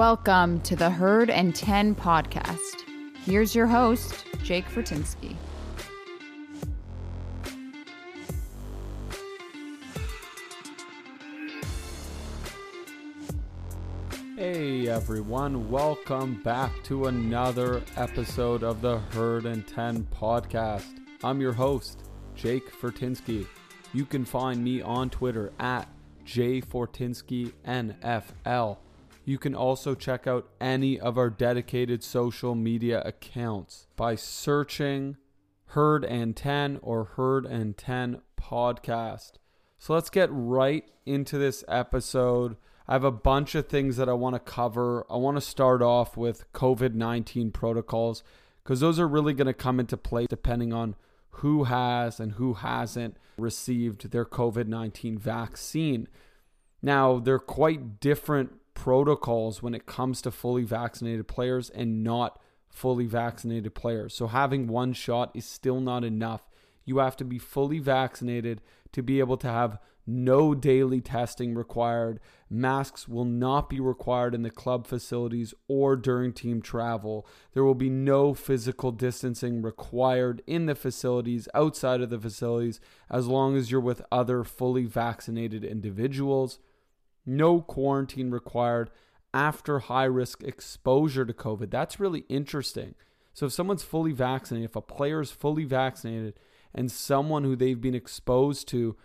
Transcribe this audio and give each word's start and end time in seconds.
Welcome 0.00 0.62
to 0.62 0.76
the 0.76 0.88
Herd 0.88 1.28
and 1.28 1.54
10 1.54 1.94
podcast. 1.94 2.86
Here's 3.22 3.54
your 3.54 3.66
host, 3.66 4.24
Jake 4.42 4.64
Fortinsky. 4.64 5.36
Hey 14.38 14.88
everyone, 14.88 15.70
welcome 15.70 16.42
back 16.42 16.82
to 16.84 17.08
another 17.08 17.82
episode 17.98 18.62
of 18.62 18.80
the 18.80 19.00
Herd 19.12 19.44
and 19.44 19.68
10 19.68 20.04
podcast. 20.04 20.98
I'm 21.22 21.42
your 21.42 21.52
host, 21.52 22.04
Jake 22.34 22.72
Fortinsky. 22.72 23.46
You 23.92 24.06
can 24.06 24.24
find 24.24 24.64
me 24.64 24.80
on 24.80 25.10
Twitter 25.10 25.52
at 25.58 25.86
jfortinskyNFL. 26.24 28.78
You 29.24 29.38
can 29.38 29.54
also 29.54 29.94
check 29.94 30.26
out 30.26 30.48
any 30.60 30.98
of 30.98 31.18
our 31.18 31.30
dedicated 31.30 32.02
social 32.02 32.54
media 32.54 33.02
accounts 33.04 33.86
by 33.96 34.14
searching 34.14 35.16
Herd 35.66 36.04
and 36.04 36.36
10 36.36 36.80
or 36.82 37.04
Herd 37.04 37.46
and 37.46 37.76
10 37.76 38.22
podcast. 38.40 39.32
So 39.78 39.94
let's 39.94 40.10
get 40.10 40.28
right 40.32 40.84
into 41.06 41.38
this 41.38 41.64
episode. 41.68 42.56
I 42.88 42.94
have 42.94 43.04
a 43.04 43.12
bunch 43.12 43.54
of 43.54 43.68
things 43.68 43.96
that 43.98 44.08
I 44.08 44.14
want 44.14 44.34
to 44.34 44.40
cover. 44.40 45.06
I 45.10 45.16
want 45.16 45.36
to 45.36 45.40
start 45.40 45.80
off 45.80 46.16
with 46.16 46.50
COVID 46.52 46.94
19 46.94 47.52
protocols 47.52 48.22
because 48.64 48.80
those 48.80 48.98
are 48.98 49.08
really 49.08 49.32
going 49.32 49.46
to 49.46 49.54
come 49.54 49.78
into 49.78 49.96
play 49.96 50.26
depending 50.26 50.72
on 50.72 50.96
who 51.34 51.64
has 51.64 52.18
and 52.18 52.32
who 52.32 52.54
hasn't 52.54 53.16
received 53.38 54.10
their 54.10 54.24
COVID 54.24 54.66
19 54.66 55.18
vaccine. 55.18 56.08
Now, 56.82 57.18
they're 57.18 57.38
quite 57.38 58.00
different 58.00 58.59
protocols 58.74 59.62
when 59.62 59.74
it 59.74 59.86
comes 59.86 60.22
to 60.22 60.30
fully 60.30 60.64
vaccinated 60.64 61.28
players 61.28 61.70
and 61.70 62.02
not 62.02 62.40
fully 62.68 63.06
vaccinated 63.06 63.74
players. 63.74 64.14
So 64.14 64.28
having 64.28 64.68
one 64.68 64.92
shot 64.92 65.30
is 65.34 65.44
still 65.44 65.80
not 65.80 66.04
enough. 66.04 66.42
You 66.84 66.98
have 66.98 67.16
to 67.18 67.24
be 67.24 67.38
fully 67.38 67.78
vaccinated 67.78 68.62
to 68.92 69.02
be 69.02 69.18
able 69.18 69.36
to 69.38 69.48
have 69.48 69.78
no 70.06 70.54
daily 70.54 71.00
testing 71.00 71.54
required. 71.54 72.20
Masks 72.48 73.06
will 73.06 73.24
not 73.24 73.68
be 73.68 73.78
required 73.78 74.34
in 74.34 74.42
the 74.42 74.50
club 74.50 74.86
facilities 74.86 75.54
or 75.68 75.94
during 75.94 76.32
team 76.32 76.60
travel. 76.60 77.26
There 77.52 77.64
will 77.64 77.74
be 77.74 77.90
no 77.90 78.34
physical 78.34 78.90
distancing 78.92 79.62
required 79.62 80.42
in 80.46 80.66
the 80.66 80.74
facilities, 80.74 81.48
outside 81.54 82.00
of 82.00 82.10
the 82.10 82.18
facilities, 82.18 82.80
as 83.08 83.28
long 83.28 83.56
as 83.56 83.70
you're 83.70 83.80
with 83.80 84.02
other 84.10 84.42
fully 84.42 84.84
vaccinated 84.84 85.64
individuals. 85.64 86.58
No 87.30 87.60
quarantine 87.60 88.32
required 88.32 88.90
after 89.32 89.78
high 89.78 90.04
risk 90.04 90.42
exposure 90.42 91.24
to 91.24 91.32
COVID. 91.32 91.70
That's 91.70 92.00
really 92.00 92.24
interesting. 92.28 92.96
So, 93.32 93.46
if 93.46 93.52
someone's 93.52 93.84
fully 93.84 94.10
vaccinated, 94.10 94.68
if 94.68 94.74
a 94.74 94.80
player 94.80 95.20
is 95.20 95.30
fully 95.30 95.64
vaccinated 95.64 96.34
and 96.74 96.90
someone 96.90 97.44
who 97.44 97.54
they've 97.54 97.80
been 97.80 97.94
exposed 97.94 98.66
to 98.68 98.96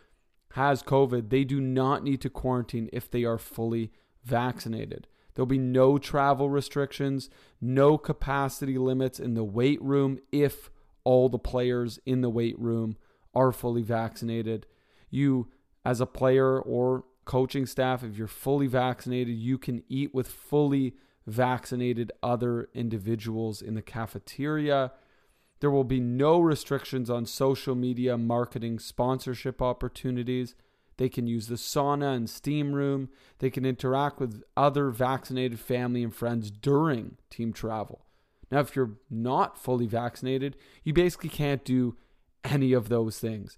has 0.54 0.82
COVID, 0.82 1.30
they 1.30 1.44
do 1.44 1.62
not 1.62 2.04
need 2.04 2.20
to 2.22 2.30
quarantine 2.32 2.90
if 2.92 3.12
they 3.12 3.26
are 3.26 3.38
fully 3.38 3.92
vaccinated. 4.24 5.08
There'll 5.36 5.46
be 5.46 5.60
no 5.60 6.00
travel 6.00 6.50
restrictions, 6.50 7.30
no 7.62 7.98
capacity 7.98 8.80
limits 8.80 9.20
in 9.20 9.36
the 9.36 9.44
weight 9.44 9.82
room 9.84 10.18
if 10.32 10.72
all 11.04 11.30
the 11.30 11.38
players 11.38 12.00
in 12.06 12.22
the 12.22 12.30
weight 12.30 12.58
room 12.58 12.98
are 13.36 13.52
fully 13.52 13.84
vaccinated. 13.84 14.66
You, 15.12 15.50
as 15.84 16.02
a 16.02 16.08
player 16.08 16.60
or 16.60 17.04
coaching 17.26 17.66
staff, 17.66 18.04
if 18.04 18.18
you're 18.18 18.28
fully 18.28 18.68
vaccinated, 18.68 19.36
you 19.36 19.58
can 19.58 19.84
eat 19.90 20.14
with 20.14 20.28
fully 20.28 20.96
vaccinated 21.28 22.12
other 22.22 22.70
individuals 22.74 23.62
in 23.62 23.74
the 23.74 23.82
cafeteria. 23.82 24.92
There 25.60 25.72
will 25.72 25.84
be 25.84 26.00
no 26.00 26.40
restrictions 26.40 27.10
on 27.10 27.26
social 27.26 27.76
media 27.76 28.18
marketing 28.18 28.80
sponsorship 28.80 29.62
opportunities. 29.62 30.54
They 30.98 31.10
can 31.10 31.28
use 31.28 31.48
the 31.48 31.56
sauna 31.56 32.16
and 32.16 32.30
steam 32.30 32.74
room. 32.74 33.10
They 33.40 33.50
can 33.50 33.66
interact 33.66 34.20
with 34.20 34.44
other 34.56 34.92
vaccinated 34.92 35.60
family 35.60 36.04
and 36.04 36.14
friends 36.14 36.52
during 36.52 37.18
team 37.30 37.52
travel. 37.52 38.06
Now, 38.52 38.60
if 38.60 38.76
you're 38.76 38.98
not 39.10 39.58
fully 39.58 39.88
vaccinated, 39.88 40.56
you 40.84 40.94
basically 40.94 41.30
can't 41.30 41.66
do 41.66 41.98
any 42.44 42.74
of 42.74 42.90
those 42.90 43.20
things. 43.20 43.58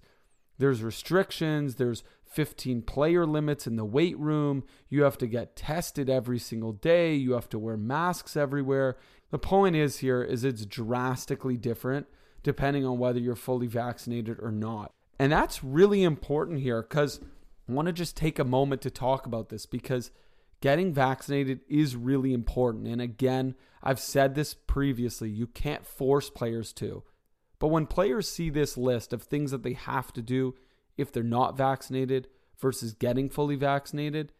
There's 0.56 0.82
restrictions, 0.82 1.76
there's 1.76 2.02
15 2.30 2.82
player 2.82 3.26
limits 3.26 3.66
in 3.66 3.76
the 3.76 3.84
weight 3.84 4.18
room. 4.18 4.64
You 4.88 5.02
have 5.02 5.18
to 5.18 5.26
get 5.26 5.56
tested 5.56 6.08
every 6.08 6.38
single 6.38 6.72
day. 6.72 7.14
You 7.14 7.32
have 7.32 7.48
to 7.50 7.58
wear 7.58 7.76
masks 7.76 8.36
everywhere. 8.36 8.96
The 9.30 9.38
point 9.38 9.76
is 9.76 9.98
here 9.98 10.22
is 10.22 10.44
it's 10.44 10.66
drastically 10.66 11.56
different 11.56 12.06
depending 12.42 12.86
on 12.86 12.98
whether 12.98 13.18
you're 13.18 13.34
fully 13.34 13.66
vaccinated 13.66 14.38
or 14.40 14.52
not. 14.52 14.92
And 15.18 15.32
that's 15.32 15.64
really 15.64 16.04
important 16.04 16.60
here 16.60 16.82
cuz 16.82 17.20
I 17.68 17.72
want 17.72 17.86
to 17.86 17.92
just 17.92 18.16
take 18.16 18.38
a 18.38 18.44
moment 18.44 18.80
to 18.82 18.90
talk 18.90 19.26
about 19.26 19.48
this 19.48 19.66
because 19.66 20.10
getting 20.60 20.92
vaccinated 20.92 21.60
is 21.68 21.96
really 21.96 22.32
important. 22.32 22.86
And 22.86 23.00
again, 23.00 23.54
I've 23.82 24.00
said 24.00 24.34
this 24.34 24.54
previously, 24.54 25.28
you 25.30 25.46
can't 25.46 25.86
force 25.86 26.30
players 26.30 26.72
to. 26.74 27.02
But 27.58 27.68
when 27.68 27.86
players 27.86 28.28
see 28.28 28.50
this 28.50 28.76
list 28.76 29.12
of 29.12 29.22
things 29.22 29.50
that 29.50 29.62
they 29.62 29.72
have 29.74 30.12
to 30.14 30.22
do 30.22 30.54
if 30.98 31.12
they're 31.12 31.22
not 31.22 31.56
vaccinated 31.56 32.28
versus 32.58 32.92
getting 32.92 33.30
fully 33.30 33.56
vaccinated, 33.56 34.32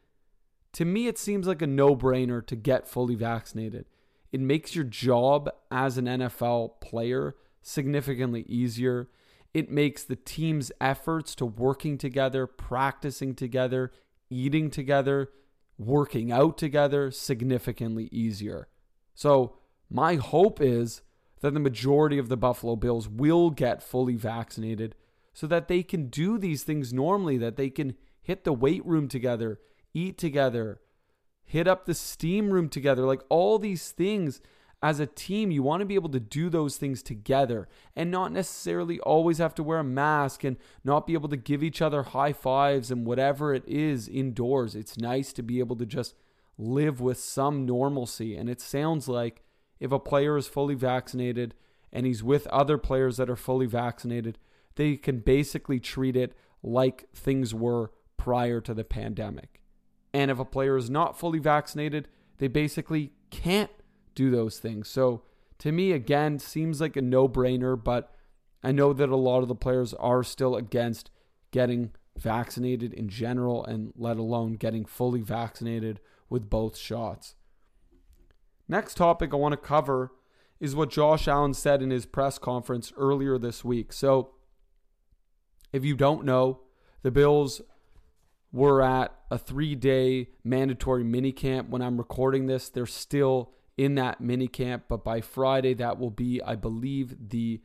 to 0.73 0.85
me, 0.85 1.07
it 1.07 1.19
seems 1.19 1.47
like 1.47 1.63
a 1.63 1.67
no 1.67 1.97
brainer 1.97 2.45
to 2.47 2.57
get 2.57 2.87
fully 2.87 3.15
vaccinated. 3.15 3.87
It 4.33 4.41
makes 4.41 4.75
your 4.75 4.85
job 4.85 5.51
as 5.71 5.97
an 5.97 6.05
NFL 6.05 6.81
player 6.81 7.37
significantly 7.63 8.43
easier. 8.43 9.09
It 9.55 9.71
makes 9.71 10.05
the 10.05 10.17
team's 10.17 10.71
efforts 10.81 11.35
to 11.37 11.47
working 11.47 11.97
together, 11.97 12.47
practicing 12.47 13.35
together, 13.35 13.93
eating 14.29 14.71
together, 14.71 15.31
working 15.79 16.31
out 16.31 16.59
together 16.59 17.11
significantly 17.11 18.09
easier. 18.13 18.69
So, 19.15 19.57
my 19.91 20.17
hope 20.17 20.61
is 20.61 21.01
that 21.41 21.55
the 21.55 21.61
majority 21.61 22.19
of 22.19 22.29
the 22.29 22.37
Buffalo 22.37 22.77
Bills 22.77 23.09
will 23.09 23.51
get 23.51 23.83
fully 23.83 24.17
vaccinated 24.17 24.95
so 25.39 25.47
that 25.47 25.69
they 25.69 25.85
can 25.85 26.09
do 26.09 26.37
these 26.37 26.65
things 26.65 26.93
normally, 26.93 27.39
that 27.39 27.55
they 27.55 27.71
can 27.71 27.95
hit 28.21 28.43
the 28.43 28.53
weight 28.53 28.85
room 28.85 29.07
together, 29.07 29.61
eat 29.95 30.19
together, 30.19 30.81
hit 31.45 31.69
up 31.69 31.87
the 31.87 31.95
steam 31.95 32.51
room 32.51 32.69
together. 32.69 33.05
Like 33.05 33.23
all 33.29 33.57
these 33.61 33.93
things 33.93 34.41
as 34.83 34.99
a 34.99 35.07
team, 35.07 35.53
you 35.53 35.63
want 35.63 35.79
to 35.79 35.87
be 35.87 35.95
able 35.95 36.09
to 36.09 36.19
do 36.19 36.51
those 36.51 36.77
things 36.77 37.05
together 37.05 37.69
and 37.95 38.11
not 38.11 38.33
necessarily 38.33 38.99
always 38.99 39.39
have 39.39 39.55
to 39.55 39.63
wear 39.63 39.79
a 39.79 39.85
mask 39.85 40.43
and 40.43 40.57
not 40.83 41.07
be 41.07 41.13
able 41.13 41.29
to 41.29 41.37
give 41.37 41.63
each 41.63 41.81
other 41.81 42.03
high 42.03 42.33
fives 42.33 42.91
and 42.91 43.07
whatever 43.07 43.55
it 43.55 43.63
is 43.69 44.09
indoors. 44.09 44.75
It's 44.75 44.99
nice 44.99 45.33
to 45.35 45.45
be 45.45 45.61
able 45.61 45.77
to 45.77 45.87
just 45.87 46.17
live 46.59 47.01
with 47.01 47.21
some 47.21 47.65
normalcy. 47.65 48.35
And 48.35 48.51
it 48.51 48.61
sounds 48.61 49.07
like 49.07 49.45
if 49.79 49.93
a 49.93 50.01
player 50.01 50.37
is 50.37 50.49
fully 50.49 50.75
vaccinated 50.75 51.55
and 51.93 52.07
he's 52.07 52.25
with 52.25 52.49
other 52.49 52.77
players 52.77 53.19
that 53.19 53.31
are 53.31 53.37
fully 53.37 53.67
vaccinated, 53.67 54.37
they 54.79 54.97
can 54.97 55.19
basically 55.19 55.81
treat 55.81 56.17
it 56.17 56.33
like 56.63 57.09
things 57.13 57.53
were 57.53 57.91
prior 58.17 58.61
to 58.61 58.73
the 58.73 58.85
pandemic. 58.85 59.61
And 60.15 60.31
if 60.31 60.39
a 60.39 60.45
player 60.45 60.77
is 60.77 60.89
not 60.89 61.19
fully 61.19 61.41
vaccinated, 61.41 62.07
they 62.39 62.47
basically 62.47 63.11
can't 63.31 63.73
do 64.15 64.31
those 64.31 64.61
things. 64.61 64.89
So 64.89 65.23
to 65.59 65.73
me, 65.73 65.91
again, 65.91 66.39
seems 66.39 66.81
like 66.81 66.97
a 66.97 67.03
no 67.03 67.29
brainer, 67.29 67.83
but 67.83 68.15
I 68.63 68.71
know 68.71 68.93
that 68.93 69.09
a 69.09 69.17
lot 69.17 69.43
of 69.43 69.49
the 69.49 69.57
players 69.57 69.95
are 69.95 70.23
still 70.23 70.55
against 70.55 71.11
getting 71.51 71.91
vaccinated 72.17 72.93
in 72.93 73.09
general 73.09 73.65
and 73.65 73.93
let 73.97 74.17
alone 74.17 74.53
getting 74.53 74.85
fully 74.85 75.23
vaccinated 75.23 75.99
with 76.31 76.49
both 76.49 76.77
shots. 76.77 77.35
Next 78.69 78.95
topic 78.95 79.33
I 79.33 79.37
want 79.37 79.55
to 79.55 79.57
cover 79.57 80.13
is 80.61 80.77
what 80.77 80.91
Josh 80.91 81.27
Allen 81.27 81.55
said 81.55 81.83
in 81.83 81.91
his 81.91 82.07
press 82.07 82.39
conference 82.39 82.93
earlier 82.97 83.39
this 83.39 83.65
week. 83.65 83.93
So, 83.93 84.35
if 85.73 85.85
you 85.85 85.97
don't 85.97 86.25
know, 86.25 86.61
the 87.03 87.11
Bills 87.11 87.63
we're 88.53 88.81
at 88.81 89.15
a 89.31 89.39
three 89.39 89.75
day 89.75 90.29
mandatory 90.43 91.05
mini 91.05 91.33
camp. 91.33 91.69
When 91.69 91.83
I'm 91.83 91.99
recording 91.99 92.47
this, 92.47 92.69
they're 92.69 92.87
still 92.87 93.53
in 93.77 93.95
that 93.97 94.21
mini 94.21 94.49
camp, 94.49 94.85
but 94.89 95.05
by 95.05 95.21
Friday, 95.21 95.75
that 95.75 95.99
will 95.99 96.11
be, 96.11 96.43
I 96.43 96.57
believe, 96.57 97.31
the 97.31 97.61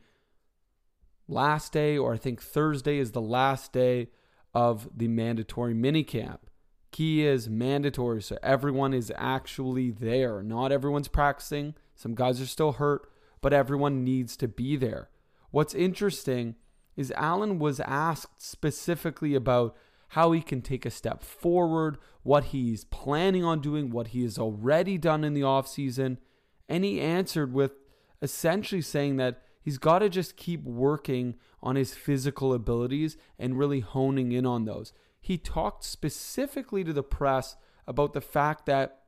last 1.26 1.72
day, 1.72 1.96
or 1.96 2.14
I 2.14 2.18
think 2.18 2.40
Thursday 2.40 2.98
is 2.98 3.12
the 3.12 3.20
last 3.20 3.72
day 3.72 4.08
of 4.54 4.88
the 4.94 5.08
mandatory 5.08 5.74
mini 5.74 6.04
camp. 6.04 6.48
Key 6.92 7.26
is 7.26 7.48
mandatory, 7.48 8.22
so 8.22 8.38
everyone 8.42 8.94
is 8.94 9.10
actually 9.16 9.90
there. 9.90 10.42
Not 10.42 10.70
everyone's 10.70 11.08
practicing. 11.08 11.74
Some 11.96 12.14
guys 12.14 12.40
are 12.40 12.46
still 12.46 12.72
hurt, 12.72 13.10
but 13.40 13.52
everyone 13.52 14.04
needs 14.04 14.36
to 14.36 14.46
be 14.46 14.76
there. 14.76 15.08
What's 15.50 15.74
interesting 15.74 16.54
is 16.96 17.12
Allen 17.16 17.58
was 17.58 17.80
asked 17.80 18.40
specifically 18.40 19.34
about 19.34 19.76
how 20.08 20.32
he 20.32 20.40
can 20.40 20.62
take 20.62 20.86
a 20.86 20.90
step 20.90 21.22
forward, 21.22 21.98
what 22.22 22.44
he's 22.44 22.84
planning 22.84 23.44
on 23.44 23.60
doing, 23.60 23.90
what 23.90 24.08
he 24.08 24.22
has 24.22 24.38
already 24.38 24.96
done 24.96 25.24
in 25.24 25.34
the 25.34 25.40
offseason. 25.40 26.18
And 26.68 26.84
he 26.84 27.00
answered 27.00 27.52
with 27.52 27.72
essentially 28.22 28.80
saying 28.80 29.16
that 29.16 29.42
he's 29.60 29.78
got 29.78 29.98
to 30.00 30.08
just 30.08 30.36
keep 30.36 30.62
working 30.64 31.34
on 31.62 31.76
his 31.76 31.94
physical 31.94 32.54
abilities 32.54 33.16
and 33.38 33.58
really 33.58 33.80
honing 33.80 34.32
in 34.32 34.46
on 34.46 34.64
those. 34.64 34.92
He 35.20 35.38
talked 35.38 35.84
specifically 35.84 36.84
to 36.84 36.92
the 36.92 37.02
press 37.02 37.56
about 37.86 38.12
the 38.12 38.20
fact 38.20 38.66
that 38.66 39.00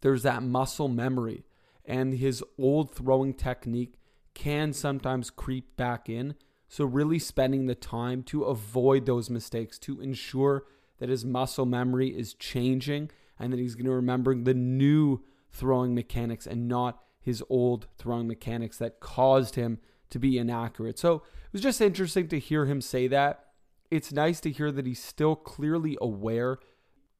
there's 0.00 0.22
that 0.22 0.42
muscle 0.42 0.88
memory 0.88 1.44
and 1.84 2.14
his 2.14 2.42
old 2.58 2.94
throwing 2.94 3.34
technique 3.34 3.98
can 4.32 4.72
sometimes 4.72 5.30
creep 5.30 5.76
back 5.76 6.08
in. 6.08 6.34
So, 6.74 6.84
really 6.84 7.20
spending 7.20 7.66
the 7.66 7.76
time 7.76 8.24
to 8.24 8.42
avoid 8.42 9.06
those 9.06 9.30
mistakes, 9.30 9.78
to 9.78 10.00
ensure 10.00 10.64
that 10.98 11.08
his 11.08 11.24
muscle 11.24 11.66
memory 11.66 12.08
is 12.08 12.34
changing 12.34 13.12
and 13.38 13.52
that 13.52 13.60
he's 13.60 13.76
going 13.76 13.86
to 13.86 13.92
remember 13.92 14.34
the 14.34 14.54
new 14.54 15.22
throwing 15.52 15.94
mechanics 15.94 16.48
and 16.48 16.66
not 16.66 17.00
his 17.20 17.44
old 17.48 17.86
throwing 17.96 18.26
mechanics 18.26 18.76
that 18.78 18.98
caused 18.98 19.54
him 19.54 19.78
to 20.10 20.18
be 20.18 20.36
inaccurate. 20.36 20.98
So, 20.98 21.14
it 21.14 21.52
was 21.52 21.62
just 21.62 21.80
interesting 21.80 22.26
to 22.26 22.40
hear 22.40 22.66
him 22.66 22.80
say 22.80 23.06
that. 23.06 23.44
It's 23.92 24.12
nice 24.12 24.40
to 24.40 24.50
hear 24.50 24.72
that 24.72 24.84
he's 24.84 25.00
still 25.00 25.36
clearly 25.36 25.96
aware 26.00 26.58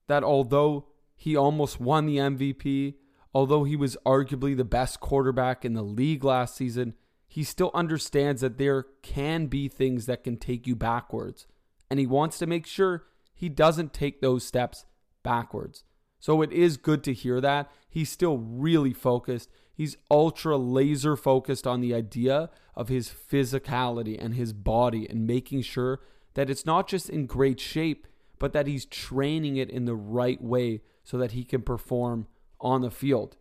that 0.09 0.25
although 0.25 0.89
he 1.15 1.37
almost 1.37 1.79
won 1.79 2.07
the 2.07 2.17
MVP, 2.17 2.95
although 3.33 3.63
he 3.63 3.77
was 3.77 3.97
arguably 4.05 4.57
the 4.57 4.65
best 4.65 4.99
quarterback 4.99 5.65
in 5.65 5.75
the 5.75 5.83
league 5.83 6.25
last 6.25 6.57
season, 6.57 6.95
he 7.35 7.43
still 7.43 7.73
understands 7.75 8.43
that 8.43 8.59
there 8.59 8.87
can 9.03 9.47
be 9.47 9.67
things 9.67 10.07
that 10.07 10.23
can 10.23 10.37
take 10.37 10.69
you 10.69 10.77
backwards. 10.77 11.49
And 11.91 11.99
he 11.99 12.07
wants 12.07 12.39
to 12.39 12.47
make 12.47 12.65
sure 12.65 13.07
he 13.35 13.49
doesn't 13.49 13.93
take 13.93 14.21
those 14.21 14.47
steps 14.47 14.85
backwards. 15.25 15.83
So 16.21 16.43
it 16.43 16.53
is 16.53 16.77
good 16.77 17.03
to 17.03 17.13
hear 17.13 17.41
that. 17.41 17.73
He's 17.89 18.09
still 18.09 18.39
really 18.39 18.93
focused. 18.93 19.51
He's 19.75 19.97
ultra 20.09 20.57
laser 20.57 21.17
focused 21.17 21.67
on 21.67 21.81
the 21.81 21.93
idea 21.93 22.51
of 22.77 22.87
his 22.87 23.09
physicality 23.09 24.17
and 24.17 24.37
his 24.37 24.53
body 24.53 25.11
and 25.11 25.27
making 25.27 25.63
sure 25.63 26.03
that 26.35 26.49
it's 26.49 26.65
not 26.65 26.87
just 26.87 27.11
in 27.11 27.27
great 27.27 27.59
shape, 27.59 28.07
but 28.39 28.53
that 28.53 28.69
he's 28.69 28.85
training 28.85 29.57
it 29.57 29.71
in 29.71 29.87
the 29.87 29.97
right 29.97 30.41
way 30.41 30.83
so 31.03 31.19
that 31.19 31.33
he 31.33 31.43
can 31.43 31.63
perform 31.63 32.29
on 32.61 32.83
the 32.83 32.93
field. 32.93 33.37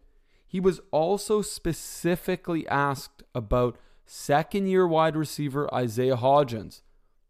He 0.54 0.60
was 0.60 0.82
also 0.92 1.42
specifically 1.42 2.68
asked 2.68 3.24
about 3.34 3.76
second 4.06 4.68
year 4.68 4.88
wide 4.88 5.16
receiver 5.16 5.68
Isaiah 5.74 6.16
Hodgins. 6.16 6.82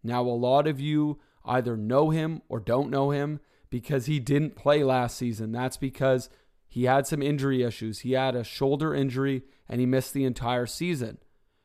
Now, 0.03 0.23
a 0.23 0.35
lot 0.35 0.67
of 0.67 0.81
you 0.81 1.21
either 1.45 1.77
know 1.77 2.09
him 2.09 2.41
or 2.49 2.59
don't 2.59 2.89
know 2.89 3.11
him 3.11 3.39
because 3.69 4.07
he 4.07 4.19
didn't 4.19 4.57
play 4.57 4.83
last 4.83 5.17
season. 5.17 5.53
That's 5.53 5.77
because 5.77 6.29
he 6.67 6.83
had 6.83 7.07
some 7.07 7.21
injury 7.21 7.63
issues. 7.63 7.99
He 7.99 8.11
had 8.11 8.35
a 8.35 8.43
shoulder 8.43 8.93
injury 8.93 9.43
and 9.69 9.79
he 9.79 9.85
missed 9.85 10.13
the 10.13 10.25
entire 10.25 10.65
season. 10.65 11.17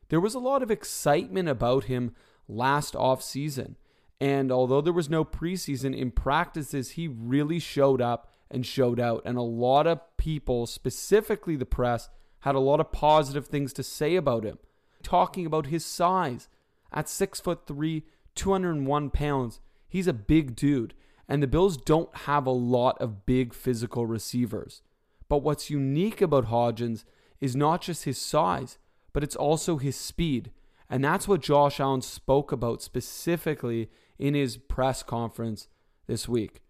There 0.07 0.21
was 0.21 0.35
a 0.35 0.39
lot 0.39 0.63
of 0.63 0.71
excitement 0.71 1.49
about 1.49 1.83
him 1.83 2.15
last 2.47 2.95
off 2.95 3.21
season. 3.21 3.75
And 4.21 4.49
although 4.49 4.79
there 4.79 4.93
was 4.93 5.09
no 5.09 5.25
preseason 5.25 5.93
in 5.93 6.11
practices, 6.11 6.91
he 6.91 7.09
really 7.09 7.59
showed 7.59 8.01
up 8.01 8.28
and 8.51 8.65
showed 8.65 8.99
out. 8.99 9.21
And 9.25 9.37
a 9.37 9.41
lot 9.41 9.87
of 9.87 9.99
people, 10.17 10.65
specifically 10.65 11.55
the 11.55 11.65
press, 11.65 12.09
had 12.41 12.55
a 12.55 12.59
lot 12.59 12.79
of 12.79 12.91
positive 12.91 13.47
things 13.47 13.73
to 13.73 13.83
say 13.83 14.15
about 14.15 14.43
him. 14.43 14.57
Talking 15.03 15.45
about 15.45 15.67
his 15.67 15.85
size. 15.85 16.47
At 16.91 17.07
six 17.07 17.39
foot 17.39 17.67
three, 17.67 18.03
201 18.35 19.09
pounds, 19.11 19.59
he's 19.87 20.07
a 20.07 20.13
big 20.13 20.55
dude. 20.55 20.93
And 21.27 21.43
the 21.43 21.47
Bills 21.47 21.77
don't 21.77 22.15
have 22.19 22.47
a 22.47 22.51
lot 22.51 22.99
of 22.99 23.25
big 23.25 23.53
physical 23.53 24.05
receivers. 24.05 24.81
But 25.27 25.43
what's 25.43 25.69
unique 25.69 26.21
about 26.21 26.47
Hodgins 26.47 27.03
is 27.39 27.55
not 27.55 27.81
just 27.81 28.05
his 28.05 28.17
size, 28.17 28.79
but 29.13 29.23
it's 29.23 29.35
also 29.35 29.77
his 29.77 29.95
speed. 29.95 30.51
And 30.89 31.03
that's 31.03 31.27
what 31.27 31.41
Josh 31.41 31.79
Allen 31.79 32.01
spoke 32.01 32.51
about 32.51 32.81
specifically 32.81 33.89
in 34.17 34.33
his 34.33 34.57
press 34.57 35.03
conference 35.03 35.67
this 36.07 36.27
week. 36.27 36.61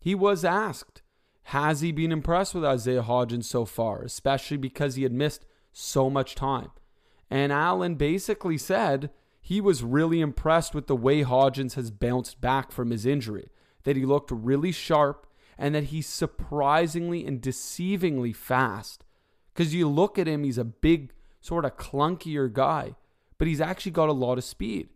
He 0.00 0.14
was 0.14 0.44
asked, 0.44 1.02
has 1.44 1.82
he 1.82 1.92
been 1.92 2.10
impressed 2.10 2.54
with 2.54 2.64
Isaiah 2.64 3.02
Hodgins 3.02 3.44
so 3.44 3.64
far, 3.64 4.02
especially 4.02 4.56
because 4.56 4.94
he 4.94 5.02
had 5.02 5.12
missed 5.12 5.44
so 5.72 6.08
much 6.08 6.34
time? 6.34 6.70
And 7.30 7.52
Allen 7.52 7.96
basically 7.96 8.56
said 8.56 9.10
he 9.40 9.60
was 9.60 9.84
really 9.84 10.20
impressed 10.20 10.74
with 10.74 10.86
the 10.86 10.96
way 10.96 11.22
Hodgins 11.22 11.74
has 11.74 11.90
bounced 11.90 12.40
back 12.40 12.72
from 12.72 12.90
his 12.90 13.04
injury, 13.04 13.50
that 13.84 13.96
he 13.96 14.04
looked 14.04 14.30
really 14.30 14.72
sharp, 14.72 15.26
and 15.58 15.74
that 15.74 15.84
he's 15.84 16.06
surprisingly 16.06 17.26
and 17.26 17.42
deceivingly 17.42 18.34
fast. 18.34 19.04
Because 19.52 19.74
you 19.74 19.88
look 19.88 20.18
at 20.18 20.26
him, 20.26 20.44
he's 20.44 20.58
a 20.58 20.64
big, 20.64 21.12
sort 21.40 21.64
of 21.64 21.76
clunkier 21.76 22.50
guy, 22.50 22.94
but 23.36 23.48
he's 23.48 23.60
actually 23.60 23.92
got 23.92 24.08
a 24.08 24.12
lot 24.12 24.38
of 24.38 24.44
speed. 24.44 24.88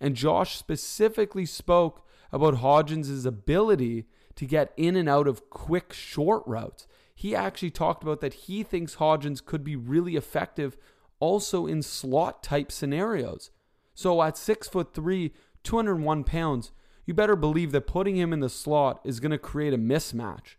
And 0.00 0.14
Josh 0.14 0.56
specifically 0.56 1.46
spoke 1.46 2.06
about 2.30 2.56
Hodgins' 2.56 3.26
ability 3.26 4.06
to 4.36 4.46
get 4.46 4.72
in 4.76 4.96
and 4.96 5.08
out 5.08 5.26
of 5.26 5.50
quick 5.50 5.92
short 5.92 6.42
routes. 6.46 6.86
He 7.14 7.34
actually 7.34 7.70
talked 7.70 8.02
about 8.02 8.20
that 8.20 8.34
he 8.34 8.62
thinks 8.62 8.96
Hodgins 8.96 9.44
could 9.44 9.62
be 9.62 9.76
really 9.76 10.16
effective 10.16 10.76
also 11.20 11.66
in 11.66 11.82
slot 11.82 12.42
type 12.42 12.72
scenarios. 12.72 13.50
So 13.94 14.22
at 14.22 14.36
six 14.36 14.68
foot 14.68 14.94
three, 14.94 15.32
201 15.62 16.24
pounds, 16.24 16.72
you 17.04 17.14
better 17.14 17.36
believe 17.36 17.72
that 17.72 17.86
putting 17.86 18.16
him 18.16 18.32
in 18.32 18.40
the 18.40 18.48
slot 18.48 19.00
is 19.04 19.20
going 19.20 19.30
to 19.30 19.38
create 19.38 19.72
a 19.72 19.78
mismatch. 19.78 20.56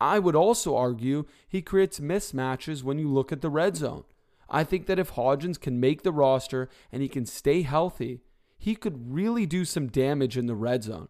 I 0.00 0.18
would 0.18 0.34
also 0.34 0.76
argue 0.76 1.26
he 1.48 1.62
creates 1.62 2.00
mismatches 2.00 2.82
when 2.82 2.98
you 2.98 3.08
look 3.08 3.30
at 3.30 3.40
the 3.40 3.50
red 3.50 3.76
zone. 3.76 4.04
I 4.50 4.64
think 4.64 4.86
that 4.86 4.98
if 4.98 5.12
Hodgins 5.12 5.60
can 5.60 5.80
make 5.80 6.02
the 6.02 6.12
roster 6.12 6.68
and 6.90 7.02
he 7.02 7.08
can 7.08 7.24
stay 7.24 7.62
healthy, 7.62 8.20
he 8.58 8.74
could 8.74 9.14
really 9.14 9.46
do 9.46 9.64
some 9.64 9.86
damage 9.86 10.36
in 10.36 10.46
the 10.46 10.54
red 10.54 10.82
zone. 10.82 11.08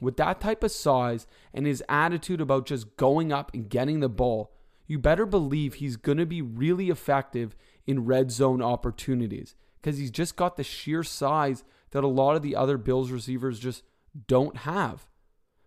With 0.00 0.16
that 0.16 0.40
type 0.40 0.62
of 0.62 0.70
size 0.70 1.26
and 1.52 1.66
his 1.66 1.82
attitude 1.88 2.40
about 2.40 2.66
just 2.66 2.96
going 2.96 3.32
up 3.32 3.52
and 3.52 3.68
getting 3.68 4.00
the 4.00 4.08
ball, 4.08 4.52
you 4.86 4.98
better 4.98 5.26
believe 5.26 5.74
he's 5.74 5.96
going 5.96 6.18
to 6.18 6.26
be 6.26 6.42
really 6.42 6.90
effective 6.90 7.54
in 7.86 8.06
red 8.06 8.30
zone 8.30 8.62
opportunities 8.62 9.54
because 9.80 9.98
he's 9.98 10.10
just 10.10 10.36
got 10.36 10.56
the 10.56 10.64
sheer 10.64 11.02
size 11.02 11.64
that 11.90 12.04
a 12.04 12.08
lot 12.08 12.36
of 12.36 12.42
the 12.42 12.56
other 12.56 12.78
Bills 12.78 13.10
receivers 13.10 13.58
just 13.58 13.82
don't 14.26 14.58
have. 14.58 15.06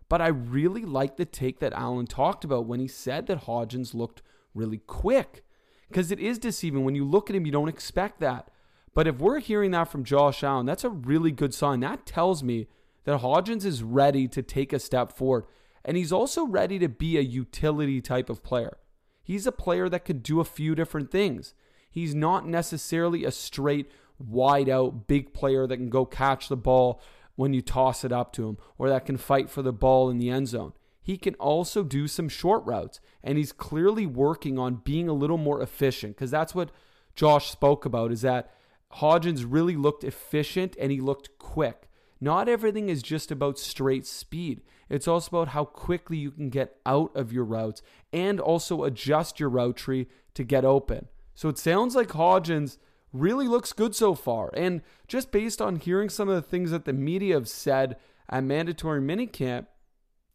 But 0.08 0.20
I 0.20 0.28
really 0.28 0.84
like 0.84 1.16
the 1.16 1.24
take 1.24 1.60
that 1.60 1.72
Allen 1.72 2.06
talked 2.06 2.44
about 2.44 2.66
when 2.66 2.80
he 2.80 2.88
said 2.88 3.26
that 3.26 3.46
Hodgins 3.46 3.94
looked 3.94 4.22
really 4.54 4.78
quick 4.78 5.44
because 5.88 6.10
it 6.10 6.20
is 6.20 6.38
deceiving. 6.38 6.84
When 6.84 6.94
you 6.94 7.04
look 7.04 7.30
at 7.30 7.36
him, 7.36 7.46
you 7.46 7.52
don't 7.52 7.68
expect 7.68 8.20
that. 8.20 8.50
But 8.94 9.06
if 9.06 9.18
we're 9.18 9.40
hearing 9.40 9.72
that 9.72 9.88
from 9.88 10.04
Josh 10.04 10.44
Allen, 10.44 10.66
that's 10.66 10.84
a 10.84 10.90
really 10.90 11.32
good 11.32 11.52
sign. 11.52 11.80
That 11.80 12.06
tells 12.06 12.42
me 12.42 12.68
that 13.04 13.20
Hodgins 13.20 13.64
is 13.64 13.82
ready 13.82 14.26
to 14.28 14.42
take 14.42 14.72
a 14.72 14.78
step 14.78 15.16
forward. 15.16 15.44
And 15.84 15.96
he's 15.96 16.12
also 16.12 16.46
ready 16.46 16.78
to 16.78 16.88
be 16.88 17.16
a 17.16 17.22
utility 17.22 18.00
type 18.00 18.30
of 18.30 18.42
player. 18.42 18.78
He's 19.22 19.46
a 19.46 19.52
player 19.52 19.88
that 19.88 20.04
could 20.04 20.22
do 20.22 20.40
a 20.40 20.44
few 20.44 20.74
different 20.74 21.10
things. 21.10 21.54
He's 21.90 22.14
not 22.14 22.46
necessarily 22.46 23.24
a 23.24 23.30
straight, 23.30 23.90
wide 24.18 24.68
out, 24.68 25.06
big 25.06 25.32
player 25.32 25.66
that 25.66 25.76
can 25.76 25.90
go 25.90 26.04
catch 26.04 26.48
the 26.48 26.56
ball 26.56 27.00
when 27.36 27.52
you 27.52 27.62
toss 27.62 28.04
it 28.04 28.12
up 28.12 28.32
to 28.32 28.48
him 28.48 28.58
or 28.78 28.88
that 28.88 29.06
can 29.06 29.16
fight 29.16 29.50
for 29.50 29.62
the 29.62 29.72
ball 29.72 30.10
in 30.10 30.18
the 30.18 30.30
end 30.30 30.48
zone. 30.48 30.72
He 31.02 31.18
can 31.18 31.34
also 31.34 31.82
do 31.82 32.08
some 32.08 32.30
short 32.30 32.64
routes, 32.64 32.98
and 33.22 33.36
he's 33.36 33.52
clearly 33.52 34.06
working 34.06 34.58
on 34.58 34.80
being 34.84 35.06
a 35.06 35.12
little 35.12 35.36
more 35.36 35.60
efficient 35.60 36.16
because 36.16 36.30
that's 36.30 36.54
what 36.54 36.70
Josh 37.14 37.50
spoke 37.50 37.84
about 37.84 38.10
is 38.10 38.22
that 38.22 38.50
Hodgins 38.94 39.44
really 39.46 39.76
looked 39.76 40.02
efficient 40.02 40.76
and 40.80 40.90
he 40.90 41.00
looked 41.00 41.38
quick. 41.38 41.88
Not 42.20 42.48
everything 42.48 42.88
is 42.88 43.02
just 43.02 43.30
about 43.30 43.58
straight 43.58 44.06
speed. 44.06 44.62
It's 44.88 45.08
also 45.08 45.36
about 45.36 45.48
how 45.48 45.64
quickly 45.64 46.16
you 46.16 46.30
can 46.30 46.50
get 46.50 46.76
out 46.86 47.14
of 47.14 47.32
your 47.32 47.44
routes 47.44 47.82
and 48.12 48.40
also 48.40 48.84
adjust 48.84 49.40
your 49.40 49.48
route 49.48 49.76
tree 49.76 50.06
to 50.34 50.44
get 50.44 50.64
open. 50.64 51.08
So 51.34 51.48
it 51.48 51.58
sounds 51.58 51.94
like 51.94 52.08
Hodgins 52.08 52.78
really 53.12 53.48
looks 53.48 53.72
good 53.72 53.94
so 53.94 54.14
far. 54.14 54.50
And 54.54 54.82
just 55.08 55.32
based 55.32 55.60
on 55.60 55.76
hearing 55.76 56.08
some 56.08 56.28
of 56.28 56.34
the 56.34 56.42
things 56.42 56.70
that 56.70 56.84
the 56.84 56.92
media 56.92 57.34
have 57.34 57.48
said 57.48 57.96
at 58.28 58.44
mandatory 58.44 59.00
minicamp, 59.00 59.66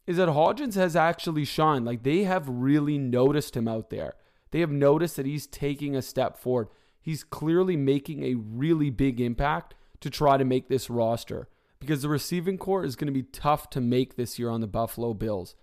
is 0.06 0.16
that 0.16 0.28
Hodgins 0.28 0.74
has 0.74 0.96
actually 0.96 1.44
shined. 1.44 1.84
Like 1.84 2.02
they 2.02 2.24
have 2.24 2.48
really 2.48 2.98
noticed 2.98 3.56
him 3.56 3.68
out 3.68 3.90
there. 3.90 4.14
They 4.50 4.60
have 4.60 4.70
noticed 4.70 5.16
that 5.16 5.26
he's 5.26 5.46
taking 5.46 5.94
a 5.94 6.02
step 6.02 6.36
forward. 6.36 6.68
He's 7.00 7.22
clearly 7.22 7.76
making 7.76 8.24
a 8.24 8.34
really 8.34 8.90
big 8.90 9.20
impact 9.20 9.74
to 10.00 10.10
try 10.10 10.36
to 10.36 10.44
make 10.44 10.68
this 10.68 10.90
roster 10.90 11.48
because 11.80 12.02
the 12.02 12.08
receiving 12.08 12.58
core 12.58 12.84
is 12.84 12.94
going 12.94 13.06
to 13.06 13.12
be 13.12 13.22
tough 13.22 13.70
to 13.70 13.80
make 13.80 14.14
this 14.16 14.38
year 14.38 14.50
on 14.50 14.60
the 14.60 14.66
Buffalo 14.66 15.14
Bills. 15.14 15.54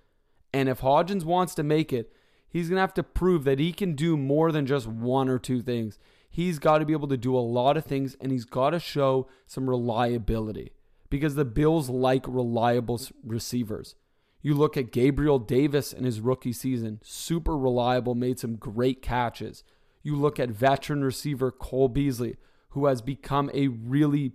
And 0.51 0.67
if 0.67 0.81
Hodgins 0.81 1.23
wants 1.23 1.53
to 1.55 1.63
make 1.63 1.93
it, 1.93 2.11
he's 2.49 2.69
going 2.69 2.77
to 2.77 2.81
have 2.81 2.93
to 2.95 3.03
prove 3.03 3.43
that 3.43 3.59
he 3.59 3.71
can 3.71 3.93
do 3.93 4.17
more 4.17 4.51
than 4.51 4.65
just 4.65 4.87
one 4.87 5.29
or 5.29 5.37
two 5.37 5.61
things. 5.61 5.99
He's 6.29 6.59
got 6.59 6.79
to 6.79 6.85
be 6.85 6.93
able 6.93 7.07
to 7.09 7.17
do 7.17 7.35
a 7.35 7.39
lot 7.39 7.77
of 7.77 7.85
things 7.85 8.15
and 8.19 8.31
he's 8.31 8.45
got 8.45 8.71
to 8.71 8.79
show 8.79 9.27
some 9.45 9.69
reliability 9.69 10.71
because 11.09 11.35
the 11.35 11.45
Bills 11.45 11.89
like 11.89 12.25
reliable 12.27 12.99
receivers. 13.23 13.95
You 14.41 14.53
look 14.53 14.77
at 14.77 14.91
Gabriel 14.91 15.39
Davis 15.39 15.93
in 15.93 16.03
his 16.03 16.21
rookie 16.21 16.53
season, 16.53 16.99
super 17.03 17.57
reliable, 17.57 18.15
made 18.15 18.39
some 18.39 18.55
great 18.55 19.01
catches. 19.01 19.63
You 20.03 20.15
look 20.15 20.39
at 20.39 20.49
veteran 20.49 21.03
receiver 21.03 21.51
Cole 21.51 21.89
Beasley, 21.89 22.37
who 22.69 22.85
has 22.85 23.01
become 23.01 23.49
a 23.53 23.67
really 23.67 24.33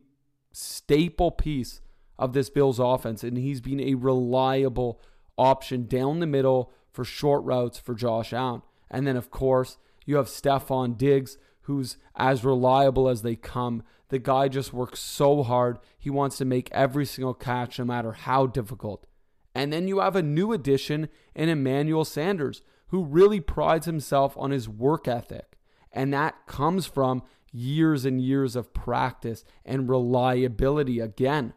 staple 0.53 1.31
piece 1.31 1.81
of 2.19 2.33
this 2.33 2.51
Bills 2.51 2.79
offense, 2.79 3.25
and 3.25 3.37
he's 3.37 3.61
been 3.61 3.81
a 3.81 3.95
reliable 3.95 5.01
option 5.37 5.87
down 5.87 6.21
the 6.21 6.27
middle 6.27 6.71
for 6.91 7.05
short 7.05 7.43
routes 7.45 7.79
for 7.79 7.95
Josh 7.95 8.33
Allen. 8.33 8.63
And 8.91 9.07
then, 9.07 9.17
of 9.17 9.31
course, 9.31 9.79
you 10.05 10.17
have 10.17 10.27
Stefon 10.27 10.97
Diggs, 10.97 11.39
who's 11.63 11.97
as 12.15 12.45
reliable 12.45 13.09
as 13.09 13.23
they 13.23 13.37
come. 13.37 13.83
The 14.09 14.19
guy 14.19 14.49
just 14.49 14.73
works 14.73 15.01
so 15.01 15.43
hard. 15.43 15.79
He 15.99 16.11
wants 16.11 16.37
to 16.39 16.45
make 16.45 16.69
every 16.71 17.07
single 17.07 17.35
catch, 17.35 17.79
no 17.79 17.85
matter 17.85 18.13
how 18.13 18.47
difficult. 18.47 19.07
And 19.55 19.73
then 19.73 19.89
you 19.89 20.01
have 20.01 20.17
a 20.17 20.23
new 20.23 20.53
addition 20.53 21.09
in 21.35 21.49
Emmanuel 21.49 22.05
Sanders, 22.05 22.63
who 22.89 23.05
really 23.05 23.41
prides 23.41 23.87
himself 23.87 24.37
on 24.37 24.51
his 24.51 24.69
work 24.69 25.09
ethic. 25.09 25.57
And 25.91 26.13
that 26.13 26.47
comes 26.47 26.87
from 26.87 27.23
years 27.53 28.05
and 28.05 28.21
years 28.21 28.57
of 28.57 28.75
practice 28.75 29.45
and 29.65 29.89
reliability 29.89 31.01
again. 31.01 31.53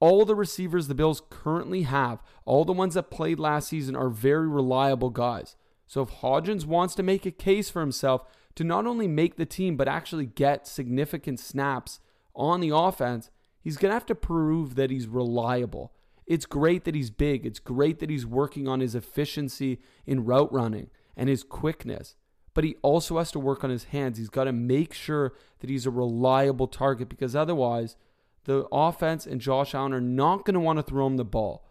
All 0.00 0.24
the 0.24 0.34
receivers 0.34 0.88
the 0.88 0.94
Bills 0.94 1.22
currently 1.30 1.82
have, 1.82 2.22
all 2.44 2.64
the 2.64 2.72
ones 2.72 2.94
that 2.94 3.10
played 3.10 3.38
last 3.38 3.68
season, 3.68 3.94
are 3.94 4.08
very 4.08 4.48
reliable 4.48 5.10
guys. 5.10 5.54
So 5.86 6.02
if 6.02 6.10
Hodgins 6.10 6.66
wants 6.66 6.94
to 6.96 7.02
make 7.02 7.24
a 7.24 7.30
case 7.30 7.70
for 7.70 7.80
himself 7.80 8.24
to 8.56 8.64
not 8.64 8.86
only 8.86 9.06
make 9.06 9.36
the 9.36 9.46
team, 9.46 9.76
but 9.76 9.88
actually 9.88 10.26
get 10.26 10.66
significant 10.66 11.38
snaps 11.38 12.00
on 12.34 12.60
the 12.60 12.74
offense, 12.74 13.30
he's 13.60 13.76
going 13.76 13.90
to 13.90 13.94
have 13.94 14.06
to 14.06 14.14
prove 14.14 14.74
that 14.74 14.90
he's 14.90 15.06
reliable. 15.06 15.92
It's 16.26 16.46
great 16.46 16.84
that 16.84 16.94
he's 16.94 17.10
big. 17.10 17.46
It's 17.46 17.58
great 17.58 17.98
that 18.00 18.10
he's 18.10 18.26
working 18.26 18.66
on 18.66 18.80
his 18.80 18.94
efficiency 18.94 19.80
in 20.06 20.24
route 20.24 20.52
running 20.52 20.90
and 21.16 21.28
his 21.28 21.42
quickness 21.42 22.16
but 22.54 22.64
he 22.64 22.76
also 22.82 23.18
has 23.18 23.30
to 23.32 23.38
work 23.38 23.64
on 23.64 23.70
his 23.70 23.84
hands. 23.84 24.18
He's 24.18 24.28
got 24.28 24.44
to 24.44 24.52
make 24.52 24.92
sure 24.92 25.32
that 25.60 25.70
he's 25.70 25.86
a 25.86 25.90
reliable 25.90 26.66
target 26.66 27.08
because 27.08 27.34
otherwise, 27.34 27.96
the 28.44 28.66
offense 28.72 29.26
and 29.26 29.40
Josh 29.40 29.74
Allen 29.74 29.92
are 29.92 30.00
not 30.00 30.44
going 30.44 30.54
to 30.54 30.60
want 30.60 30.78
to 30.78 30.82
throw 30.82 31.06
him 31.06 31.16
the 31.16 31.24
ball. 31.24 31.64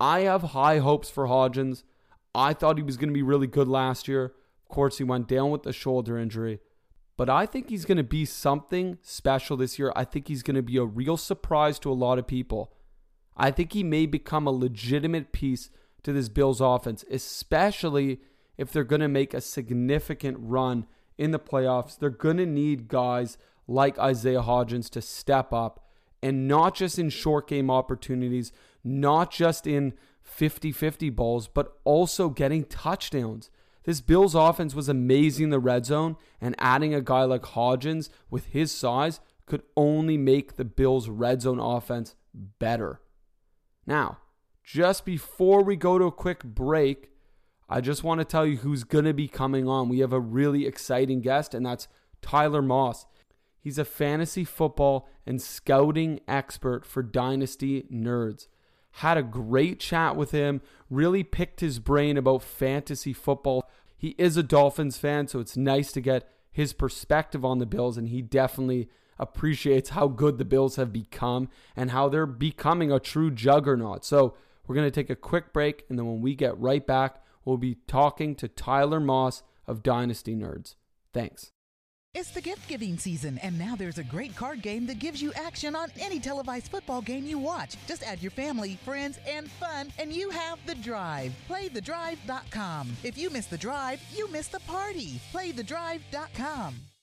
I 0.00 0.20
have 0.20 0.42
high 0.42 0.78
hopes 0.78 1.10
for 1.10 1.26
Hodgins. 1.26 1.82
I 2.34 2.52
thought 2.52 2.78
he 2.78 2.82
was 2.82 2.96
going 2.96 3.10
to 3.10 3.14
be 3.14 3.22
really 3.22 3.46
good 3.46 3.68
last 3.68 4.08
year. 4.08 4.34
Of 4.68 4.68
course, 4.68 4.98
he 4.98 5.04
went 5.04 5.28
down 5.28 5.50
with 5.50 5.62
the 5.62 5.72
shoulder 5.72 6.18
injury. 6.18 6.60
But 7.16 7.30
I 7.30 7.46
think 7.46 7.68
he's 7.68 7.84
going 7.84 7.98
to 7.98 8.02
be 8.02 8.24
something 8.24 8.98
special 9.02 9.56
this 9.56 9.78
year. 9.78 9.92
I 9.94 10.04
think 10.04 10.26
he's 10.26 10.42
going 10.42 10.56
to 10.56 10.62
be 10.62 10.78
a 10.78 10.84
real 10.84 11.16
surprise 11.16 11.78
to 11.80 11.90
a 11.90 11.94
lot 11.94 12.18
of 12.18 12.26
people. 12.26 12.72
I 13.36 13.50
think 13.50 13.72
he 13.72 13.84
may 13.84 14.06
become 14.06 14.46
a 14.46 14.52
legitimate 14.52 15.32
piece 15.32 15.70
to 16.02 16.12
this 16.12 16.28
Bills 16.28 16.60
offense, 16.60 17.04
especially 17.10 18.20
if 18.56 18.72
they're 18.72 18.84
going 18.84 19.00
to 19.00 19.08
make 19.08 19.34
a 19.34 19.40
significant 19.40 20.36
run 20.40 20.86
in 21.18 21.30
the 21.30 21.38
playoffs, 21.38 21.98
they're 21.98 22.10
going 22.10 22.36
to 22.38 22.46
need 22.46 22.88
guys 22.88 23.38
like 23.66 23.98
Isaiah 23.98 24.42
Hodgins 24.42 24.90
to 24.90 25.02
step 25.02 25.52
up 25.52 25.84
and 26.22 26.48
not 26.48 26.74
just 26.74 26.98
in 26.98 27.10
short 27.10 27.48
game 27.48 27.70
opportunities, 27.70 28.52
not 28.82 29.30
just 29.30 29.66
in 29.66 29.92
50 30.22 30.72
50 30.72 31.10
balls, 31.10 31.48
but 31.48 31.76
also 31.84 32.30
getting 32.30 32.64
touchdowns. 32.64 33.50
This 33.84 34.00
Bills 34.00 34.34
offense 34.34 34.74
was 34.74 34.88
amazing 34.88 35.44
in 35.44 35.50
the 35.50 35.58
red 35.58 35.84
zone, 35.84 36.16
and 36.40 36.54
adding 36.58 36.94
a 36.94 37.02
guy 37.02 37.24
like 37.24 37.42
Hodgins 37.42 38.08
with 38.30 38.46
his 38.46 38.72
size 38.72 39.20
could 39.44 39.62
only 39.76 40.16
make 40.16 40.56
the 40.56 40.64
Bills' 40.64 41.10
red 41.10 41.42
zone 41.42 41.60
offense 41.60 42.14
better. 42.32 43.02
Now, 43.86 44.18
just 44.62 45.04
before 45.04 45.62
we 45.62 45.76
go 45.76 45.98
to 45.98 46.06
a 46.06 46.12
quick 46.12 46.42
break, 46.42 47.10
I 47.68 47.80
just 47.80 48.04
want 48.04 48.20
to 48.20 48.24
tell 48.24 48.46
you 48.46 48.58
who's 48.58 48.84
going 48.84 49.06
to 49.06 49.14
be 49.14 49.28
coming 49.28 49.68
on. 49.68 49.88
We 49.88 50.00
have 50.00 50.12
a 50.12 50.20
really 50.20 50.66
exciting 50.66 51.20
guest, 51.20 51.54
and 51.54 51.64
that's 51.64 51.88
Tyler 52.20 52.62
Moss. 52.62 53.06
He's 53.58 53.78
a 53.78 53.84
fantasy 53.84 54.44
football 54.44 55.08
and 55.26 55.40
scouting 55.40 56.20
expert 56.28 56.84
for 56.84 57.02
Dynasty 57.02 57.86
Nerds. 57.90 58.46
Had 58.98 59.16
a 59.16 59.22
great 59.22 59.80
chat 59.80 60.16
with 60.16 60.32
him, 60.32 60.60
really 60.90 61.24
picked 61.24 61.60
his 61.60 61.78
brain 61.78 62.18
about 62.18 62.42
fantasy 62.42 63.14
football. 63.14 63.68
He 63.96 64.14
is 64.18 64.36
a 64.36 64.42
Dolphins 64.42 64.98
fan, 64.98 65.28
so 65.28 65.40
it's 65.40 65.56
nice 65.56 65.92
to 65.92 66.02
get 66.02 66.28
his 66.52 66.74
perspective 66.74 67.44
on 67.44 67.58
the 67.58 67.66
Bills, 67.66 67.96
and 67.96 68.10
he 68.10 68.20
definitely 68.20 68.88
appreciates 69.18 69.90
how 69.90 70.08
good 70.08 70.36
the 70.36 70.44
Bills 70.44 70.76
have 70.76 70.92
become 70.92 71.48
and 71.74 71.90
how 71.90 72.08
they're 72.08 72.26
becoming 72.26 72.92
a 72.92 73.00
true 73.00 73.30
juggernaut. 73.30 74.04
So, 74.04 74.34
we're 74.66 74.74
going 74.74 74.86
to 74.86 74.94
take 74.94 75.10
a 75.10 75.16
quick 75.16 75.52
break, 75.52 75.84
and 75.88 75.98
then 75.98 76.06
when 76.06 76.22
we 76.22 76.34
get 76.34 76.58
right 76.58 76.86
back, 76.86 77.23
we'll 77.44 77.56
be 77.56 77.76
talking 77.86 78.34
to 78.36 78.48
Tyler 78.48 79.00
Moss 79.00 79.42
of 79.66 79.82
Dynasty 79.82 80.34
Nerds. 80.34 80.74
Thanks. 81.12 81.52
It's 82.14 82.30
the 82.30 82.40
gift 82.40 82.68
giving 82.68 82.96
season, 82.96 83.38
and 83.38 83.58
now 83.58 83.74
there's 83.74 83.98
a 83.98 84.04
great 84.04 84.36
card 84.36 84.62
game 84.62 84.86
that 84.86 85.00
gives 85.00 85.20
you 85.20 85.32
action 85.32 85.74
on 85.74 85.88
any 85.98 86.20
televised 86.20 86.68
football 86.68 87.02
game 87.02 87.26
you 87.26 87.40
watch. 87.40 87.74
Just 87.88 88.04
add 88.04 88.22
your 88.22 88.30
family, 88.30 88.78
friends, 88.84 89.18
and 89.26 89.50
fun, 89.50 89.92
and 89.98 90.12
you 90.12 90.30
have 90.30 90.64
the 90.64 90.76
drive. 90.76 91.32
PlayTheDrive.com. 91.50 92.96
If 93.02 93.18
you 93.18 93.30
miss 93.30 93.46
the 93.46 93.58
drive, 93.58 94.00
you 94.14 94.30
miss 94.30 94.46
the 94.46 94.60
party. 94.60 95.20
PlayTheDrive.com. 95.32 96.93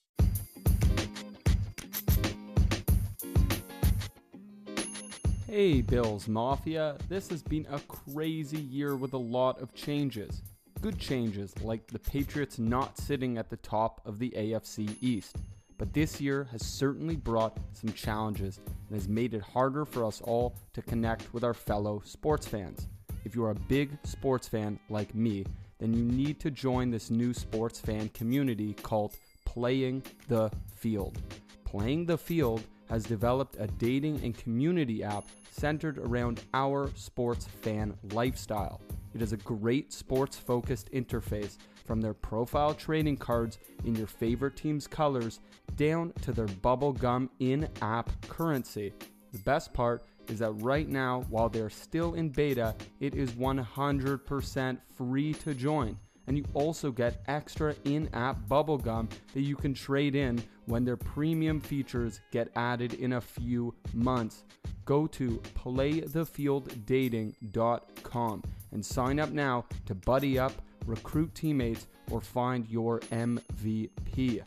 Hey, 5.53 5.81
Bills 5.81 6.29
Mafia. 6.29 6.95
This 7.09 7.27
has 7.27 7.43
been 7.43 7.67
a 7.69 7.79
crazy 7.81 8.61
year 8.61 8.95
with 8.95 9.11
a 9.11 9.17
lot 9.17 9.61
of 9.61 9.73
changes. 9.73 10.41
Good 10.79 10.97
changes, 10.97 11.53
like 11.61 11.85
the 11.87 11.99
Patriots 11.99 12.57
not 12.57 12.97
sitting 12.97 13.37
at 13.37 13.49
the 13.49 13.57
top 13.57 13.99
of 14.05 14.17
the 14.17 14.29
AFC 14.29 14.95
East. 15.01 15.35
But 15.77 15.91
this 15.91 16.21
year 16.21 16.47
has 16.53 16.65
certainly 16.65 17.17
brought 17.17 17.57
some 17.73 17.91
challenges 17.91 18.61
and 18.65 18.97
has 18.97 19.09
made 19.09 19.33
it 19.33 19.41
harder 19.41 19.83
for 19.83 20.05
us 20.05 20.21
all 20.21 20.55
to 20.71 20.81
connect 20.81 21.33
with 21.33 21.43
our 21.43 21.53
fellow 21.53 22.01
sports 22.05 22.47
fans. 22.47 22.87
If 23.25 23.35
you're 23.35 23.51
a 23.51 23.55
big 23.67 23.97
sports 24.05 24.47
fan 24.47 24.79
like 24.89 25.13
me, 25.13 25.45
then 25.79 25.93
you 25.93 26.05
need 26.05 26.39
to 26.39 26.49
join 26.49 26.91
this 26.91 27.11
new 27.11 27.33
sports 27.33 27.77
fan 27.77 28.07
community 28.13 28.73
called 28.75 29.17
Playing 29.43 30.01
the 30.29 30.49
Field. 30.77 31.21
Playing 31.65 32.05
the 32.05 32.17
Field 32.17 32.63
has 32.91 33.05
developed 33.05 33.55
a 33.57 33.67
dating 33.67 34.19
and 34.21 34.37
community 34.37 35.01
app 35.01 35.25
centered 35.49 35.97
around 35.97 36.41
our 36.53 36.91
sports 36.93 37.47
fan 37.61 37.97
lifestyle. 38.11 38.81
It 39.15 39.21
is 39.21 39.31
a 39.31 39.37
great 39.37 39.93
sports 39.93 40.37
focused 40.37 40.91
interface 40.91 41.57
from 41.85 42.01
their 42.01 42.13
profile 42.13 42.73
trading 42.73 43.15
cards 43.15 43.59
in 43.85 43.95
your 43.95 44.07
favorite 44.07 44.57
team's 44.57 44.87
colors 44.87 45.39
down 45.77 46.11
to 46.21 46.33
their 46.33 46.47
bubblegum 46.47 47.29
in 47.39 47.69
app 47.81 48.09
currency. 48.27 48.93
The 49.31 49.39
best 49.39 49.73
part 49.73 50.03
is 50.27 50.39
that 50.39 50.51
right 50.61 50.89
now, 50.89 51.23
while 51.29 51.47
they're 51.47 51.69
still 51.69 52.15
in 52.15 52.27
beta, 52.27 52.75
it 52.99 53.15
is 53.15 53.31
100% 53.31 54.77
free 54.95 55.33
to 55.35 55.53
join. 55.53 55.97
And 56.27 56.37
you 56.37 56.45
also 56.53 56.91
get 56.91 57.23
extra 57.27 57.73
in 57.85 58.07
app 58.13 58.37
bubblegum 58.47 59.09
that 59.33 59.41
you 59.41 59.55
can 59.55 59.73
trade 59.73 60.15
in 60.15 60.43
when 60.65 60.85
their 60.85 60.97
premium 60.97 61.59
features 61.59 62.21
get 62.31 62.49
added 62.55 62.93
in 62.95 63.13
a 63.13 63.21
few 63.21 63.73
months. 63.93 64.43
Go 64.85 65.07
to 65.07 65.41
playthefielddating.com 65.55 68.43
and 68.71 68.85
sign 68.85 69.19
up 69.19 69.31
now 69.31 69.65
to 69.85 69.95
buddy 69.95 70.39
up, 70.39 70.53
recruit 70.85 71.35
teammates, 71.35 71.87
or 72.09 72.21
find 72.21 72.67
your 72.69 73.01
MVP. 73.11 74.41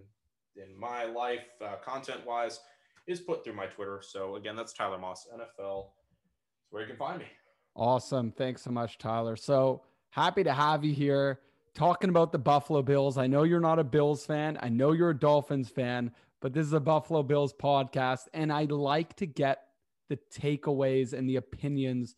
in 0.56 0.78
my 0.78 1.04
life, 1.04 1.46
uh, 1.64 1.76
content 1.84 2.26
wise, 2.26 2.60
is 3.06 3.20
put 3.20 3.44
through 3.44 3.54
my 3.54 3.66
Twitter. 3.66 4.00
So 4.02 4.36
again, 4.36 4.56
that's 4.56 4.72
Tyler 4.72 4.98
Moss 4.98 5.26
NFL. 5.32 5.86
That's 5.86 6.70
where 6.70 6.82
you 6.82 6.88
can 6.88 6.96
find 6.96 7.20
me. 7.20 7.26
Awesome. 7.74 8.32
Thanks 8.32 8.62
so 8.62 8.70
much, 8.70 8.98
Tyler. 8.98 9.36
So 9.36 9.82
happy 10.10 10.42
to 10.44 10.52
have 10.52 10.84
you 10.84 10.92
here 10.92 11.40
talking 11.74 12.10
about 12.10 12.32
the 12.32 12.38
Buffalo 12.38 12.82
Bills. 12.82 13.16
I 13.16 13.28
know 13.28 13.44
you're 13.44 13.60
not 13.60 13.78
a 13.78 13.84
Bills 13.84 14.26
fan. 14.26 14.58
I 14.60 14.68
know 14.68 14.92
you're 14.92 15.10
a 15.10 15.18
Dolphins 15.18 15.68
fan, 15.68 16.10
but 16.40 16.52
this 16.52 16.66
is 16.66 16.72
a 16.72 16.80
Buffalo 16.80 17.22
Bills 17.22 17.54
podcast. 17.54 18.26
And 18.34 18.52
I 18.52 18.64
like 18.64 19.14
to 19.16 19.26
get 19.26 19.62
the 20.08 20.18
takeaways 20.34 21.12
and 21.12 21.28
the 21.28 21.36
opinions 21.36 22.16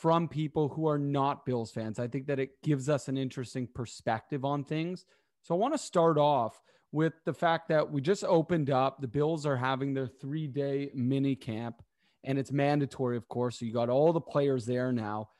from 0.00 0.28
people 0.28 0.68
who 0.68 0.86
are 0.88 0.98
not 0.98 1.44
Bills 1.46 1.70
fans. 1.70 1.98
I 1.98 2.08
think 2.08 2.26
that 2.26 2.38
it 2.38 2.62
gives 2.62 2.88
us 2.88 3.08
an 3.08 3.16
interesting 3.16 3.68
perspective 3.74 4.44
on 4.44 4.64
things. 4.64 5.04
So 5.42 5.54
I 5.54 5.58
want 5.58 5.74
to 5.74 5.78
start 5.78 6.18
off 6.18 6.60
with 6.92 7.12
the 7.24 7.32
fact 7.32 7.68
that 7.68 7.90
we 7.90 8.00
just 8.00 8.24
opened 8.24 8.70
up. 8.70 9.00
The 9.00 9.08
Bills 9.08 9.46
are 9.46 9.56
having 9.56 9.94
their 9.94 10.06
three 10.06 10.46
day 10.46 10.90
mini 10.94 11.36
camp, 11.36 11.82
and 12.24 12.38
it's 12.38 12.52
mandatory, 12.52 13.16
of 13.16 13.28
course. 13.28 13.58
So 13.58 13.66
you 13.66 13.72
got 13.72 13.88
all 13.88 14.12
the 14.12 14.20
players 14.20 14.66
there 14.66 14.92
now. 14.92 15.30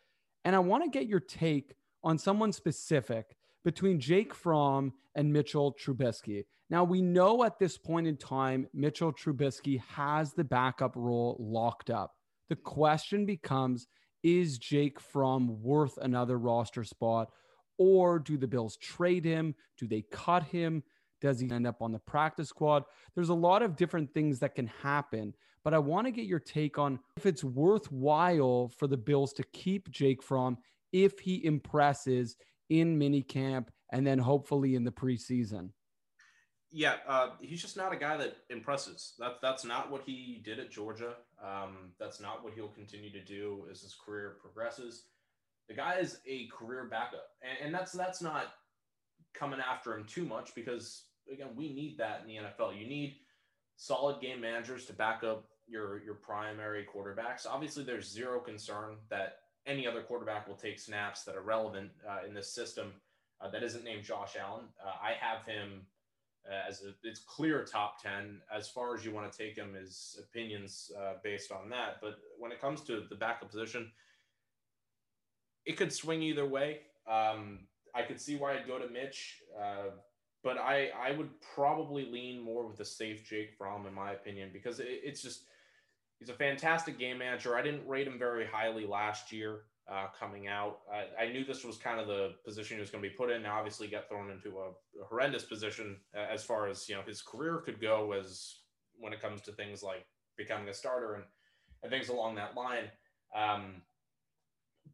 And 0.45 0.55
I 0.55 0.61
want 0.61 0.85
to 0.85 0.91
get 0.91 1.09
your 1.09 1.21
take 1.21 1.75
on 2.03 2.19
someone 2.19 2.53
specific 2.53 3.37
between 3.65 4.00
Jake 4.00 4.35
Fromm 4.35 4.93
and 5.15 5.33
Mitchell 5.33 5.75
Trubisky. 5.75 6.45
Now, 6.71 6.85
we 6.85 7.00
know 7.00 7.45
at 7.45 7.59
this 7.59 7.79
point 7.79 8.07
in 8.07 8.17
time, 8.17 8.69
Mitchell 8.75 9.12
Trubisky 9.12 9.81
has 9.81 10.33
the 10.33 10.45
backup 10.45 10.95
role 10.97 11.37
locked 11.41 11.91
up. 11.91 12.15
The 12.50 12.57
question 12.57 13.27
becomes 13.27 13.88
is 14.22 14.59
Jake 14.59 15.00
Fromm 15.00 15.62
worth 15.62 15.98
another 15.98 16.38
roster 16.38 16.85
spot? 16.85 17.31
Or 17.78 18.18
do 18.18 18.37
the 18.37 18.48
Bills 18.48 18.76
trade 18.76 19.24
him? 19.24 19.54
Do 19.78 19.87
they 19.87 20.02
cut 20.11 20.44
him? 20.44 20.83
Does 21.20 21.40
he 21.40 21.50
end 21.50 21.66
up 21.66 21.83
on 21.83 21.92
the 21.92 21.98
practice 21.98 22.48
squad? 22.48 22.85
There's 23.14 23.28
a 23.28 23.35
lot 23.35 23.62
of 23.62 23.76
different 23.76 24.12
things 24.12 24.38
that 24.40 24.54
can 24.54 24.68
happen, 24.83 25.35
but 25.64 25.74
I 25.74 25.78
want 25.78 26.07
to 26.07 26.12
get 26.12 26.26
your 26.26 26.38
take 26.38 26.78
on 26.78 27.00
if 27.16 27.26
it's 27.26 27.44
worthwhile 27.44 28.70
for 28.76 28.87
the 28.87 28.96
Bills 28.96 29.33
to 29.35 29.44
keep 29.52 29.90
Jake 29.90 30.22
Fromm 30.22 30.59
if 30.92 31.18
he 31.18 31.44
impresses 31.44 32.37
in 32.68 32.98
minicamp 32.98 33.68
and 33.92 34.07
then 34.07 34.18
hopefully 34.18 34.74
in 34.74 34.85
the 34.85 34.92
preseason. 34.92 35.70
Yeah, 36.70 36.96
uh, 37.07 37.31
he's 37.40 37.62
just 37.62 37.76
not 37.76 37.94
a 37.94 37.96
guy 37.96 38.18
that 38.18 38.37
impresses. 38.50 39.14
That, 39.18 39.37
that's 39.40 39.64
not 39.64 39.90
what 39.90 40.02
he 40.04 40.42
did 40.44 40.59
at 40.59 40.70
Georgia. 40.70 41.14
Um, 41.42 41.92
that's 41.98 42.20
not 42.20 42.44
what 42.44 42.52
he'll 42.52 42.68
continue 42.68 43.11
to 43.12 43.24
do 43.24 43.66
as 43.70 43.81
his 43.81 43.94
career 43.94 44.37
progresses. 44.40 45.04
The 45.68 45.74
guy 45.74 45.96
is 45.98 46.18
a 46.26 46.46
career 46.48 46.87
backup, 46.90 47.28
and, 47.42 47.66
and 47.66 47.74
that's 47.74 47.92
that's 47.92 48.22
not 48.22 48.54
coming 49.35 49.61
after 49.61 49.94
him 49.94 50.04
too 50.04 50.24
much 50.24 50.54
because 50.54 51.04
again, 51.33 51.48
we 51.54 51.72
need 51.72 51.98
that 51.98 52.22
in 52.22 52.28
the 52.28 52.42
NFL. 52.42 52.78
You 52.78 52.87
need 52.87 53.16
solid 53.76 54.20
game 54.20 54.40
managers 54.40 54.87
to 54.87 54.92
back 54.92 55.22
up 55.24 55.44
your 55.66 56.02
your 56.02 56.14
primary 56.14 56.87
quarterbacks. 56.94 57.46
Obviously, 57.46 57.85
there's 57.85 58.11
zero 58.11 58.40
concern 58.40 58.96
that 59.11 59.37
any 59.66 59.87
other 59.87 60.02
quarterback 60.02 60.48
will 60.48 60.57
take 60.57 60.78
snaps 60.78 61.24
that 61.24 61.37
are 61.37 61.42
relevant 61.42 61.90
uh, 62.09 62.26
in 62.26 62.35
this 62.35 62.52
system 62.52 62.92
uh, 63.40 63.50
that 63.50 63.62
isn't 63.62 63.85
named 63.85 64.04
Josh 64.04 64.37
Allen. 64.40 64.64
Uh, 64.85 64.92
I 65.02 65.12
have 65.20 65.44
him 65.46 65.83
as 66.68 66.83
a, 66.83 66.94
it's 67.03 67.20
clear 67.20 67.64
top 67.64 68.03
10 68.03 68.40
as 68.55 68.68
far 68.68 68.94
as 68.94 69.05
you 69.05 69.12
want 69.12 69.31
to 69.31 69.38
take 69.38 69.57
him 69.57 69.74
is 69.79 70.18
opinions 70.18 70.90
uh, 70.98 71.14
based 71.22 71.53
on 71.53 71.68
that. 71.70 71.96
But 72.01 72.18
when 72.38 72.53
it 72.53 72.61
comes 72.61 72.83
to 72.83 73.05
the 73.09 73.16
backup 73.16 73.51
position 73.51 73.90
it 75.66 75.77
could 75.77 75.92
swing 75.92 76.22
either 76.22 76.46
way. 76.46 76.81
Um, 77.11 77.61
i 77.94 78.03
could 78.03 78.20
see 78.20 78.37
why 78.37 78.53
i'd 78.53 78.66
go 78.66 78.79
to 78.79 78.87
mitch 78.87 79.40
uh, 79.59 79.90
but 80.44 80.59
I, 80.59 80.90
I 80.90 81.12
would 81.12 81.31
probably 81.55 82.05
lean 82.05 82.38
more 82.40 82.66
with 82.66 82.77
the 82.77 82.85
safe 82.85 83.27
jake 83.29 83.55
fromm 83.57 83.87
in 83.87 83.94
my 83.94 84.12
opinion 84.12 84.51
because 84.53 84.79
it, 84.79 84.87
it's 85.03 85.22
just 85.22 85.44
he's 86.18 86.29
a 86.29 86.35
fantastic 86.35 86.98
game 86.98 87.18
manager. 87.18 87.57
I 87.57 87.62
didn't 87.62 87.87
rate 87.87 88.07
him 88.07 88.18
very 88.18 88.46
highly 88.46 88.87
last 88.87 89.33
year 89.33 89.61
uh, 89.90 90.07
coming 90.18 90.48
out. 90.48 90.81
I, 90.92 91.24
I, 91.24 91.33
knew 91.33 91.44
this 91.44 91.64
was 91.64 91.79
kind 91.79 91.98
of 91.98 92.07
the 92.07 92.35
position 92.44 92.77
he 92.77 92.81
was 92.81 92.90
going 92.90 93.03
to 93.03 93.09
be 93.09 93.14
put 93.14 93.31
in. 93.31 93.42
Now, 93.42 93.57
obviously, 93.57 93.88
got 93.88 94.09
thrown 94.09 94.31
into 94.31 94.59
a, 94.59 94.68
a, 95.01 95.07
horrendous 95.09 95.44
position 95.44 95.96
as 96.14 96.44
far 96.44 96.68
as 96.68 96.88
you 96.88 96.94
know 96.94 97.03
his 97.07 97.22
career 97.22 97.62
could 97.64 97.81
go, 97.81 98.12
as 98.12 98.57
when 98.98 99.12
it 99.12 99.22
comes 99.22 99.40
to 99.42 99.53
things 99.53 99.83
like 99.83 100.05
becoming 100.37 100.68
a 100.68 100.74
starter 100.74 101.14
and, 101.14 101.24
and 101.83 101.90
things 101.90 102.11
along 102.11 102.35
that 102.35 102.55
line. 102.55 102.85
Um, 103.35 103.83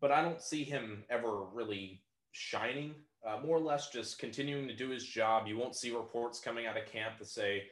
but 0.00 0.12
I 0.12 0.22
don't 0.22 0.40
see 0.40 0.62
him 0.62 1.04
ever 1.10 1.44
really 1.52 2.02
shining. 2.32 2.94
Uh, 3.26 3.38
more 3.44 3.56
or 3.56 3.60
less, 3.60 3.90
just 3.90 4.18
continuing 4.18 4.68
to 4.68 4.76
do 4.76 4.90
his 4.90 5.04
job. 5.04 5.46
You 5.46 5.56
won't 5.56 5.74
see 5.74 5.90
reports 5.90 6.38
coming 6.38 6.66
out 6.66 6.76
of 6.76 6.86
camp 6.86 7.18
that 7.18 7.26
say, 7.26 7.64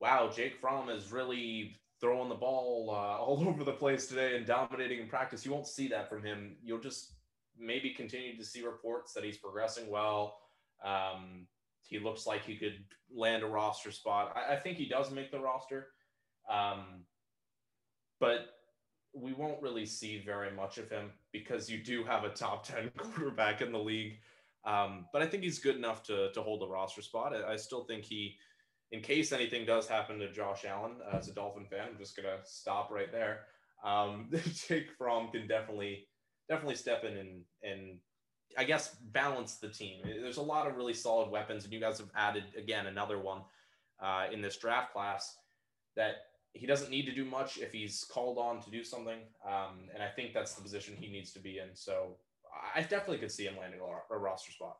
"Wow, 0.00 0.30
Jake 0.34 0.56
Fromm 0.56 0.88
is 0.88 1.12
really 1.12 1.79
throwing 2.00 2.28
the 2.28 2.34
ball 2.34 2.90
uh, 2.90 3.18
all 3.22 3.46
over 3.46 3.64
the 3.64 3.72
place 3.72 4.06
today 4.06 4.36
and 4.36 4.46
dominating 4.46 5.00
in 5.00 5.08
practice. 5.08 5.44
You 5.44 5.52
won't 5.52 5.66
see 5.66 5.88
that 5.88 6.08
from 6.08 6.22
him. 6.22 6.56
You'll 6.62 6.80
just 6.80 7.12
maybe 7.58 7.90
continue 7.90 8.36
to 8.36 8.44
see 8.44 8.62
reports 8.62 9.12
that 9.12 9.24
he's 9.24 9.36
progressing 9.36 9.90
well. 9.90 10.38
Um, 10.84 11.46
he 11.82 11.98
looks 11.98 12.26
like 12.26 12.44
he 12.44 12.56
could 12.56 12.84
land 13.14 13.42
a 13.42 13.46
roster 13.46 13.90
spot. 13.90 14.34
I, 14.36 14.54
I 14.54 14.56
think 14.56 14.78
he 14.78 14.86
does 14.86 15.10
make 15.10 15.30
the 15.30 15.40
roster, 15.40 15.88
um, 16.48 17.04
but 18.18 18.54
we 19.12 19.32
won't 19.32 19.60
really 19.60 19.86
see 19.86 20.22
very 20.24 20.52
much 20.52 20.78
of 20.78 20.88
him 20.88 21.10
because 21.32 21.68
you 21.68 21.82
do 21.82 22.04
have 22.04 22.24
a 22.24 22.30
top 22.30 22.64
10 22.66 22.90
quarterback 22.96 23.60
in 23.60 23.72
the 23.72 23.78
league. 23.78 24.18
Um, 24.64 25.06
but 25.12 25.22
I 25.22 25.26
think 25.26 25.42
he's 25.42 25.58
good 25.58 25.76
enough 25.76 26.02
to, 26.04 26.30
to 26.32 26.42
hold 26.42 26.60
the 26.60 26.68
roster 26.68 27.02
spot. 27.02 27.34
I, 27.34 27.54
I 27.54 27.56
still 27.56 27.84
think 27.84 28.04
he 28.04 28.36
in 28.92 29.00
case 29.00 29.32
anything 29.32 29.64
does 29.64 29.86
happen 29.86 30.18
to 30.18 30.32
Josh 30.32 30.64
Allen 30.64 30.96
as 31.12 31.28
a 31.28 31.32
Dolphin 31.32 31.66
fan, 31.66 31.88
I'm 31.90 31.98
just 31.98 32.16
gonna 32.16 32.38
stop 32.44 32.90
right 32.90 33.10
there. 33.10 33.42
Um, 33.84 34.30
Jake 34.68 34.90
Fromm 34.98 35.30
can 35.30 35.46
definitely 35.46 36.06
definitely 36.48 36.74
step 36.74 37.04
in 37.04 37.16
and 37.16 37.42
and 37.62 37.98
I 38.58 38.64
guess 38.64 38.96
balance 39.12 39.56
the 39.56 39.68
team. 39.68 40.00
There's 40.04 40.38
a 40.38 40.42
lot 40.42 40.66
of 40.66 40.76
really 40.76 40.94
solid 40.94 41.30
weapons, 41.30 41.64
and 41.64 41.72
you 41.72 41.80
guys 41.80 41.98
have 41.98 42.10
added 42.16 42.44
again 42.58 42.86
another 42.86 43.18
one 43.18 43.42
uh, 44.02 44.26
in 44.32 44.42
this 44.42 44.56
draft 44.56 44.92
class 44.92 45.36
that 45.96 46.16
he 46.52 46.66
doesn't 46.66 46.90
need 46.90 47.06
to 47.06 47.14
do 47.14 47.24
much 47.24 47.58
if 47.58 47.72
he's 47.72 48.04
called 48.04 48.38
on 48.38 48.60
to 48.62 48.70
do 48.70 48.82
something. 48.82 49.20
Um, 49.46 49.88
and 49.94 50.02
I 50.02 50.08
think 50.08 50.34
that's 50.34 50.54
the 50.54 50.62
position 50.62 50.96
he 50.98 51.10
needs 51.10 51.32
to 51.34 51.38
be 51.38 51.58
in. 51.58 51.68
So 51.74 52.16
I 52.74 52.80
definitely 52.80 53.18
could 53.18 53.30
see 53.30 53.44
him 53.44 53.56
landing 53.60 53.80
a 54.10 54.18
roster 54.18 54.50
spot. 54.50 54.78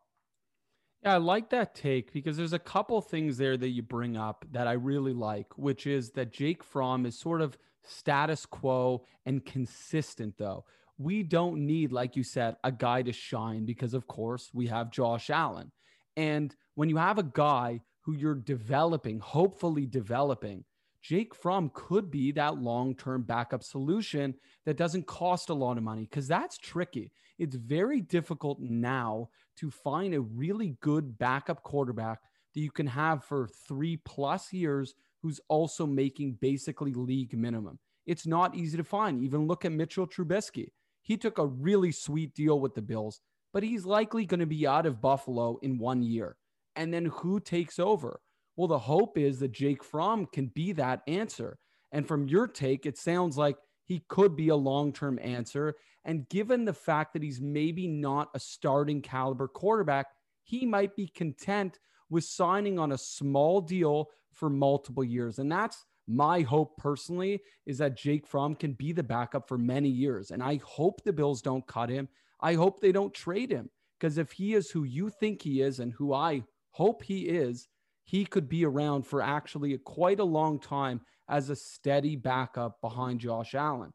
Yeah, 1.02 1.14
I 1.14 1.16
like 1.16 1.48
that 1.50 1.74
take 1.74 2.12
because 2.12 2.36
there's 2.36 2.52
a 2.52 2.58
couple 2.58 3.00
things 3.00 3.38
there 3.38 3.56
that 3.56 3.68
you 3.70 3.82
bring 3.82 4.16
up 4.16 4.44
that 4.52 4.66
I 4.66 4.72
really 4.72 5.14
like, 5.14 5.56
which 5.56 5.86
is 5.86 6.10
that 6.12 6.30
Jake 6.32 6.62
Fromm 6.62 7.06
is 7.06 7.18
sort 7.18 7.40
of 7.40 7.56
status 7.82 8.44
quo 8.44 9.06
and 9.24 9.44
consistent, 9.44 10.36
though. 10.38 10.64
we 10.98 11.22
don't 11.22 11.64
need, 11.66 11.92
like 11.92 12.14
you 12.14 12.22
said, 12.22 12.56
a 12.62 12.70
guy 12.70 13.00
to 13.02 13.12
shine 13.12 13.64
because, 13.64 13.94
of 13.94 14.06
course, 14.06 14.50
we 14.52 14.66
have 14.66 14.90
Josh 14.90 15.30
Allen. 15.30 15.72
And 16.16 16.54
when 16.74 16.90
you 16.90 16.98
have 16.98 17.18
a 17.18 17.22
guy 17.22 17.80
who 18.02 18.12
you're 18.14 18.34
developing, 18.34 19.18
hopefully 19.18 19.86
developing, 19.86 20.64
Jake 21.02 21.34
Fromm 21.34 21.70
could 21.72 22.10
be 22.10 22.32
that 22.32 22.58
long 22.58 22.94
term 22.94 23.22
backup 23.22 23.62
solution 23.62 24.34
that 24.66 24.76
doesn't 24.76 25.06
cost 25.06 25.48
a 25.48 25.54
lot 25.54 25.78
of 25.78 25.82
money 25.82 26.02
because 26.02 26.28
that's 26.28 26.58
tricky. 26.58 27.12
It's 27.38 27.56
very 27.56 28.00
difficult 28.02 28.60
now 28.60 29.30
to 29.56 29.70
find 29.70 30.14
a 30.14 30.20
really 30.20 30.76
good 30.80 31.18
backup 31.18 31.62
quarterback 31.62 32.20
that 32.54 32.60
you 32.60 32.70
can 32.70 32.86
have 32.86 33.24
for 33.24 33.48
three 33.66 33.96
plus 34.04 34.52
years 34.52 34.94
who's 35.22 35.40
also 35.48 35.86
making 35.86 36.38
basically 36.40 36.92
league 36.92 37.36
minimum. 37.36 37.78
It's 38.06 38.26
not 38.26 38.54
easy 38.54 38.76
to 38.76 38.84
find. 38.84 39.22
Even 39.22 39.46
look 39.46 39.64
at 39.64 39.72
Mitchell 39.72 40.06
Trubisky. 40.06 40.68
He 41.02 41.16
took 41.16 41.38
a 41.38 41.46
really 41.46 41.92
sweet 41.92 42.34
deal 42.34 42.60
with 42.60 42.74
the 42.74 42.82
Bills, 42.82 43.20
but 43.52 43.62
he's 43.62 43.86
likely 43.86 44.26
going 44.26 44.40
to 44.40 44.46
be 44.46 44.66
out 44.66 44.86
of 44.86 45.00
Buffalo 45.00 45.58
in 45.62 45.78
one 45.78 46.02
year. 46.02 46.36
And 46.76 46.92
then 46.92 47.06
who 47.06 47.40
takes 47.40 47.78
over? 47.78 48.20
Well, 48.60 48.68
the 48.68 48.78
hope 48.78 49.16
is 49.16 49.38
that 49.38 49.52
Jake 49.52 49.82
Fromm 49.82 50.26
can 50.26 50.48
be 50.48 50.72
that 50.72 51.00
answer. 51.08 51.56
And 51.92 52.06
from 52.06 52.28
your 52.28 52.46
take, 52.46 52.84
it 52.84 52.98
sounds 52.98 53.38
like 53.38 53.56
he 53.86 54.02
could 54.08 54.36
be 54.36 54.50
a 54.50 54.54
long 54.54 54.92
term 54.92 55.18
answer. 55.22 55.76
And 56.04 56.28
given 56.28 56.66
the 56.66 56.74
fact 56.74 57.14
that 57.14 57.22
he's 57.22 57.40
maybe 57.40 57.88
not 57.88 58.28
a 58.34 58.38
starting 58.38 59.00
caliber 59.00 59.48
quarterback, 59.48 60.08
he 60.42 60.66
might 60.66 60.94
be 60.94 61.06
content 61.06 61.78
with 62.10 62.24
signing 62.24 62.78
on 62.78 62.92
a 62.92 62.98
small 62.98 63.62
deal 63.62 64.10
for 64.30 64.50
multiple 64.50 65.04
years. 65.04 65.38
And 65.38 65.50
that's 65.50 65.86
my 66.06 66.42
hope 66.42 66.76
personally 66.76 67.40
is 67.64 67.78
that 67.78 67.96
Jake 67.96 68.26
Fromm 68.26 68.54
can 68.54 68.74
be 68.74 68.92
the 68.92 69.02
backup 69.02 69.48
for 69.48 69.56
many 69.56 69.88
years. 69.88 70.32
And 70.32 70.42
I 70.42 70.60
hope 70.66 71.02
the 71.02 71.14
Bills 71.14 71.40
don't 71.40 71.66
cut 71.66 71.88
him. 71.88 72.10
I 72.42 72.56
hope 72.56 72.78
they 72.78 72.92
don't 72.92 73.14
trade 73.14 73.50
him 73.52 73.70
because 73.98 74.18
if 74.18 74.32
he 74.32 74.52
is 74.52 74.70
who 74.70 74.84
you 74.84 75.08
think 75.08 75.40
he 75.40 75.62
is 75.62 75.80
and 75.80 75.94
who 75.94 76.12
I 76.12 76.44
hope 76.72 77.02
he 77.02 77.20
is, 77.20 77.66
he 78.10 78.24
could 78.24 78.48
be 78.48 78.64
around 78.64 79.06
for 79.06 79.22
actually 79.22 79.72
a, 79.72 79.78
quite 79.78 80.18
a 80.18 80.24
long 80.24 80.58
time 80.58 81.00
as 81.28 81.48
a 81.48 81.54
steady 81.54 82.16
backup 82.16 82.80
behind 82.80 83.20
Josh 83.20 83.54
Allen. 83.54 83.92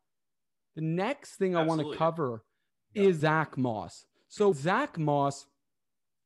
The 0.75 0.84
next 0.84 1.36
thing 1.36 1.54
Absolutely. 1.58 1.84
I 1.84 1.86
want 1.86 1.91
to 1.91 1.97
cover 1.97 2.43
yeah. 2.93 3.04
is 3.04 3.17
Zach 3.17 3.58
Moss. 3.58 4.06
So, 4.30 4.54
Zach 4.54 4.97
Moss 4.97 5.47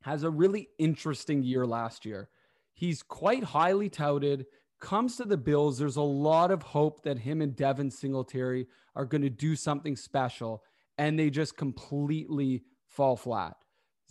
has 0.04 0.22
a 0.22 0.30
really 0.30 0.70
interesting 0.78 1.42
year 1.42 1.66
last 1.66 2.06
year. 2.06 2.30
He's 2.76 3.02
quite 3.02 3.44
highly 3.44 3.90
touted, 3.90 4.46
comes 4.80 5.18
to 5.18 5.26
the 5.26 5.36
Bills. 5.36 5.80
There's 5.80 5.96
a 5.96 6.02
lot 6.04 6.52
of 6.52 6.62
hope 6.62 7.02
that 7.06 7.18
him 7.18 7.42
and 7.42 7.56
Devin 7.56 7.90
Singletary 7.90 8.68
are 8.96 9.06
going 9.06 9.24
to 9.24 9.32
do 9.32 9.56
something 9.56 9.96
special, 9.96 10.62
and 11.00 11.18
they 11.18 11.32
just 11.32 11.58
completely 11.58 12.66
fall 12.88 13.16
flat. 13.16 13.56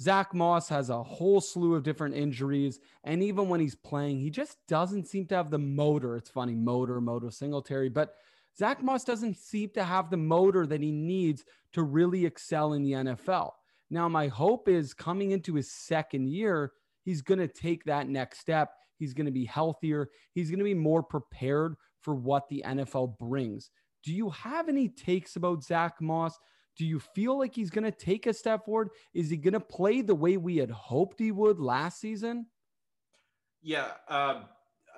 Zach 0.00 0.32
Moss 0.32 0.68
has 0.68 0.90
a 0.90 1.02
whole 1.02 1.40
slew 1.40 1.74
of 1.74 1.82
different 1.82 2.14
injuries. 2.14 2.78
And 3.04 3.22
even 3.22 3.48
when 3.48 3.60
he's 3.60 3.74
playing, 3.74 4.20
he 4.20 4.30
just 4.30 4.56
doesn't 4.68 5.08
seem 5.08 5.26
to 5.26 5.34
have 5.34 5.50
the 5.50 5.58
motor. 5.58 6.16
It's 6.16 6.30
funny, 6.30 6.54
motor, 6.54 7.00
motor, 7.00 7.30
Singletary. 7.30 7.88
But 7.88 8.14
Zach 8.56 8.82
Moss 8.82 9.04
doesn't 9.04 9.36
seem 9.36 9.70
to 9.70 9.84
have 9.84 10.10
the 10.10 10.16
motor 10.16 10.66
that 10.66 10.80
he 10.80 10.92
needs 10.92 11.44
to 11.72 11.82
really 11.82 12.26
excel 12.26 12.74
in 12.74 12.82
the 12.82 12.92
NFL. 12.92 13.52
Now, 13.90 14.08
my 14.08 14.28
hope 14.28 14.68
is 14.68 14.94
coming 14.94 15.32
into 15.32 15.54
his 15.54 15.72
second 15.72 16.28
year, 16.28 16.72
he's 17.04 17.22
going 17.22 17.40
to 17.40 17.48
take 17.48 17.84
that 17.84 18.08
next 18.08 18.38
step. 18.40 18.70
He's 18.98 19.14
going 19.14 19.26
to 19.26 19.32
be 19.32 19.44
healthier. 19.44 20.10
He's 20.34 20.50
going 20.50 20.58
to 20.58 20.64
be 20.64 20.74
more 20.74 21.02
prepared 21.02 21.76
for 22.00 22.14
what 22.14 22.48
the 22.48 22.64
NFL 22.66 23.16
brings. 23.18 23.70
Do 24.02 24.12
you 24.12 24.30
have 24.30 24.68
any 24.68 24.88
takes 24.88 25.36
about 25.36 25.62
Zach 25.62 26.00
Moss? 26.00 26.36
Do 26.78 26.86
you 26.86 27.00
feel 27.00 27.36
like 27.36 27.54
he's 27.54 27.70
going 27.70 27.84
to 27.84 27.90
take 27.90 28.26
a 28.26 28.32
step 28.32 28.64
forward? 28.64 28.90
Is 29.12 29.28
he 29.28 29.36
going 29.36 29.54
to 29.54 29.60
play 29.60 30.00
the 30.00 30.14
way 30.14 30.36
we 30.36 30.56
had 30.56 30.70
hoped 30.70 31.18
he 31.18 31.32
would 31.32 31.58
last 31.58 32.00
season? 32.00 32.46
Yeah. 33.60 33.88
Um, 34.08 34.44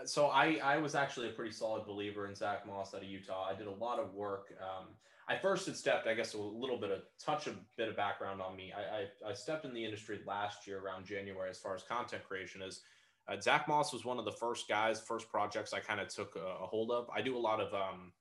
so 0.04 0.26
I, 0.26 0.60
I 0.62 0.76
was 0.76 0.94
actually 0.94 1.28
a 1.28 1.32
pretty 1.32 1.52
solid 1.52 1.86
believer 1.86 2.28
in 2.28 2.34
Zach 2.34 2.66
Moss 2.66 2.94
out 2.94 3.02
of 3.02 3.08
Utah. 3.08 3.48
I 3.50 3.56
did 3.56 3.66
a 3.66 3.72
lot 3.72 3.98
of 3.98 4.14
work. 4.14 4.52
Um, 4.60 4.88
I 5.28 5.38
first 5.38 5.66
had 5.66 5.76
stepped, 5.76 6.06
I 6.06 6.14
guess, 6.14 6.34
a 6.34 6.38
little 6.38 6.78
bit 6.78 6.90
of 6.90 7.02
touch 7.24 7.46
a 7.46 7.54
bit 7.76 7.88
of 7.88 7.96
background 7.96 8.42
on 8.42 8.56
me. 8.56 8.72
I, 8.76 9.28
I, 9.28 9.30
I 9.30 9.32
stepped 9.32 9.64
in 9.64 9.72
the 9.72 9.84
industry 9.84 10.20
last 10.26 10.66
year 10.66 10.80
around 10.80 11.06
January 11.06 11.48
as 11.48 11.58
far 11.58 11.74
as 11.74 11.82
content 11.82 12.24
creation 12.24 12.62
is. 12.62 12.82
Uh, 13.28 13.40
Zach 13.40 13.68
Moss 13.68 13.92
was 13.92 14.04
one 14.04 14.18
of 14.18 14.24
the 14.24 14.32
first 14.32 14.68
guys, 14.68 15.00
first 15.00 15.28
projects 15.30 15.72
I 15.72 15.80
kind 15.80 16.00
of 16.00 16.08
took 16.08 16.34
a, 16.36 16.62
a, 16.62 16.66
hold 16.66 16.90
of. 16.90 17.08
I 17.14 17.22
do 17.22 17.36
a 17.36 17.38
lot 17.38 17.60
of 17.60 17.72
um, 17.72 18.12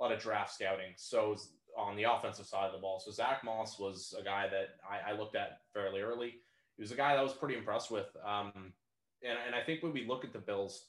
a 0.00 0.02
lot 0.02 0.12
of 0.12 0.20
draft 0.20 0.54
scouting. 0.54 0.94
So 0.96 1.36
on 1.76 1.96
the 1.96 2.04
offensive 2.04 2.46
side 2.46 2.66
of 2.66 2.72
the 2.72 2.78
ball. 2.78 3.00
So 3.00 3.10
Zach 3.10 3.42
Moss 3.44 3.78
was 3.78 4.14
a 4.18 4.22
guy 4.22 4.48
that 4.48 4.76
I, 4.88 5.12
I 5.12 5.16
looked 5.16 5.36
at 5.36 5.60
fairly 5.72 6.00
early. 6.00 6.34
He 6.76 6.82
was 6.82 6.92
a 6.92 6.96
guy 6.96 7.14
that 7.14 7.20
I 7.20 7.22
was 7.22 7.32
pretty 7.32 7.56
impressed 7.56 7.90
with. 7.90 8.06
Um, 8.24 8.72
and, 9.22 9.38
and 9.46 9.54
I 9.54 9.62
think 9.62 9.82
when 9.82 9.92
we 9.92 10.06
look 10.06 10.24
at 10.24 10.32
the 10.32 10.38
Bills, 10.38 10.86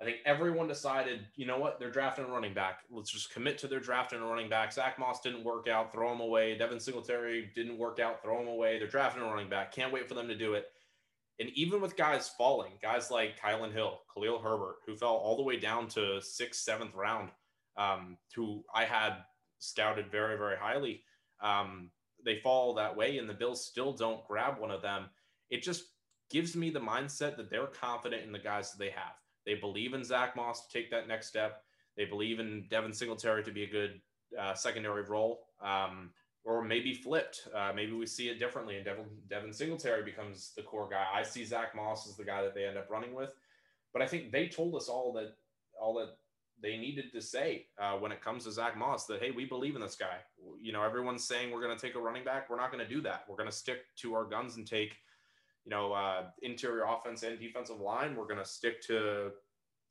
I 0.00 0.04
think 0.04 0.18
everyone 0.26 0.68
decided, 0.68 1.20
you 1.36 1.46
know 1.46 1.58
what, 1.58 1.78
they're 1.78 1.90
drafting 1.90 2.26
a 2.26 2.28
running 2.28 2.52
back. 2.52 2.80
Let's 2.90 3.10
just 3.10 3.32
commit 3.32 3.56
to 3.58 3.66
their 3.66 3.80
drafting 3.80 4.20
a 4.20 4.26
running 4.26 4.50
back. 4.50 4.72
Zach 4.72 4.98
Moss 4.98 5.20
didn't 5.20 5.42
work 5.42 5.68
out, 5.68 5.90
throw 5.90 6.12
him 6.12 6.20
away. 6.20 6.56
Devin 6.56 6.80
Singletary 6.80 7.50
didn't 7.54 7.78
work 7.78 7.98
out, 7.98 8.22
throw 8.22 8.40
him 8.40 8.48
away. 8.48 8.78
They're 8.78 8.88
drafting 8.88 9.22
a 9.22 9.26
running 9.26 9.48
back. 9.48 9.72
Can't 9.72 9.92
wait 9.92 10.06
for 10.06 10.14
them 10.14 10.28
to 10.28 10.36
do 10.36 10.54
it. 10.54 10.66
And 11.38 11.50
even 11.50 11.80
with 11.80 11.96
guys 11.96 12.28
falling, 12.28 12.72
guys 12.82 13.10
like 13.10 13.38
Kylin 13.40 13.72
Hill, 13.72 14.00
Khalil 14.14 14.38
Herbert, 14.38 14.76
who 14.86 14.96
fell 14.96 15.14
all 15.14 15.36
the 15.36 15.42
way 15.42 15.58
down 15.58 15.88
to 15.88 16.20
sixth, 16.20 16.62
seventh 16.62 16.94
round, 16.94 17.30
um, 17.76 18.16
who 18.34 18.64
I 18.74 18.84
had 18.84 19.16
scouted 19.66 20.10
very, 20.10 20.36
very 20.36 20.56
highly. 20.56 21.02
Um, 21.40 21.90
they 22.24 22.40
fall 22.40 22.74
that 22.74 22.96
way, 22.96 23.18
and 23.18 23.28
the 23.28 23.34
Bills 23.34 23.64
still 23.64 23.92
don't 23.92 24.26
grab 24.26 24.58
one 24.58 24.70
of 24.70 24.82
them. 24.82 25.06
It 25.50 25.62
just 25.62 25.84
gives 26.30 26.56
me 26.56 26.70
the 26.70 26.80
mindset 26.80 27.36
that 27.36 27.50
they're 27.50 27.66
confident 27.66 28.24
in 28.24 28.32
the 28.32 28.38
guys 28.38 28.72
that 28.72 28.78
they 28.78 28.90
have. 28.90 29.14
They 29.44 29.54
believe 29.54 29.94
in 29.94 30.02
Zach 30.02 30.34
Moss 30.34 30.66
to 30.66 30.72
take 30.72 30.90
that 30.90 31.06
next 31.06 31.28
step. 31.28 31.62
They 31.96 32.04
believe 32.04 32.40
in 32.40 32.66
Devin 32.68 32.92
Singletary 32.92 33.44
to 33.44 33.52
be 33.52 33.62
a 33.62 33.70
good 33.70 34.00
uh, 34.38 34.54
secondary 34.54 35.02
role, 35.02 35.46
um, 35.62 36.10
or 36.44 36.62
maybe 36.62 36.92
flipped. 36.94 37.48
Uh, 37.54 37.72
maybe 37.74 37.92
we 37.92 38.06
see 38.06 38.28
it 38.28 38.38
differently, 38.38 38.76
and 38.76 38.84
Devin, 38.84 39.06
Devin 39.30 39.52
Singletary 39.52 40.02
becomes 40.02 40.52
the 40.56 40.62
core 40.62 40.88
guy. 40.90 41.06
I 41.14 41.22
see 41.22 41.44
Zach 41.44 41.74
Moss 41.76 42.08
as 42.08 42.16
the 42.16 42.24
guy 42.24 42.42
that 42.42 42.54
they 42.54 42.64
end 42.64 42.76
up 42.76 42.90
running 42.90 43.14
with, 43.14 43.32
but 43.92 44.02
I 44.02 44.06
think 44.06 44.32
they 44.32 44.48
told 44.48 44.74
us 44.74 44.88
all 44.88 45.12
that 45.14 45.36
all 45.80 45.94
that 45.94 46.16
they 46.62 46.76
needed 46.76 47.12
to 47.12 47.20
say 47.20 47.66
uh, 47.78 47.94
when 47.94 48.12
it 48.12 48.22
comes 48.22 48.44
to 48.44 48.52
Zach 48.52 48.76
Moss 48.76 49.06
that 49.06 49.22
hey, 49.22 49.30
we 49.30 49.44
believe 49.44 49.74
in 49.74 49.80
this 49.80 49.96
guy. 49.96 50.18
You 50.60 50.72
know, 50.72 50.82
everyone's 50.82 51.26
saying 51.26 51.50
we're 51.50 51.62
going 51.62 51.76
to 51.76 51.80
take 51.80 51.96
a 51.96 52.00
running 52.00 52.24
back. 52.24 52.48
We're 52.48 52.56
not 52.56 52.72
going 52.72 52.86
to 52.86 52.92
do 52.92 53.00
that. 53.02 53.24
We're 53.28 53.36
going 53.36 53.50
to 53.50 53.54
stick 53.54 53.80
to 53.96 54.14
our 54.14 54.24
guns 54.24 54.56
and 54.56 54.66
take, 54.66 54.96
you 55.64 55.70
know, 55.70 55.92
uh, 55.92 56.24
interior 56.42 56.84
offense 56.84 57.22
and 57.22 57.38
defensive 57.38 57.80
line. 57.80 58.16
We're 58.16 58.26
going 58.26 58.38
to 58.38 58.44
stick 58.44 58.80
to, 58.86 59.32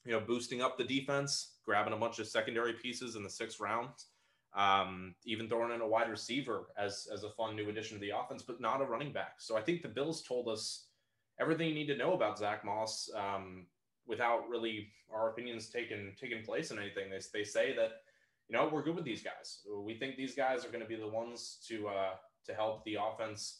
you 0.05 0.11
know, 0.11 0.19
boosting 0.19 0.61
up 0.61 0.77
the 0.77 0.83
defense, 0.83 1.53
grabbing 1.63 1.93
a 1.93 1.97
bunch 1.97 2.19
of 2.19 2.27
secondary 2.27 2.73
pieces 2.73 3.15
in 3.15 3.23
the 3.23 3.29
sixth 3.29 3.59
rounds, 3.59 4.07
um, 4.55 5.13
even 5.25 5.47
throwing 5.47 5.73
in 5.73 5.81
a 5.81 5.87
wide 5.87 6.09
receiver 6.09 6.67
as 6.77 7.07
as 7.13 7.23
a 7.23 7.29
fun 7.29 7.55
new 7.55 7.69
addition 7.69 7.97
to 7.97 8.01
the 8.01 8.17
offense, 8.17 8.41
but 8.41 8.59
not 8.59 8.81
a 8.81 8.85
running 8.85 9.11
back. 9.11 9.35
So 9.37 9.55
I 9.55 9.61
think 9.61 9.83
the 9.83 9.87
Bills 9.89 10.23
told 10.23 10.47
us 10.47 10.87
everything 11.39 11.67
you 11.67 11.75
need 11.75 11.87
to 11.87 11.97
know 11.97 12.13
about 12.13 12.39
Zach 12.39 12.65
Moss. 12.65 13.09
Um, 13.15 13.67
without 14.07 14.47
really 14.49 14.89
our 15.13 15.29
opinions 15.29 15.69
taking 15.69 16.13
taking 16.19 16.43
place 16.43 16.71
in 16.71 16.79
anything. 16.79 17.09
They, 17.09 17.19
they 17.33 17.43
say 17.43 17.75
that 17.75 18.01
you 18.47 18.55
know 18.55 18.69
we're 18.71 18.83
good 18.83 18.95
with 18.95 19.05
these 19.05 19.23
guys. 19.23 19.61
We 19.83 19.95
think 19.95 20.15
these 20.15 20.35
guys 20.35 20.65
are 20.65 20.69
going 20.69 20.83
to 20.83 20.89
be 20.89 20.95
the 20.95 21.07
ones 21.07 21.57
to 21.67 21.87
uh, 21.87 22.13
to 22.45 22.53
help 22.53 22.83
the 22.85 22.97
offense 23.01 23.59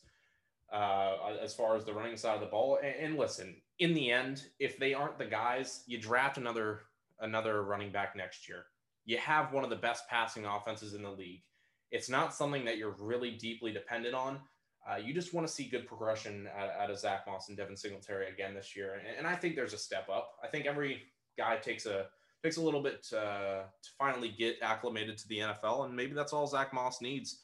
uh, 0.71 1.15
as 1.41 1.53
far 1.53 1.75
as 1.75 1.85
the 1.85 1.93
running 1.93 2.17
side 2.17 2.35
of 2.35 2.41
the 2.41 2.47
ball. 2.47 2.79
And, 2.83 2.95
and, 2.95 3.17
listen, 3.17 3.55
in 3.79 3.93
the 3.93 4.11
end, 4.11 4.43
if 4.59 4.77
they 4.77 4.93
aren't 4.93 5.17
the 5.17 5.25
guys, 5.25 5.83
you 5.85 5.99
draft 5.99 6.37
another 6.37 6.81
another 7.19 7.63
running 7.63 7.91
back 7.91 8.15
next 8.15 8.49
year. 8.49 8.65
You 9.05 9.17
have 9.19 9.53
one 9.53 9.63
of 9.63 9.69
the 9.69 9.75
best 9.75 10.07
passing 10.09 10.45
offenses 10.45 10.93
in 10.93 11.03
the 11.03 11.11
league. 11.11 11.43
It's 11.91 12.09
not 12.09 12.33
something 12.33 12.65
that 12.65 12.77
you're 12.77 12.95
really 12.99 13.31
deeply 13.31 13.71
dependent 13.71 14.15
on. 14.15 14.39
Uh, 14.89 14.97
you 14.97 15.13
just 15.13 15.33
want 15.33 15.47
to 15.47 15.51
see 15.51 15.67
good 15.67 15.87
progression 15.87 16.47
out, 16.55 16.69
out, 16.79 16.91
of 16.91 16.99
Zach 16.99 17.25
Moss 17.25 17.49
and 17.49 17.57
Devin 17.57 17.75
Singletary 17.75 18.29
again 18.29 18.53
this 18.53 18.75
year, 18.75 18.93
and, 18.93 19.17
and, 19.17 19.25
I 19.27 19.35
think 19.35 19.55
there's 19.55 19.73
a 19.73 19.79
step 19.79 20.07
up. 20.09 20.33
I 20.43 20.47
think 20.47 20.67
every 20.67 21.01
guy 21.37 21.57
takes 21.57 21.87
a 21.87 22.05
takes 22.43 22.57
a 22.57 22.61
little 22.61 22.83
bit 22.83 23.07
uh, 23.11 23.63
to 23.63 23.89
finally 23.97 24.29
get 24.29 24.57
acclimated 24.61 25.17
to 25.17 25.27
the 25.27 25.39
NFL, 25.39 25.85
and 25.85 25.95
maybe 25.95 26.13
that's 26.13 26.33
all 26.33 26.45
Zach 26.45 26.71
Moss 26.71 27.01
needs. 27.01 27.41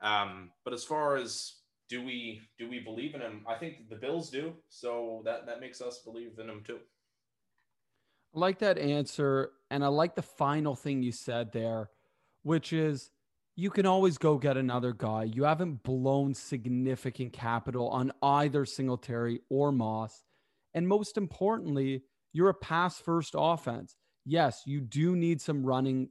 Um, 0.00 0.50
but 0.64 0.72
as 0.72 0.84
far 0.84 1.16
as 1.16 1.54
do 1.88 2.04
we 2.04 2.42
do 2.58 2.68
we 2.68 2.78
believe 2.78 3.14
in 3.14 3.20
him? 3.20 3.44
I 3.48 3.54
think 3.54 3.88
the 3.88 3.96
Bills 3.96 4.30
do, 4.30 4.54
so 4.68 5.22
that 5.24 5.46
that 5.46 5.60
makes 5.60 5.80
us 5.80 5.98
believe 6.04 6.38
in 6.38 6.48
him 6.48 6.62
too. 6.64 6.78
I 8.34 8.38
like 8.38 8.58
that 8.60 8.78
answer, 8.78 9.50
and 9.70 9.84
I 9.84 9.88
like 9.88 10.14
the 10.14 10.22
final 10.22 10.76
thing 10.76 11.02
you 11.02 11.12
said 11.12 11.50
there, 11.52 11.90
which 12.42 12.72
is 12.72 13.10
you 13.58 13.70
can 13.70 13.86
always 13.86 14.18
go 14.18 14.38
get 14.38 14.56
another 14.56 14.92
guy. 14.92 15.24
You 15.24 15.42
haven't 15.42 15.82
blown 15.82 16.32
significant 16.32 17.32
capital 17.32 17.88
on 17.88 18.12
either 18.22 18.64
Singletary 18.64 19.40
or 19.50 19.72
Moss. 19.72 20.22
And 20.74 20.86
most 20.86 21.16
importantly, 21.16 22.04
you're 22.32 22.50
a 22.50 22.54
pass 22.54 23.00
first 23.00 23.34
offense. 23.36 23.96
Yes, 24.24 24.62
you 24.64 24.80
do 24.80 25.16
need 25.16 25.40
some 25.40 25.66
running 25.66 26.10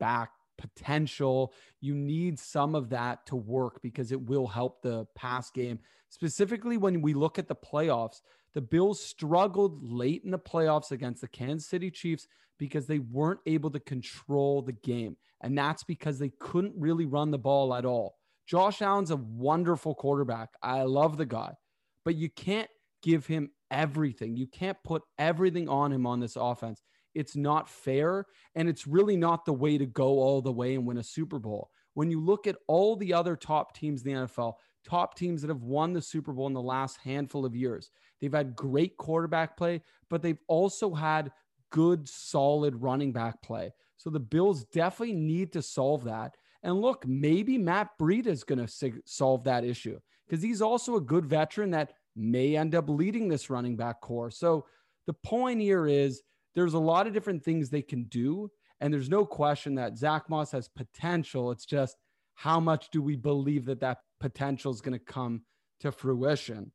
back 0.00 0.32
potential. 0.58 1.54
You 1.80 1.94
need 1.94 2.38
some 2.38 2.74
of 2.74 2.90
that 2.90 3.24
to 3.28 3.36
work 3.36 3.80
because 3.80 4.12
it 4.12 4.20
will 4.20 4.46
help 4.46 4.82
the 4.82 5.06
pass 5.14 5.50
game. 5.50 5.78
Specifically, 6.10 6.76
when 6.76 7.00
we 7.00 7.14
look 7.14 7.38
at 7.38 7.48
the 7.48 7.56
playoffs, 7.56 8.20
the 8.52 8.60
Bills 8.60 9.02
struggled 9.02 9.82
late 9.82 10.24
in 10.26 10.30
the 10.30 10.38
playoffs 10.38 10.90
against 10.90 11.22
the 11.22 11.28
Kansas 11.28 11.70
City 11.70 11.90
Chiefs 11.90 12.28
because 12.62 12.86
they 12.86 13.00
weren't 13.00 13.40
able 13.44 13.70
to 13.70 13.80
control 13.80 14.62
the 14.62 14.72
game. 14.72 15.16
And 15.40 15.58
that's 15.58 15.82
because 15.82 16.20
they 16.20 16.30
couldn't 16.38 16.74
really 16.76 17.06
run 17.06 17.32
the 17.32 17.38
ball 17.38 17.74
at 17.74 17.84
all. 17.84 18.14
Josh 18.46 18.80
Allen's 18.80 19.10
a 19.10 19.16
wonderful 19.16 19.96
quarterback. 19.96 20.50
I 20.62 20.82
love 20.82 21.16
the 21.16 21.26
guy, 21.26 21.54
but 22.04 22.14
you 22.14 22.30
can't 22.30 22.70
give 23.02 23.26
him 23.26 23.50
everything. 23.72 24.36
You 24.36 24.46
can't 24.46 24.78
put 24.84 25.02
everything 25.18 25.68
on 25.68 25.90
him 25.90 26.06
on 26.06 26.20
this 26.20 26.36
offense. 26.36 26.80
It's 27.16 27.34
not 27.34 27.68
fair. 27.68 28.26
And 28.54 28.68
it's 28.68 28.86
really 28.86 29.16
not 29.16 29.44
the 29.44 29.52
way 29.52 29.76
to 29.76 29.84
go 29.84 30.20
all 30.20 30.40
the 30.40 30.52
way 30.52 30.76
and 30.76 30.86
win 30.86 30.98
a 30.98 31.02
Super 31.02 31.40
Bowl. 31.40 31.68
When 31.94 32.12
you 32.12 32.20
look 32.24 32.46
at 32.46 32.58
all 32.68 32.94
the 32.94 33.12
other 33.12 33.34
top 33.34 33.74
teams 33.74 34.04
in 34.04 34.14
the 34.14 34.20
NFL, 34.20 34.54
top 34.88 35.16
teams 35.16 35.42
that 35.42 35.48
have 35.48 35.64
won 35.64 35.94
the 35.94 36.00
Super 36.00 36.32
Bowl 36.32 36.46
in 36.46 36.52
the 36.52 36.62
last 36.62 36.98
handful 37.02 37.44
of 37.44 37.56
years, 37.56 37.90
they've 38.20 38.32
had 38.32 38.54
great 38.54 38.96
quarterback 38.98 39.56
play, 39.56 39.82
but 40.08 40.22
they've 40.22 40.38
also 40.46 40.94
had 40.94 41.32
good, 41.72 42.08
solid 42.08 42.80
running 42.80 43.12
back 43.12 43.42
play. 43.42 43.72
So 43.96 44.10
the 44.10 44.20
Bills 44.20 44.64
definitely 44.66 45.16
need 45.16 45.52
to 45.54 45.62
solve 45.62 46.04
that. 46.04 46.36
And 46.62 46.80
look, 46.80 47.04
maybe 47.06 47.58
Matt 47.58 47.90
Breida 48.00 48.28
is 48.28 48.44
going 48.44 48.64
to 48.64 48.92
solve 49.04 49.44
that 49.44 49.64
issue 49.64 49.98
because 50.28 50.42
he's 50.42 50.62
also 50.62 50.96
a 50.96 51.00
good 51.00 51.26
veteran 51.26 51.70
that 51.72 51.94
may 52.14 52.56
end 52.56 52.74
up 52.74 52.88
leading 52.88 53.28
this 53.28 53.50
running 53.50 53.76
back 53.76 54.00
core. 54.00 54.30
So 54.30 54.66
the 55.06 55.14
point 55.14 55.60
here 55.60 55.86
is 55.88 56.22
there's 56.54 56.74
a 56.74 56.78
lot 56.78 57.06
of 57.06 57.12
different 57.12 57.42
things 57.42 57.68
they 57.68 57.82
can 57.82 58.04
do. 58.04 58.50
And 58.80 58.92
there's 58.92 59.08
no 59.08 59.24
question 59.24 59.76
that 59.76 59.96
Zach 59.96 60.28
Moss 60.28 60.52
has 60.52 60.68
potential. 60.68 61.50
It's 61.50 61.66
just 61.66 61.96
how 62.34 62.60
much 62.60 62.90
do 62.90 63.00
we 63.00 63.16
believe 63.16 63.64
that 63.66 63.80
that 63.80 63.98
potential 64.20 64.72
is 64.72 64.80
going 64.80 64.98
to 64.98 65.04
come 65.04 65.42
to 65.80 65.92
fruition? 65.92 66.72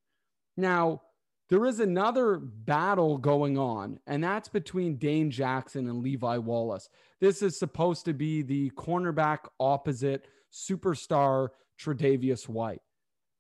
Now, 0.55 1.01
there 1.49 1.65
is 1.65 1.79
another 1.79 2.37
battle 2.37 3.17
going 3.17 3.57
on, 3.57 3.99
and 4.05 4.23
that's 4.23 4.49
between 4.49 4.97
Dane 4.97 5.31
Jackson 5.31 5.87
and 5.87 6.03
Levi 6.03 6.37
Wallace. 6.37 6.89
This 7.21 7.41
is 7.41 7.57
supposed 7.57 8.05
to 8.05 8.13
be 8.13 8.41
the 8.41 8.69
cornerback 8.71 9.39
opposite 9.59 10.27
superstar 10.51 11.49
Tre'Davious 11.79 12.49
White. 12.49 12.81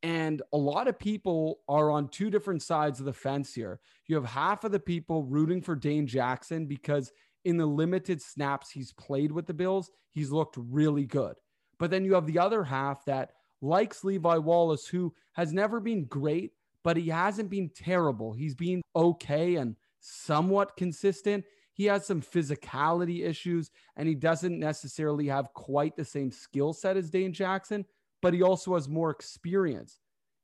And 0.03 0.41
a 0.53 0.57
lot 0.57 0.87
of 0.87 0.99
people 0.99 1.59
are 1.67 1.89
on 1.89 2.07
two 2.07 2.29
different 2.29 2.61
sides 2.61 2.99
of 2.99 3.05
the 3.05 3.13
fence 3.13 3.53
here. 3.53 3.79
You 4.05 4.15
have 4.15 4.25
half 4.25 4.63
of 4.63 4.71
the 4.71 4.79
people 4.79 5.23
rooting 5.23 5.61
for 5.61 5.75
Dane 5.75 6.07
Jackson 6.07 6.65
because 6.65 7.11
in 7.45 7.57
the 7.57 7.65
limited 7.65 8.21
snaps 8.21 8.69
he's 8.69 8.93
played 8.93 9.31
with 9.31 9.47
the 9.47 9.53
Bills, 9.53 9.89
he's 10.11 10.31
looked 10.31 10.55
really 10.57 11.05
good. 11.05 11.35
But 11.79 11.91
then 11.91 12.05
you 12.05 12.13
have 12.13 12.27
the 12.27 12.39
other 12.39 12.63
half 12.63 13.05
that 13.05 13.31
likes 13.61 14.03
Levi 14.03 14.37
Wallace, 14.37 14.87
who 14.87 15.13
has 15.33 15.51
never 15.51 15.79
been 15.79 16.05
great, 16.05 16.51
but 16.87 16.95
he 16.95 17.09
hasn't 17.09 17.49
been 17.49 17.69
terrible. 17.75 18.31
He's 18.31 18.55
been 18.55 18.81
okay 18.95 19.55
and 19.55 19.75
somewhat 19.99 20.77
consistent. 20.77 21.43
He 21.73 21.83
has 21.87 22.05
some 22.05 22.21
physicality 22.21 23.27
issues 23.27 23.71
and 23.97 24.07
he 24.07 24.15
doesn't 24.15 24.57
necessarily 24.57 25.27
have 25.27 25.53
quite 25.53 25.97
the 25.97 26.05
same 26.05 26.31
skill 26.31 26.71
set 26.71 26.95
as 26.95 27.09
Dane 27.09 27.33
Jackson, 27.33 27.83
but 28.21 28.33
he 28.33 28.41
also 28.41 28.73
has 28.75 28.87
more 28.87 29.09
experience. 29.09 29.99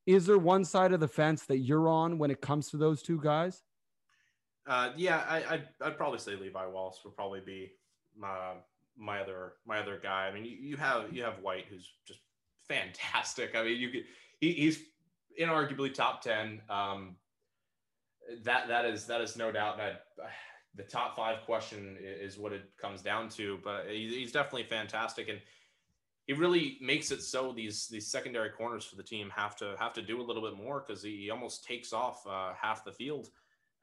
Is 0.06 0.26
there 0.26 0.38
one 0.38 0.66
side 0.66 0.92
of 0.92 1.00
the 1.00 1.08
fence 1.08 1.46
that 1.46 1.60
you're 1.60 1.88
on 1.88 2.18
when 2.18 2.30
it 2.30 2.42
comes 2.42 2.70
to 2.72 2.78
those 2.78 3.02
two 3.02 3.22
guys? 3.22 3.64
Uh, 4.68 4.90
yeah, 4.98 5.24
I, 5.30 5.46
I'd, 5.50 5.68
I'd, 5.80 5.98
probably 5.98 6.20
say 6.20 6.36
Levi 6.36 6.66
Wallace 6.66 7.00
would 7.06 7.16
probably 7.16 7.40
be 7.40 7.72
my 8.18 8.56
my 8.98 9.22
other 9.22 9.54
my 9.66 9.80
other 9.80 9.98
guy. 10.04 10.28
I 10.28 10.34
mean, 10.34 10.44
you, 10.44 10.58
you 10.60 10.76
have 10.76 11.14
you 11.14 11.24
have 11.24 11.40
White, 11.42 11.68
who's 11.70 11.90
just 12.06 12.20
fantastic. 12.68 13.56
I 13.56 13.64
mean, 13.64 13.78
you 13.78 13.92
could 13.92 14.04
he, 14.42 14.52
he's 14.52 14.80
inarguably 15.40 15.94
top 15.94 16.22
ten. 16.22 16.62
Um, 16.70 17.16
that 18.44 18.68
that 18.68 18.86
is 18.86 19.06
that 19.08 19.22
is 19.22 19.36
no 19.36 19.52
doubt 19.52 19.78
that 19.78 20.06
the 20.76 20.84
top 20.84 21.16
five 21.16 21.44
question 21.46 21.98
is 22.02 22.38
what 22.38 22.52
it 22.52 22.64
comes 22.82 23.02
down 23.02 23.30
to. 23.30 23.60
But 23.64 23.86
he's 23.90 24.32
definitely 24.32 24.64
fantastic, 24.64 25.30
and 25.30 25.40
he 26.26 26.34
really 26.34 26.78
makes 26.82 27.12
it 27.12 27.22
so 27.22 27.52
these 27.52 27.88
these 27.88 28.08
secondary 28.08 28.50
corners 28.50 28.86
for 28.86 28.96
the 28.96 29.04
team 29.04 29.30
have 29.36 29.56
to 29.58 29.76
have 29.80 29.94
to 29.94 30.02
do 30.02 30.22
a 30.22 30.24
little 30.24 30.42
bit 30.42 30.56
more 30.56 30.84
because 30.86 31.04
he, 31.04 31.30
almost 31.30 31.66
takes 31.66 31.94
off 31.94 32.26
uh, 32.28 32.54
half 32.60 32.86
the 32.86 32.92
field 32.92 33.30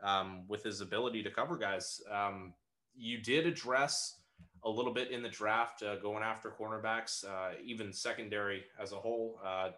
um, 0.02 0.44
with 0.48 0.62
his 0.62 0.80
ability 0.80 1.22
to 1.22 1.30
cover 1.30 1.56
guys. 1.56 2.00
Um, 2.10 2.54
you 2.94 3.18
did 3.18 3.46
address 3.46 4.19
a 4.64 4.70
little 4.70 4.92
bit 4.92 5.10
in 5.10 5.22
the 5.22 5.28
draft, 5.28 5.82
uh, 5.82 5.96
going 5.96 6.22
after 6.22 6.50
cornerbacks, 6.50 7.24
uh, 7.24 7.54
even 7.64 7.92
secondary 7.92 8.64
as 8.80 8.92
a 8.92 8.96
whole. 8.96 9.40
Uh, 9.44 9.70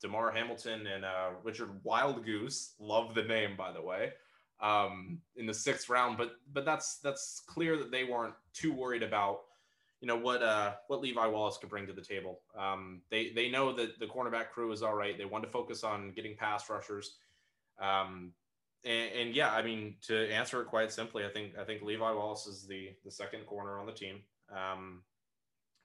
Damar 0.00 0.30
Hamilton 0.30 0.86
and 0.86 1.04
uh, 1.04 1.30
Rachad 1.44 1.70
Wildgoose, 1.84 2.72
love 2.78 3.14
the 3.14 3.22
name 3.22 3.56
by 3.56 3.72
the 3.72 3.82
way, 3.82 4.12
um, 4.60 5.18
in 5.36 5.46
the 5.46 5.54
sixth 5.54 5.88
round. 5.88 6.16
But 6.16 6.32
but 6.52 6.64
that's 6.64 6.98
that's 6.98 7.42
clear 7.46 7.76
that 7.76 7.90
they 7.90 8.04
weren't 8.04 8.34
too 8.52 8.72
worried 8.72 9.02
about, 9.02 9.40
you 10.00 10.08
know 10.08 10.16
what 10.16 10.42
uh, 10.42 10.74
what 10.88 11.00
Levi 11.00 11.26
Wallace 11.26 11.58
could 11.58 11.70
bring 11.70 11.86
to 11.86 11.92
the 11.92 12.02
table. 12.02 12.40
Um, 12.58 13.02
they 13.10 13.30
they 13.30 13.48
know 13.50 13.72
that 13.72 13.98
the 13.98 14.06
cornerback 14.06 14.50
crew 14.50 14.72
is 14.72 14.82
all 14.82 14.94
right. 14.94 15.16
They 15.16 15.24
want 15.24 15.44
to 15.44 15.50
focus 15.50 15.84
on 15.84 16.12
getting 16.12 16.36
pass 16.36 16.68
rushers. 16.70 17.16
Um, 17.80 18.32
and, 18.84 19.12
and, 19.20 19.34
yeah, 19.34 19.52
I 19.52 19.62
mean, 19.62 19.96
to 20.08 20.30
answer 20.30 20.60
it 20.60 20.66
quite 20.66 20.92
simply, 20.92 21.24
I 21.24 21.28
think 21.28 21.52
I 21.58 21.64
think 21.64 21.82
Levi 21.82 22.12
Wallace 22.12 22.46
is 22.46 22.66
the 22.66 22.90
the 23.04 23.10
second 23.10 23.46
corner 23.46 23.78
on 23.78 23.86
the 23.86 23.92
team 23.92 24.20
um, 24.54 25.02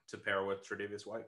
to 0.08 0.18
pair 0.18 0.44
with 0.44 0.66
Tre'Davious 0.66 1.06
White. 1.06 1.26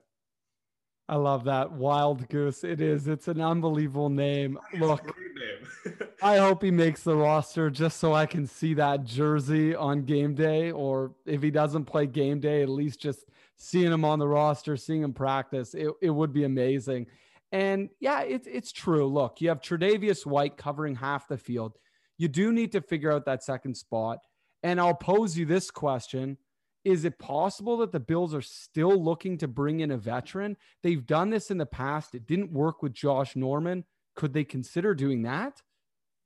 I 1.09 1.17
love 1.17 1.45
that 1.45 1.73
wild 1.73 2.29
goose. 2.29 2.65
It 2.65 2.81
is. 2.81 3.09
It's 3.09 3.29
an 3.29 3.41
unbelievable 3.41 4.09
name. 4.09 4.59
Look, 4.79 5.05
name. 5.05 5.99
I 6.23 6.39
hope 6.39 6.63
he 6.63 6.71
makes 6.71 7.03
the 7.03 7.17
roster 7.17 7.71
just 7.71 7.99
so 7.99 8.15
I 8.15 8.27
can 8.27 8.47
see 8.47 8.75
that 8.75 9.05
jersey 9.05 9.75
on 9.75 10.05
game 10.05 10.35
day, 10.35 10.71
or 10.71 11.13
if 11.27 11.43
he 11.43 11.51
doesn't 11.51 11.85
play 11.85 12.07
game 12.07 12.41
day, 12.41 12.63
at 12.63 12.69
least 12.69 13.01
just 13.01 13.25
seeing 13.57 13.93
him 13.93 14.05
on 14.05 14.19
the 14.19 14.29
roster, 14.29 14.77
seeing 14.77 15.03
him 15.03 15.13
practice. 15.13 15.75
It, 15.75 15.89
it 16.01 16.11
would 16.11 16.33
be 16.33 16.45
amazing. 16.45 17.07
And 17.53 17.91
yeah, 18.01 18.23
it's 18.23 18.49
it's 18.51 18.73
true. 18.73 19.07
Look, 19.07 19.41
you 19.41 19.51
have 19.51 19.61
Tre'Davious 19.61 20.27
White 20.27 20.57
covering 20.57 20.97
half 20.97 21.29
the 21.29 21.37
field. 21.37 21.77
You 22.19 22.29
do 22.29 22.53
need 22.53 22.73
to 22.73 22.81
figure 22.81 23.13
out 23.13 23.27
that 23.27 23.45
second 23.45 23.77
spot. 23.77 24.19
And 24.63 24.81
I'll 24.81 24.95
pose 24.95 25.37
you 25.37 25.45
this 25.45 25.71
question 25.71 26.39
is 26.85 27.05
it 27.05 27.19
possible 27.19 27.77
that 27.77 27.93
the 27.93 28.01
Bills 28.01 28.35
are 28.35 28.43
still 28.43 29.03
looking 29.03 29.39
to 29.39 29.49
bring 29.49 29.81
in 29.81 29.93
a 29.93 29.97
veteran? 29.97 30.57
They've 30.83 31.07
done 31.07 31.31
this 31.31 31.51
in 31.51 31.59
the 31.59 31.67
past. 31.67 32.15
It 32.15 32.27
didn't 32.27 32.51
work 32.51 32.83
with 32.83 32.93
Josh 32.93 33.37
Norman. 33.37 33.85
Could 34.17 34.33
they 34.33 34.45
consider 34.45 34.95
doing 34.95 35.23
that? 35.23 35.63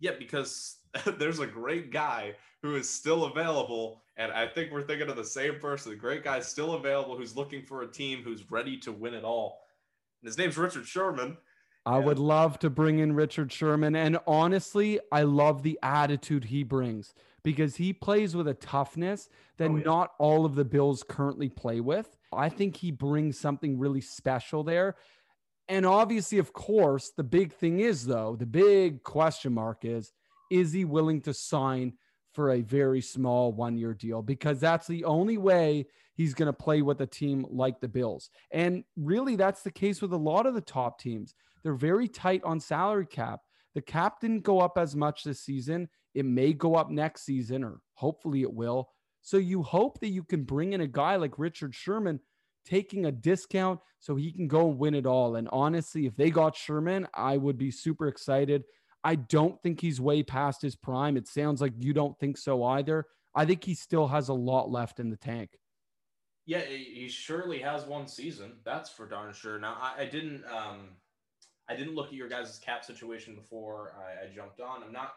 Yeah, 0.00 0.12
because 0.18 0.78
there's 1.18 1.40
a 1.40 1.46
great 1.46 1.92
guy 1.92 2.34
who 2.62 2.76
is 2.76 2.88
still 2.88 3.24
available. 3.24 4.02
And 4.16 4.32
I 4.32 4.46
think 4.46 4.72
we're 4.72 4.82
thinking 4.82 5.10
of 5.10 5.16
the 5.16 5.24
same 5.24 5.60
person. 5.60 5.92
The 5.92 5.98
great 5.98 6.24
guy 6.24 6.40
still 6.40 6.72
available 6.72 7.16
who's 7.16 7.36
looking 7.36 7.62
for 7.62 7.82
a 7.82 7.86
team 7.86 8.22
who's 8.24 8.50
ready 8.50 8.78
to 8.78 8.92
win 8.92 9.12
it 9.12 9.24
all. 9.24 9.60
His 10.22 10.38
name's 10.38 10.57
Richard 10.57 10.87
Sherman. 10.87 11.37
I 11.87 12.00
would 12.00 12.18
love 12.18 12.59
to 12.61 12.70
bring 12.70 12.98
in 12.98 13.14
Richard 13.14 13.52
Sherman. 13.52 13.94
And 13.94 14.18
honestly, 14.26 14.98
I 15.12 15.22
love 15.22 15.62
the 15.62 15.79
attitude 15.85 16.46
he 16.46 16.64
brings 16.64 17.14
because 17.44 17.76
he 17.76 17.92
plays 17.92 18.35
with 18.35 18.48
a 18.48 18.55
toughness 18.55 19.29
that 19.59 19.70
oh, 19.70 19.76
yeah. 19.76 19.85
not 19.85 20.12
all 20.18 20.44
of 20.44 20.57
the 20.57 20.64
Bills 20.64 21.05
currently 21.09 21.48
play 21.48 21.79
with. 21.79 22.16
I 22.33 22.48
think 22.48 22.76
he 22.76 22.90
brings 22.90 23.38
something 23.38 23.79
really 23.79 24.00
special 24.00 24.64
there. 24.64 24.96
And 25.68 25.87
obviously, 25.87 26.38
of 26.38 26.52
course, 26.52 27.12
the 27.16 27.24
big 27.24 27.52
thing 27.52 27.79
is, 27.79 28.05
though, 28.05 28.35
the 28.37 28.46
big 28.46 29.05
question 29.05 29.52
mark 29.52 29.85
is 29.85 30.12
is 30.50 30.72
he 30.72 30.85
willing 30.85 31.20
to 31.20 31.35
sign 31.35 31.92
for 32.37 32.53
a 32.53 32.61
very 32.61 33.01
small 33.01 33.51
one 33.51 33.77
year 33.77 33.94
deal? 33.94 34.22
Because 34.22 34.61
that's 34.61 34.87
the 34.87 35.05
only 35.05 35.38
way 35.38 35.87
he's 36.14 36.35
going 36.35 36.46
to 36.46 36.53
play 36.53 36.83
with 36.83 37.01
a 37.01 37.07
team 37.07 37.46
like 37.51 37.81
the 37.81 37.88
Bills. 37.88 38.31
And 38.53 38.85
really, 38.96 39.35
that's 39.35 39.62
the 39.62 39.72
case 39.72 40.01
with 40.01 40.12
a 40.12 40.18
lot 40.18 40.46
of 40.46 40.55
the 40.55 40.61
top 40.61 41.01
teams. 41.01 41.35
They're 41.62 41.75
very 41.75 42.07
tight 42.07 42.44
on 42.44 42.61
salary 42.61 43.07
cap. 43.07 43.40
The 43.75 43.81
cap 43.81 44.20
didn't 44.20 44.44
go 44.44 44.61
up 44.61 44.79
as 44.79 44.94
much 44.94 45.25
this 45.25 45.40
season. 45.40 45.88
It 46.14 46.25
may 46.25 46.53
go 46.53 46.77
up 46.77 46.90
next 46.90 47.25
season, 47.25 47.64
or 47.64 47.81
hopefully 47.94 48.42
it 48.42 48.53
will. 48.53 48.90
So 49.22 49.38
you 49.38 49.62
hope 49.62 49.99
that 50.01 50.11
you 50.11 50.22
can 50.22 50.44
bring 50.44 50.72
in 50.72 50.83
a 50.83 50.87
guy 50.87 51.16
like 51.16 51.38
Richard 51.38 51.75
Sherman 51.75 52.20
taking 52.64 53.07
a 53.07 53.12
discount 53.12 53.81
so 53.99 54.14
he 54.14 54.31
can 54.31 54.46
go 54.46 54.68
and 54.68 54.79
win 54.79 54.94
it 54.94 55.07
all. 55.07 55.37
And 55.37 55.49
honestly, 55.53 56.07
if 56.07 56.16
they 56.16 56.31
got 56.31 56.55
Sherman, 56.55 57.09
I 57.14 57.37
would 57.37 57.59
be 57.59 57.70
super 57.70 58.09
excited. 58.09 58.64
I 59.06 59.14
don't 59.14 59.62
think 59.62 59.80
he's 59.80 60.00
way 60.00 60.24
past 60.24 60.60
his 60.60 60.74
prime. 60.74 61.16
It 61.16 61.28
sounds 61.28 61.60
like 61.60 61.72
you 61.78 61.92
don't 61.92 62.18
think 62.18 62.36
so 62.36 62.64
either. 62.64 63.06
I 63.36 63.44
think 63.44 63.62
he 63.62 63.74
still 63.74 64.08
has 64.08 64.30
a 64.30 64.34
lot 64.34 64.68
left 64.68 64.98
in 64.98 65.10
the 65.10 65.16
tank. 65.16 65.50
Yeah, 66.44 66.62
he 66.62 67.08
surely 67.08 67.60
has 67.60 67.84
one 67.84 68.08
season. 68.08 68.54
That's 68.64 68.90
for 68.90 69.06
darn 69.06 69.32
sure. 69.32 69.60
Now, 69.60 69.76
I, 69.80 70.02
I 70.02 70.06
didn't, 70.06 70.42
um, 70.46 70.88
I 71.68 71.76
didn't 71.76 71.94
look 71.94 72.08
at 72.08 72.14
your 72.14 72.28
guys' 72.28 72.58
cap 72.58 72.84
situation 72.84 73.36
before 73.36 73.94
I, 73.96 74.26
I 74.26 74.34
jumped 74.34 74.60
on. 74.60 74.82
I'm 74.82 74.92
not 74.92 75.12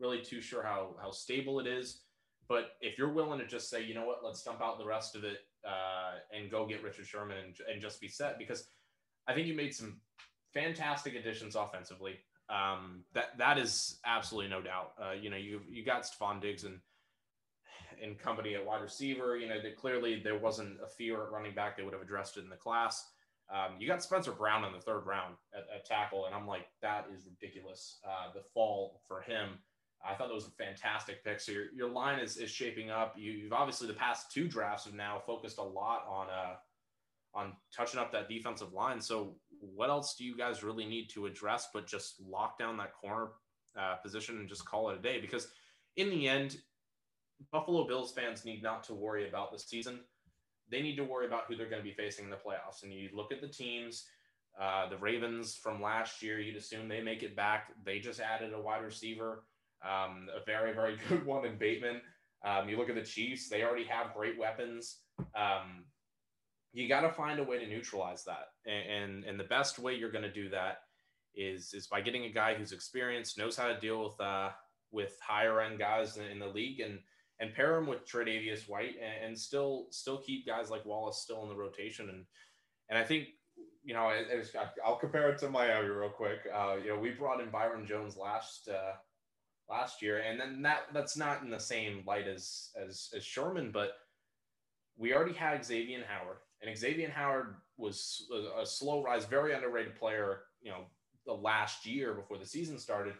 really 0.00 0.22
too 0.22 0.40
sure 0.40 0.62
how 0.62 0.96
how 1.02 1.10
stable 1.10 1.60
it 1.60 1.66
is. 1.66 2.00
But 2.48 2.76
if 2.80 2.96
you're 2.96 3.12
willing 3.12 3.40
to 3.40 3.46
just 3.46 3.68
say, 3.68 3.84
you 3.84 3.94
know 3.94 4.06
what, 4.06 4.24
let's 4.24 4.42
dump 4.42 4.62
out 4.62 4.78
the 4.78 4.86
rest 4.86 5.16
of 5.16 5.24
it 5.24 5.40
uh, 5.66 6.12
and 6.34 6.50
go 6.50 6.66
get 6.66 6.82
Richard 6.82 7.06
Sherman 7.06 7.36
and, 7.44 7.54
and 7.70 7.82
just 7.82 8.00
be 8.00 8.08
set, 8.08 8.38
because 8.38 8.68
I 9.28 9.34
think 9.34 9.46
you 9.46 9.54
made 9.54 9.74
some 9.74 10.00
fantastic 10.54 11.14
additions 11.14 11.56
offensively. 11.56 12.20
Um, 12.48 13.04
that 13.14 13.38
that 13.38 13.58
is 13.58 13.98
absolutely 14.04 14.50
no 14.50 14.60
doubt. 14.60 14.92
Uh, 15.00 15.12
you 15.12 15.30
know, 15.30 15.36
you 15.36 15.60
you 15.68 15.84
got 15.84 16.02
Stefon 16.02 16.40
Diggs 16.40 16.64
and 16.64 16.80
in 18.02 18.14
company 18.16 18.54
at 18.54 18.64
wide 18.64 18.82
receiver. 18.82 19.36
You 19.36 19.48
know, 19.48 19.60
that 19.62 19.76
clearly 19.76 20.20
there 20.22 20.38
wasn't 20.38 20.78
a 20.84 20.88
fear 20.88 21.22
at 21.22 21.32
running 21.32 21.54
back. 21.54 21.76
They 21.76 21.82
would 21.82 21.92
have 21.92 22.02
addressed 22.02 22.36
it 22.36 22.44
in 22.44 22.50
the 22.50 22.56
class. 22.56 23.08
Um, 23.52 23.76
you 23.78 23.86
got 23.86 24.02
Spencer 24.02 24.32
Brown 24.32 24.64
in 24.64 24.72
the 24.72 24.80
third 24.80 25.04
round 25.06 25.34
at, 25.54 25.64
at 25.74 25.84
tackle, 25.84 26.26
and 26.26 26.34
I'm 26.34 26.46
like, 26.46 26.66
that 26.80 27.06
is 27.14 27.26
ridiculous. 27.26 27.98
Uh, 28.04 28.32
the 28.34 28.40
fall 28.54 29.02
for 29.06 29.20
him. 29.20 29.58
I 30.06 30.14
thought 30.14 30.28
that 30.28 30.34
was 30.34 30.46
a 30.46 30.64
fantastic 30.64 31.24
pick. 31.24 31.40
So 31.40 31.52
your, 31.52 31.64
your 31.74 31.90
line 31.90 32.18
is, 32.18 32.36
is 32.36 32.50
shaping 32.50 32.90
up. 32.90 33.14
You, 33.16 33.44
have 33.44 33.52
obviously 33.52 33.86
the 33.86 33.94
past 33.94 34.30
two 34.32 34.48
drafts 34.48 34.84
have 34.84 34.94
now 34.94 35.22
focused 35.26 35.58
a 35.58 35.62
lot 35.62 36.04
on 36.08 36.26
uh, 36.28 36.54
on 37.34 37.52
touching 37.74 37.98
up 37.98 38.12
that 38.12 38.28
defensive 38.28 38.72
line. 38.72 39.00
So 39.00 39.34
what 39.74 39.90
else 39.90 40.14
do 40.16 40.24
you 40.24 40.36
guys 40.36 40.62
really 40.62 40.86
need 40.86 41.08
to 41.10 41.26
address 41.26 41.68
but 41.72 41.86
just 41.86 42.20
lock 42.20 42.58
down 42.58 42.76
that 42.78 42.92
corner 42.94 43.28
uh, 43.78 43.96
position 43.96 44.38
and 44.38 44.48
just 44.48 44.64
call 44.64 44.90
it 44.90 44.98
a 44.98 45.02
day? 45.02 45.20
Because 45.20 45.48
in 45.96 46.10
the 46.10 46.28
end, 46.28 46.58
Buffalo 47.52 47.86
Bills 47.86 48.12
fans 48.12 48.44
need 48.44 48.62
not 48.62 48.84
to 48.84 48.94
worry 48.94 49.28
about 49.28 49.52
the 49.52 49.58
season. 49.58 50.00
They 50.70 50.82
need 50.82 50.96
to 50.96 51.04
worry 51.04 51.26
about 51.26 51.44
who 51.46 51.56
they're 51.56 51.68
going 51.68 51.82
to 51.82 51.88
be 51.88 51.94
facing 51.94 52.24
in 52.24 52.30
the 52.30 52.36
playoffs. 52.36 52.82
And 52.82 52.92
you 52.92 53.10
look 53.12 53.32
at 53.32 53.40
the 53.40 53.48
teams, 53.48 54.04
uh, 54.60 54.88
the 54.88 54.96
Ravens 54.96 55.54
from 55.54 55.82
last 55.82 56.22
year, 56.22 56.40
you'd 56.40 56.56
assume 56.56 56.88
they 56.88 57.02
make 57.02 57.22
it 57.22 57.36
back. 57.36 57.72
They 57.84 57.98
just 57.98 58.20
added 58.20 58.52
a 58.52 58.60
wide 58.60 58.82
receiver, 58.82 59.44
um, 59.84 60.28
a 60.34 60.44
very, 60.44 60.72
very 60.72 60.96
good 61.08 61.24
one 61.26 61.44
in 61.44 61.58
Bateman. 61.58 62.00
Um, 62.44 62.68
you 62.68 62.76
look 62.76 62.88
at 62.88 62.94
the 62.94 63.02
Chiefs, 63.02 63.48
they 63.48 63.62
already 63.62 63.84
have 63.84 64.14
great 64.14 64.38
weapons. 64.38 64.98
Um, 65.34 65.84
you 66.74 66.88
got 66.88 67.02
to 67.02 67.10
find 67.10 67.38
a 67.38 67.44
way 67.44 67.58
to 67.58 67.66
neutralize 67.66 68.24
that. 68.24 68.48
And, 68.66 69.24
and, 69.24 69.38
the 69.38 69.44
best 69.44 69.78
way 69.78 69.94
you're 69.94 70.10
going 70.10 70.24
to 70.24 70.32
do 70.32 70.48
that 70.50 70.78
is, 71.34 71.72
is 71.72 71.86
by 71.86 72.00
getting 72.00 72.24
a 72.24 72.30
guy 72.30 72.54
who's 72.54 72.72
experienced, 72.72 73.38
knows 73.38 73.56
how 73.56 73.68
to 73.68 73.78
deal 73.78 74.02
with, 74.02 74.20
uh, 74.20 74.50
with 74.90 75.16
higher 75.22 75.60
end 75.60 75.78
guys 75.78 76.16
in, 76.16 76.38
the 76.40 76.48
league 76.48 76.80
and, 76.80 76.98
and 77.38 77.54
pair 77.54 77.76
him 77.76 77.86
with 77.86 78.06
Tre'Davious 78.08 78.68
White 78.68 78.96
and, 79.00 79.26
and, 79.26 79.38
still, 79.38 79.86
still 79.90 80.18
keep 80.18 80.46
guys 80.46 80.68
like 80.68 80.84
Wallace 80.84 81.18
still 81.18 81.44
in 81.44 81.48
the 81.48 81.54
rotation. 81.54 82.08
And, 82.08 82.24
and 82.90 82.98
I 82.98 83.04
think, 83.04 83.28
you 83.84 83.94
know, 83.94 84.10
I'll 84.84 84.96
compare 84.96 85.30
it 85.30 85.38
to 85.38 85.50
Miami 85.50 85.88
real 85.88 86.08
quick. 86.08 86.40
Uh, 86.52 86.76
you 86.82 86.88
know, 86.88 86.98
we 86.98 87.10
brought 87.10 87.40
in 87.40 87.50
Byron 87.50 87.86
Jones 87.86 88.16
last, 88.16 88.68
uh, 88.68 88.94
last 89.70 90.02
year, 90.02 90.18
and 90.18 90.40
then 90.40 90.60
that 90.62 90.86
that's 90.92 91.16
not 91.16 91.42
in 91.42 91.50
the 91.50 91.60
same 91.60 92.02
light 92.06 92.26
as, 92.26 92.70
as, 92.76 93.10
as 93.16 93.24
Sherman, 93.24 93.70
but 93.70 93.92
we 94.96 95.14
already 95.14 95.34
had 95.34 95.60
Xavien 95.60 96.04
Howard 96.06 96.38
and 96.62 96.74
Xavien 96.76 97.10
Howard 97.10 97.56
was 97.76 98.26
a, 98.60 98.64
slow 98.64 99.02
rise, 99.02 99.24
very 99.24 99.52
underrated 99.52 99.96
player, 99.96 100.40
you 100.62 100.70
know, 100.70 100.84
the 101.26 101.32
last 101.32 101.86
year 101.86 102.14
before 102.14 102.38
the 102.38 102.46
season 102.46 102.78
started. 102.78 103.14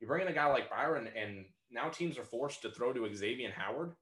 You 0.00 0.06
bring 0.06 0.22
in 0.22 0.28
a 0.28 0.32
guy 0.32 0.46
like 0.46 0.70
Byron, 0.70 1.08
and 1.16 1.44
now 1.70 1.88
teams 1.88 2.18
are 2.18 2.24
forced 2.24 2.62
to 2.62 2.70
throw 2.70 2.92
to 2.92 3.00
Xavien 3.00 3.52
Howard. 3.52 3.92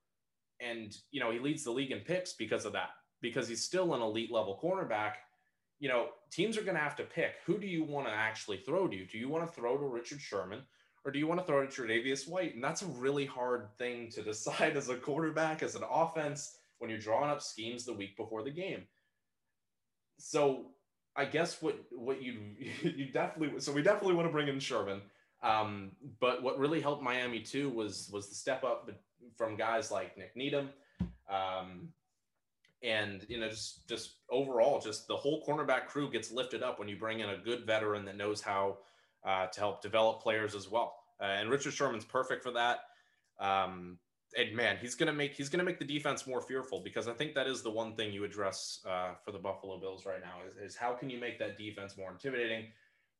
And, 0.60 0.94
you 1.10 1.20
know, 1.20 1.30
he 1.30 1.38
leads 1.38 1.64
the 1.64 1.70
league 1.70 1.90
in 1.90 2.00
picks 2.00 2.34
because 2.34 2.64
of 2.64 2.72
that, 2.72 2.90
because 3.20 3.48
he's 3.48 3.64
still 3.64 3.94
an 3.94 4.02
elite 4.02 4.32
level 4.32 4.58
cornerback. 4.62 5.14
You 5.80 5.88
know, 5.88 6.08
teams 6.30 6.56
are 6.56 6.62
going 6.62 6.76
to 6.76 6.80
have 6.80 6.96
to 6.96 7.04
pick 7.04 7.34
who 7.46 7.58
do 7.58 7.66
you 7.66 7.84
want 7.84 8.06
to 8.06 8.12
actually 8.12 8.58
throw 8.58 8.86
to? 8.86 9.04
Do 9.06 9.18
you 9.18 9.28
want 9.28 9.46
to 9.46 9.52
throw 9.52 9.76
to 9.76 9.84
Richard 9.84 10.20
Sherman 10.20 10.60
or 11.04 11.10
do 11.10 11.18
you 11.18 11.26
want 11.26 11.40
to 11.40 11.46
throw 11.46 11.64
to 11.64 11.82
Tre'Davious 11.82 12.28
White? 12.28 12.54
And 12.54 12.64
that's 12.64 12.82
a 12.82 12.86
really 12.86 13.26
hard 13.26 13.68
thing 13.76 14.10
to 14.10 14.22
decide 14.22 14.76
as 14.76 14.88
a 14.88 14.96
quarterback, 14.96 15.62
as 15.62 15.74
an 15.74 15.82
offense 15.90 16.56
when 16.84 16.90
you're 16.90 17.00
drawing 17.00 17.30
up 17.30 17.40
schemes 17.40 17.86
the 17.86 17.94
week 17.94 18.14
before 18.14 18.42
the 18.42 18.50
game. 18.50 18.82
So 20.18 20.66
I 21.16 21.24
guess 21.24 21.62
what 21.62 21.78
what 21.90 22.22
you 22.22 22.40
you 22.82 23.10
definitely 23.10 23.58
so 23.60 23.72
we 23.72 23.82
definitely 23.82 24.14
want 24.14 24.28
to 24.28 24.32
bring 24.32 24.48
in 24.48 24.60
Sherman. 24.60 25.00
Um, 25.42 25.92
but 26.20 26.42
what 26.42 26.58
really 26.58 26.82
helped 26.82 27.02
Miami 27.02 27.40
too 27.40 27.70
was 27.70 28.10
was 28.12 28.28
the 28.28 28.34
step 28.34 28.64
up 28.64 28.90
from 29.34 29.56
guys 29.56 29.90
like 29.90 30.16
Nik 30.18 30.36
Needham, 30.36 30.68
um, 31.30 31.88
and 32.82 33.24
you 33.30 33.40
know 33.40 33.48
just 33.48 33.88
just 33.88 34.16
overall 34.30 34.78
just 34.78 35.08
the 35.08 35.16
whole 35.16 35.42
cornerback 35.46 35.86
crew 35.86 36.10
gets 36.10 36.30
lifted 36.30 36.62
up 36.62 36.78
when 36.78 36.88
you 36.88 36.98
bring 36.98 37.20
in 37.20 37.30
a 37.30 37.38
good 37.38 37.64
veteran 37.64 38.04
that 38.04 38.18
knows 38.18 38.42
how 38.42 38.76
uh, 39.24 39.46
to 39.46 39.60
help 39.60 39.80
develop 39.80 40.22
players 40.22 40.54
as 40.54 40.70
well. 40.70 40.96
Uh, 41.18 41.24
and 41.24 41.48
Richard 41.48 41.72
Sherman's 41.72 42.04
perfect 42.04 42.42
for 42.42 42.50
that. 42.52 42.80
Um, 43.40 43.98
and 44.36 44.54
man, 44.54 44.76
he's 44.80 44.94
gonna 44.94 45.12
make 45.12 45.34
he's 45.34 45.48
gonna 45.48 45.64
make 45.64 45.78
the 45.78 45.84
defense 45.84 46.26
more 46.26 46.40
fearful 46.40 46.80
because 46.80 47.08
I 47.08 47.12
think 47.12 47.34
that 47.34 47.46
is 47.46 47.62
the 47.62 47.70
one 47.70 47.94
thing 47.94 48.12
you 48.12 48.24
address 48.24 48.80
uh, 48.88 49.12
for 49.24 49.32
the 49.32 49.38
Buffalo 49.38 49.78
Bills 49.78 50.06
right 50.06 50.20
now 50.20 50.38
is, 50.48 50.72
is 50.72 50.76
how 50.76 50.92
can 50.94 51.10
you 51.10 51.18
make 51.20 51.38
that 51.38 51.58
defense 51.58 51.96
more 51.96 52.10
intimidating 52.10 52.66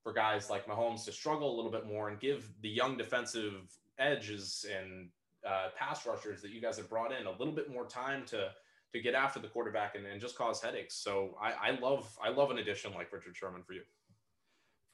for 0.03 0.13
guys 0.13 0.51
like 0.51 0.67
Mahomes 0.67 1.05
to 1.07 1.13
struggle 1.13 1.55
a 1.55 1.57
little 1.57 1.71
bit 1.71 1.87
more 1.87 2.09
and 2.09 2.21
give 2.21 2.53
the 2.61 2.69
young 2.69 2.97
defensive 2.97 3.77
edges 3.99 4.67
and 4.77 5.09
uh, 5.47 5.69
pass 5.77 6.07
rushers 6.07 6.43
that 6.43 6.51
you 6.51 6.61
guys 6.61 6.77
have 6.77 6.89
brought 6.89 7.13
in 7.13 7.27
a 7.27 7.31
little 7.33 7.55
bit 7.55 7.71
more 7.71 7.87
time 7.87 8.25
to 8.27 8.51
to 8.93 9.01
get 9.01 9.15
after 9.15 9.41
the 9.41 9.49
quarterback 9.49 9.97
and, 9.97 10.07
and 10.07 10.21
just 10.21 10.39
cause 10.39 10.63
headaches. 10.63 10.95
So 10.95 11.37
I, 11.43 11.71
I 11.71 11.81
love 11.81 12.17
I 12.23 12.31
love 12.31 12.51
an 12.51 12.59
addition 12.59 12.93
like 12.95 13.13
Richard 13.13 13.37
Sherman 13.37 13.63
for 13.63 13.73
you. 13.73 13.83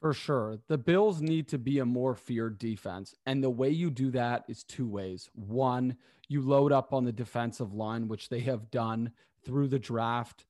For 0.01 0.13
sure. 0.13 0.57
The 0.67 0.79
Bills 0.79 1.21
need 1.21 1.47
to 1.49 1.59
be 1.59 1.77
a 1.77 1.85
more 1.85 2.15
feared 2.15 2.57
defense. 2.57 3.13
And 3.27 3.43
the 3.43 3.51
way 3.51 3.69
you 3.69 3.91
do 3.91 4.09
that 4.11 4.45
is 4.47 4.63
two 4.63 4.87
ways. 4.87 5.29
One, 5.33 5.95
you 6.27 6.41
load 6.41 6.71
up 6.71 6.91
on 6.91 7.05
the 7.05 7.11
defensive 7.11 7.73
line, 7.73 8.07
which 8.07 8.27
they 8.27 8.39
have 8.39 8.71
done 8.71 9.11
through 9.45 9.67
the 9.67 9.77
draft. 9.77 10.45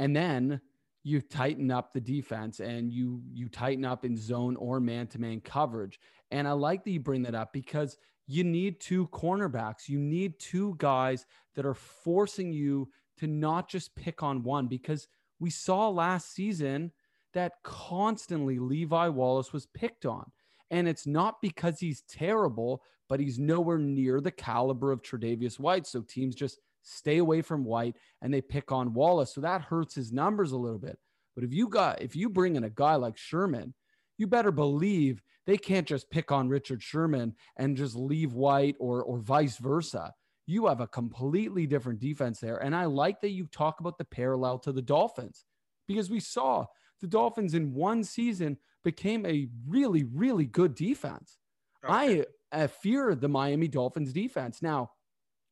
And 0.00 0.14
then 0.16 0.60
you 1.04 1.20
tighten 1.20 1.70
up 1.70 1.92
the 1.92 2.00
defense 2.00 2.60
and 2.60 2.92
you 2.92 3.22
you 3.32 3.48
tighten 3.48 3.84
up 3.84 4.04
in 4.04 4.16
zone 4.16 4.56
or 4.56 4.80
man-to-man 4.80 5.40
coverage. 5.40 6.00
And 6.32 6.48
I 6.48 6.52
like 6.52 6.84
that 6.84 6.90
you 6.90 7.00
bring 7.00 7.22
that 7.22 7.34
up 7.34 7.52
because 7.52 7.96
you 8.26 8.42
need 8.44 8.80
two 8.80 9.06
cornerbacks. 9.08 9.88
You 9.88 9.98
need 10.00 10.38
two 10.38 10.74
guys 10.78 11.26
that 11.54 11.64
are 11.64 11.74
forcing 11.74 12.52
you 12.52 12.88
to 13.18 13.28
not 13.28 13.68
just 13.68 13.94
pick 13.94 14.22
on 14.22 14.42
one 14.42 14.66
because 14.66 15.06
we 15.38 15.50
saw 15.50 15.88
last 15.88 16.34
season 16.34 16.92
that 17.34 17.54
constantly 17.62 18.58
Levi 18.58 19.08
Wallace 19.08 19.52
was 19.52 19.66
picked 19.66 20.06
on. 20.06 20.30
And 20.70 20.88
it's 20.88 21.06
not 21.06 21.40
because 21.42 21.80
he's 21.80 22.02
terrible, 22.02 22.82
but 23.08 23.20
he's 23.20 23.38
nowhere 23.38 23.78
near 23.78 24.20
the 24.20 24.30
caliber 24.30 24.92
of 24.92 25.02
Tre'Davious 25.02 25.58
White. 25.58 25.86
So 25.86 26.02
teams 26.02 26.34
just 26.34 26.60
stay 26.82 27.18
away 27.18 27.42
from 27.42 27.64
White 27.64 27.96
and 28.22 28.32
they 28.32 28.40
pick 28.40 28.72
on 28.72 28.94
Wallace. 28.94 29.34
So 29.34 29.40
that 29.40 29.62
hurts 29.62 29.94
his 29.94 30.12
numbers 30.12 30.52
a 30.52 30.56
little 30.56 30.78
bit. 30.78 30.98
But 31.34 31.44
if 31.44 31.52
you 31.52 31.68
got 31.68 32.02
if 32.02 32.16
you 32.16 32.28
bring 32.28 32.56
in 32.56 32.64
a 32.64 32.70
guy 32.70 32.96
like 32.96 33.16
Sherman, 33.16 33.74
you 34.18 34.26
better 34.26 34.52
believe 34.52 35.22
they 35.46 35.56
can't 35.56 35.86
just 35.86 36.10
pick 36.10 36.30
on 36.30 36.48
Richard 36.48 36.82
Sherman 36.82 37.34
and 37.56 37.76
just 37.76 37.96
leave 37.96 38.32
White 38.32 38.76
or 38.78 39.02
or 39.02 39.18
vice 39.18 39.56
versa. 39.56 40.12
You 40.46 40.66
have 40.66 40.80
a 40.80 40.86
completely 40.86 41.66
different 41.66 42.00
defense 42.00 42.40
there. 42.40 42.56
And 42.56 42.74
I 42.74 42.86
like 42.86 43.20
that 43.20 43.30
you 43.30 43.46
talk 43.46 43.80
about 43.80 43.98
the 43.98 44.04
parallel 44.04 44.58
to 44.60 44.72
the 44.72 44.82
Dolphins 44.82 45.44
because 45.86 46.10
we 46.10 46.20
saw 46.20 46.66
the 47.00 47.06
Dolphins 47.06 47.54
in 47.54 47.74
one 47.74 48.04
season 48.04 48.56
became 48.84 49.24
a 49.26 49.48
really, 49.66 50.04
really 50.04 50.46
good 50.46 50.74
defense. 50.74 51.38
Oh, 51.84 51.94
okay. 51.94 52.24
I, 52.52 52.62
I 52.64 52.66
fear 52.66 53.14
the 53.14 53.28
Miami 53.28 53.68
Dolphins 53.68 54.12
defense. 54.12 54.62
Now, 54.62 54.90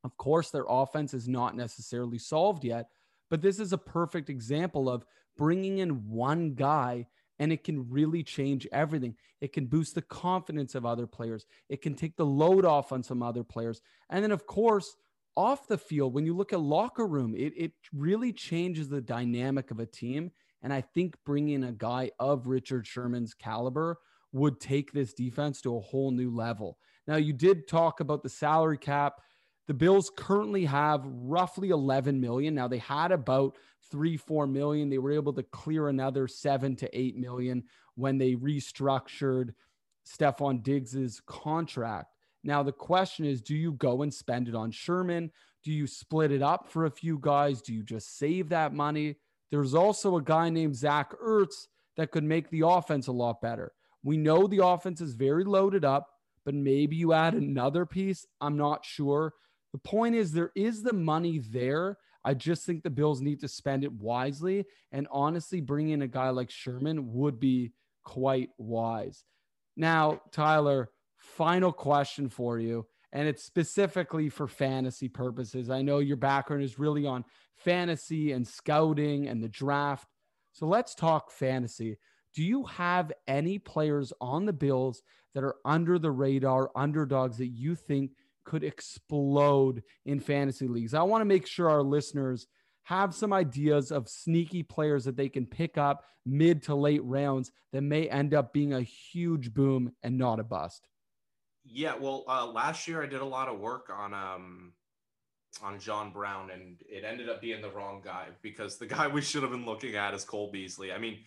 of 0.05 0.17
course, 0.17 0.51
their 0.51 0.67
offense 0.69 1.15
is 1.15 1.29
not 1.29 1.57
necessarily 1.57 2.19
solved 2.19 2.65
yet, 2.65 2.89
but 3.31 3.43
this 3.43 3.59
is 3.59 3.73
a 3.73 3.79
perfect 3.79 4.31
example 4.31 4.89
of 4.89 5.05
bringing 5.37 5.79
in 5.79 6.09
one 6.09 6.55
guy 6.55 7.07
and 7.39 7.53
it 7.53 7.63
can 7.63 7.89
really 7.89 8.23
change 8.23 8.67
everything. 8.73 9.15
It 9.41 9.53
can 9.53 9.67
boost 9.67 9.95
the 9.95 10.03
confidence 10.03 10.75
of 10.75 10.85
other 10.85 11.07
players. 11.07 11.47
It 11.69 11.83
can 11.83 11.95
take 11.95 12.17
the 12.17 12.27
load 12.27 12.65
off 12.65 12.91
on 12.91 13.03
some 13.03 13.23
other 13.23 13.45
players. 13.45 13.81
And 14.11 14.25
then, 14.25 14.33
of 14.33 14.47
course, 14.47 14.97
off 15.37 15.69
the 15.69 15.79
field, 15.79 16.15
when 16.15 16.27
you 16.27 16.35
look 16.35 16.53
at 16.53 16.61
locker 16.61 17.07
room, 17.07 17.35
it, 17.37 17.53
it 17.57 17.73
really 17.93 18.33
changes 18.33 18.89
the 18.89 19.01
dynamic 19.01 19.71
of 19.71 19.79
a 19.79 19.87
team 19.87 20.33
and 20.63 20.73
I 20.73 20.81
think 20.81 21.17
bringing 21.25 21.65
a 21.65 21.73
guy 21.73 22.11
of 22.19 22.47
Richard 22.47 22.87
Sherman's 22.87 23.35
caliber 23.35 23.99
would 24.33 24.61
take 24.61 24.93
this 24.93 25.15
defense 25.15 25.61
to 25.63 25.77
a 25.77 25.81
whole 25.81 26.11
new 26.11 26.31
level. 26.31 26.79
Now, 27.07 27.17
you 27.17 27.33
did 27.33 27.67
talk 27.67 28.01
about 28.01 28.23
the 28.23 28.29
salary 28.29 28.79
cap. 28.79 29.21
The 29.67 29.75
Bills 29.75 30.11
currently 30.15 30.65
have 30.67 31.03
roughly 31.07 31.71
11 31.71 32.21
million. 32.21 32.55
Now, 32.55 32.69
they 32.69 32.79
had 32.79 33.13
about 33.13 33.57
three, 33.91 34.17
four 34.17 34.47
million. 34.47 34.91
They 34.91 34.99
were 34.99 35.13
able 35.13 35.33
to 35.35 35.43
clear 35.43 35.89
another 35.89 36.29
seven 36.29 36.77
to 36.77 36.99
eight 36.99 37.17
million 37.17 37.65
when 37.95 38.19
they 38.19 38.35
restructured 38.35 39.55
Stefon 40.07 40.63
Diggs's 40.63 41.21
contract. 41.27 42.15
Now, 42.45 42.63
the 42.63 42.73
question 42.73 43.25
is 43.25 43.43
do 43.43 43.55
you 43.55 43.73
go 43.73 44.03
and 44.03 44.13
spend 44.13 44.49
it 44.49 44.55
on 44.55 44.71
Sherman? 44.71 45.31
Do 45.65 45.73
you 45.73 45.87
split 45.87 46.31
it 46.31 46.43
up 46.43 46.69
for 46.69 46.87
a 46.87 46.91
few 46.91 47.19
guys? 47.21 47.61
Do 47.61 47.75
you 47.75 47.83
just 47.83 48.17
save 48.19 48.51
that 48.51 48.73
money? 48.73 49.17
There's 49.51 49.75
also 49.75 50.17
a 50.17 50.23
guy 50.23 50.51
named 50.51 50.77
Zach 50.77 51.13
Ertz 51.25 51.67
that 51.97 52.11
could 52.11 52.25
make 52.25 52.51
the 52.51 52.67
offense 52.67 53.07
a 53.07 53.13
lot 53.13 53.41
better. 53.41 53.73
We 54.03 54.17
know 54.17 54.47
the 54.47 54.65
offense 54.65 55.01
is 55.01 55.15
very 55.15 55.45
loaded 55.45 55.85
up, 55.85 56.09
but 56.45 56.55
maybe 56.55 56.97
you 56.97 57.13
add 57.13 57.35
another 57.35 57.85
piece. 57.85 58.27
I'm 58.41 58.57
not 58.57 58.85
sure. 58.85 59.35
The 59.73 59.79
point 59.79 60.15
is, 60.15 60.33
there 60.33 60.53
is 60.55 60.83
the 60.83 60.93
money 60.93 61.39
there. 61.39 61.99
I 62.25 62.35
just 62.35 62.65
think 62.65 62.83
the 62.83 62.91
Bills 62.91 63.21
need 63.21 63.41
to 63.41 63.49
spend 63.49 63.85
it 63.85 63.93
wisely. 63.93 64.67
And 64.93 65.09
honestly, 65.11 65.61
bringing 65.61 65.95
in 65.95 66.03
a 66.03 66.09
guy 66.09 66.31
like 66.31 66.51
Sherman 66.51 67.13
would 67.13 67.41
be 67.41 67.73
quite 68.05 68.51
wise. 68.59 69.25
Now, 69.77 70.23
Tyler, 70.33 70.91
final 71.17 71.73
question 71.73 72.29
for 72.29 72.59
you. 72.59 72.87
And 73.13 73.27
it's 73.27 73.45
specifically 73.45 74.29
for 74.29 74.47
fantasy 74.47 75.09
purposes. 75.09 75.71
I 75.71 75.83
know 75.83 75.99
your 75.99 76.17
background 76.17 76.63
is 76.63 76.79
really 76.79 77.07
on 77.07 77.25
fantasy 77.59 78.33
and 78.33 78.47
scouting 78.47 79.29
and 79.29 79.43
the 79.43 79.49
draft. 79.49 80.09
So 80.53 80.67
let's 80.67 80.95
talk 80.95 81.31
fantasy. 81.31 81.99
Do 82.35 82.43
you 82.43 82.65
have 82.65 83.13
any 83.27 83.59
players 83.59 84.13
on 84.21 84.47
the 84.47 84.53
Bills 84.53 85.03
that 85.35 85.45
are 85.45 85.57
under 85.65 85.99
the 85.99 86.11
radar, 86.11 86.71
underdogs 86.75 87.39
that 87.39 87.49
you 87.49 87.75
think 87.75 88.13
could 88.49 88.65
explode 88.65 89.83
in 90.07 90.19
fantasy 90.19 90.67
leagues. 90.67 90.95
I 90.95 91.03
want 91.03 91.21
to 91.21 91.27
make 91.27 91.47
sure 91.47 91.69
our 91.69 91.83
listeners 91.83 92.47
have 92.85 93.15
some 93.15 93.33
ideas 93.33 93.93
of 93.93 94.09
sneaky 94.09 94.63
players 94.63 95.05
that 95.05 95.19
they 95.19 95.29
can 95.29 95.45
pick 95.45 95.77
up 95.77 96.05
mid 96.25 96.63
to 96.63 96.75
late 96.75 97.05
rounds 97.05 97.53
that 97.73 97.83
may 97.83 98.09
end 98.09 98.33
up 98.33 98.55
being 98.55 98.73
a 98.73 98.81
huge 98.81 99.53
boom 99.53 99.93
and 100.03 100.17
not 100.17 100.41
a 100.41 100.45
bust. 100.45 100.89
Yeah, 101.63 101.97
well, 102.01 102.25
uh, 102.27 102.47
last 102.47 102.89
year 102.89 103.03
I 103.03 103.07
did 103.07 103.21
a 103.21 103.27
lot 103.27 103.49
of 103.49 103.59
work 103.59 103.91
on 103.95 104.15
um, 104.15 104.73
on 105.63 105.79
John 105.79 106.13
Brown, 106.13 106.51
and 106.51 106.77
it 106.89 107.05
ended 107.05 107.29
up 107.29 107.41
being 107.41 107.63
the 107.63 107.71
wrong 107.71 108.01
guy 108.05 108.27
because 108.43 108.79
the 108.79 108.87
guy 108.97 109.09
we 109.09 109.23
should 109.23 109.43
have 109.43 109.53
been 109.53 109.67
looking 109.67 109.97
at 109.97 110.15
is 110.15 110.25
Cole 110.25 110.51
Beasley. 110.51 110.93
I 110.93 110.99
mean, 110.99 111.19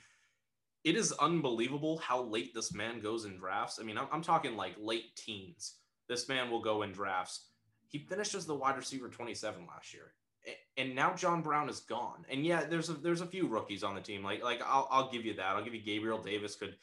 it 0.84 0.96
is 0.96 1.12
unbelievable 1.14 1.98
how 2.00 2.24
late 2.24 2.54
this 2.54 2.74
man 2.74 3.02
goes 3.02 3.26
in 3.26 3.38
drafts. 3.38 3.80
I 3.80 3.84
mean, 3.84 3.98
I'm, 3.98 4.08
I'm 4.12 4.22
talking 4.22 4.56
like 4.56 4.74
late 4.80 5.16
teens 5.16 5.76
this 6.12 6.28
man 6.28 6.52
will 6.52 6.62
go 6.62 6.82
in 6.82 6.92
drafts. 6.92 7.46
He 7.88 7.98
finished 7.98 8.36
as 8.36 8.46
the 8.46 8.54
wide 8.54 8.76
receiver 8.76 9.08
27 9.08 9.66
last 9.66 9.94
year. 9.94 10.12
And 10.76 10.94
now 10.94 11.14
John 11.14 11.42
Brown 11.42 11.70
is 11.70 11.80
gone. 11.80 12.26
And 12.30 12.46
yeah, 12.46 12.66
there's 12.66 12.90
a 12.90 12.94
there's 12.94 13.22
a 13.22 13.26
few 13.26 13.48
rookies 13.48 13.84
on 13.84 13.96
the 13.96 14.02
team. 14.02 14.24
Like 14.24 14.44
like 14.44 14.62
I'll, 14.66 14.88
I'll 14.92 15.12
give 15.12 15.24
you 15.24 15.36
that. 15.36 15.56
I'll 15.56 15.64
give 15.64 15.74
you 15.74 15.82
Gabriel 15.82 16.22
Davis 16.22 16.56
could 16.56 16.76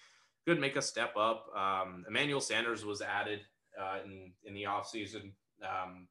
could 0.46 0.60
make 0.60 0.76
a 0.76 0.82
step 0.82 1.14
up. 1.16 1.46
Um, 1.54 2.04
Emmanuel 2.08 2.40
Sanders 2.40 2.84
was 2.84 3.02
added 3.02 3.40
uh, 3.78 3.98
in 4.04 4.32
in 4.44 4.54
the 4.54 4.62
offseason. 4.62 5.32
Um, 5.62 6.06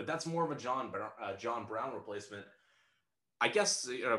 but 0.00 0.06
that's 0.06 0.24
more 0.24 0.46
of 0.46 0.50
a 0.50 0.54
John 0.56 0.90
uh, 1.22 1.36
John 1.36 1.66
Brown 1.66 1.92
replacement. 1.92 2.46
I 3.38 3.48
guess 3.48 3.86
uh, 3.86 4.16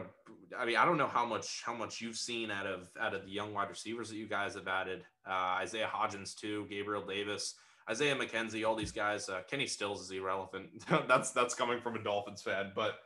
I 0.55 0.63
mean 0.63 0.77
I 0.77 0.85
don't 0.85 0.99
know 0.99 1.07
how 1.07 1.25
much 1.25 1.63
how 1.65 1.73
much 1.73 2.01
you've 2.01 2.17
seen 2.17 2.51
out 2.51 2.67
of 2.67 2.89
out 2.99 3.15
of 3.15 3.25
the 3.25 3.31
young 3.31 3.51
wide 3.51 3.67
receivers 3.67 4.07
that 4.09 4.17
you 4.17 4.27
guys 4.27 4.53
have 4.53 4.67
added. 4.67 5.03
Uh, 5.27 5.57
Isaiah 5.59 5.89
Hodgins 5.91 6.35
too, 6.35 6.67
Gabriel 6.69 7.03
Davis. 7.03 7.55
Isaiah 7.89 8.15
McKenzie, 8.15 8.63
all 8.63 8.75
these 8.75 8.91
guys. 8.91 9.27
Uh, 9.27 9.41
Kenny 9.49 9.65
Stills 9.65 10.01
is 10.01 10.11
irrelevant. 10.11 10.67
that's 11.07 11.31
that's 11.31 11.55
coming 11.55 11.81
from 11.81 11.95
a 11.95 12.03
Dolphins 12.03 12.43
fan. 12.43 12.73
But 12.75 12.99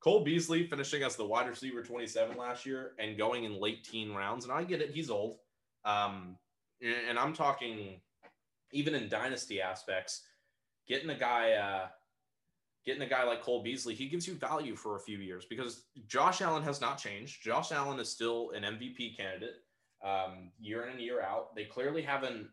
Cole 0.00 0.24
Beasley 0.24 0.66
finishing 0.66 1.04
as 1.04 1.14
the 1.14 1.24
wide 1.24 1.48
receiver 1.48 1.80
27 1.80 2.36
last 2.36 2.66
year 2.66 2.94
and 2.98 3.16
going 3.16 3.44
in 3.44 3.60
late 3.60 3.84
teen 3.84 4.12
rounds. 4.12 4.44
And 4.44 4.52
I 4.52 4.64
get 4.64 4.82
it, 4.82 4.90
he's 4.90 5.10
old. 5.10 5.38
Um, 5.84 6.38
and 6.82 7.20
I'm 7.20 7.32
talking 7.32 8.00
even 8.72 8.96
in 8.96 9.08
dynasty 9.08 9.60
aspects, 9.60 10.22
getting 10.88 11.10
a 11.10 11.14
guy, 11.14 11.52
uh, 11.52 11.86
getting 12.86 13.02
a 13.02 13.08
guy 13.08 13.24
like 13.24 13.42
Cole 13.42 13.62
Beasley, 13.62 13.94
he 13.94 14.08
gives 14.08 14.26
you 14.26 14.34
value 14.34 14.76
for 14.76 14.96
a 14.96 15.00
few 15.00 15.18
years 15.18 15.44
because 15.44 15.82
Josh 16.06 16.40
Allen 16.40 16.62
has 16.62 16.80
not 16.80 16.98
changed. 16.98 17.42
Josh 17.42 17.72
Allen 17.72 17.98
is 17.98 18.08
still 18.08 18.52
an 18.52 18.62
MVP 18.62 19.16
candidate 19.16 19.56
um, 20.04 20.52
year 20.58 20.84
in 20.84 20.92
and 20.92 21.00
year 21.00 21.20
out. 21.20 21.54
They 21.56 21.64
clearly 21.64 22.00
haven't 22.00 22.48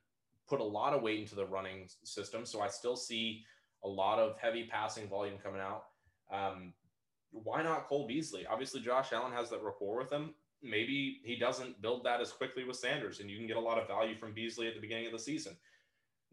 put 0.50 0.60
a 0.60 0.64
lot 0.64 0.94
of 0.94 1.04
weight 1.04 1.20
into 1.20 1.36
the 1.36 1.46
running 1.46 1.88
system. 2.04 2.46
So 2.46 2.62
I 2.62 2.68
still 2.68 2.96
see 2.96 3.44
a 3.84 3.88
lot 3.88 4.18
of 4.18 4.38
heavy 4.40 4.68
passing 4.70 5.08
volume 5.08 5.38
coming 5.42 5.62
out. 5.62 5.86
Um, 6.32 6.74
why 7.32 7.62
not 7.62 7.88
Cole 7.88 8.08
Beasley? 8.08 8.46
Obviously, 8.48 8.82
Josh 8.82 9.14
Allen 9.14 9.32
has 9.34 9.50
that 9.52 9.64
rapport 9.64 9.98
with 9.98 10.12
him. 10.12 10.34
Maybe 10.62 11.22
he 11.24 11.36
doesn't 11.36 11.82
build 11.82 12.04
that 12.06 12.22
as 12.22 12.32
quickly 12.32 12.64
with 12.64 12.78
Sanders, 12.78 13.20
and 13.20 13.30
you 13.30 13.38
can 13.38 13.48
get 13.48 13.58
a 13.58 13.62
lot 13.62 13.78
of 13.78 13.88
value 13.88 14.16
from 14.16 14.34
Beasley 14.34 14.68
at 14.68 14.76
the 14.76 14.80
beginning 14.80 15.08
of 15.08 15.12
the 15.12 15.20
season. 15.20 15.58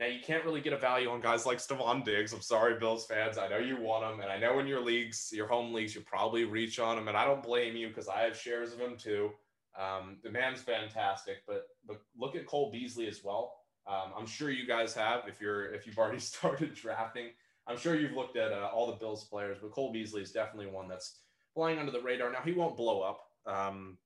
Now, 0.01 0.07
you 0.07 0.21
can't 0.21 0.47
really 0.47 0.63
get 0.63 0.73
a 0.73 0.79
value 0.79 1.11
on 1.11 1.21
guys 1.21 1.45
like 1.45 1.59
Stefon 1.59 2.03
Diggs. 2.03 2.33
I'm 2.33 2.41
sorry, 2.41 2.79
Bills 2.79 3.05
fans. 3.05 3.37
I 3.37 3.49
know 3.49 3.59
you 3.59 3.77
want 3.77 4.11
him, 4.11 4.21
and 4.21 4.33
I 4.33 4.39
know 4.39 4.59
in 4.59 4.67
your 4.67 4.81
leagues, 4.81 5.31
your 5.31 5.47
home 5.47 5.75
leagues, 5.75 5.95
you 5.95 6.01
probably 6.01 6.45
reach 6.45 6.79
on 6.79 6.97
him, 6.97 7.09
and 7.09 7.19
I 7.19 7.27
don't 7.27 7.43
blame 7.43 7.77
you 7.77 7.89
because 7.89 8.09
I 8.09 8.23
have 8.23 8.35
shares 8.35 8.73
of 8.73 8.81
him 8.81 8.97
too. 8.97 9.31
Um, 9.79 10.17
the 10.25 10.31
man's 10.31 10.63
fantastic, 10.63 11.43
but 11.47 11.69
but 11.87 12.01
look 12.19 12.35
at 12.35 12.47
Cole 12.47 12.71
Beasley 12.73 13.09
as 13.09 13.23
well. 13.23 13.53
Um, 13.87 14.13
I'm 14.17 14.27
sure 14.27 14.51
you 14.51 14.67
guys 14.67 14.95
have 14.95 15.25
if 15.29 15.39
you're 15.39 15.73
if 15.75 15.87
you've 15.87 15.99
already 15.99 16.19
started 16.33 16.75
drafting. 16.75 17.27
I'm 17.67 17.77
sure 17.77 17.95
you've 17.95 18.17
looked 18.17 18.39
at 18.39 18.53
uh, 18.53 18.71
all 18.73 18.87
the 18.87 18.97
Bills 18.97 19.25
players, 19.25 19.59
but 19.61 19.71
Cole 19.71 19.93
Beasley 19.93 20.23
is 20.23 20.33
definitely 20.33 20.73
one 20.73 20.89
that's 20.89 21.19
flying 21.53 21.79
under 21.79 21.93
the 21.93 22.01
radar. 22.01 22.33
Now 22.33 22.41
he 22.43 22.53
won't 22.53 22.75
blow 22.75 23.03
up. 23.03 23.21
Um, 23.47 23.99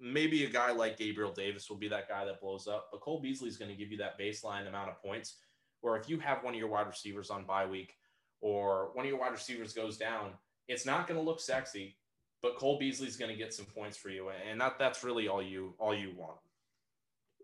maybe 0.00 0.44
a 0.44 0.50
guy 0.50 0.72
like 0.72 0.96
Gabriel 0.96 1.32
Davis 1.32 1.68
will 1.68 1.76
be 1.76 1.88
that 1.88 2.08
guy 2.08 2.24
that 2.24 2.40
blows 2.40 2.66
up, 2.66 2.88
but 2.90 3.00
Cole 3.00 3.20
Beasley 3.20 3.48
is 3.48 3.56
going 3.56 3.70
to 3.70 3.76
give 3.76 3.90
you 3.90 3.98
that 3.98 4.18
baseline 4.18 4.66
amount 4.66 4.90
of 4.90 5.02
points. 5.02 5.36
Where 5.82 5.96
if 5.96 6.08
you 6.08 6.18
have 6.18 6.42
one 6.42 6.54
of 6.54 6.60
your 6.60 6.68
wide 6.68 6.86
receivers 6.86 7.30
on 7.30 7.44
bye 7.44 7.66
week 7.66 7.94
or 8.40 8.90
one 8.94 9.04
of 9.06 9.10
your 9.10 9.20
wide 9.20 9.32
receivers 9.32 9.72
goes 9.72 9.96
down, 9.96 10.32
it's 10.68 10.84
not 10.84 11.06
going 11.06 11.18
to 11.18 11.24
look 11.24 11.40
sexy, 11.40 11.96
but 12.42 12.56
Cole 12.56 12.78
Beasley 12.78 13.08
is 13.08 13.16
going 13.16 13.30
to 13.30 13.36
get 13.36 13.54
some 13.54 13.66
points 13.66 13.96
for 13.96 14.08
you, 14.08 14.30
and 14.50 14.60
that 14.60 14.78
that's 14.78 15.04
really 15.04 15.28
all 15.28 15.42
you 15.42 15.74
all 15.78 15.94
you 15.94 16.12
want. 16.16 16.38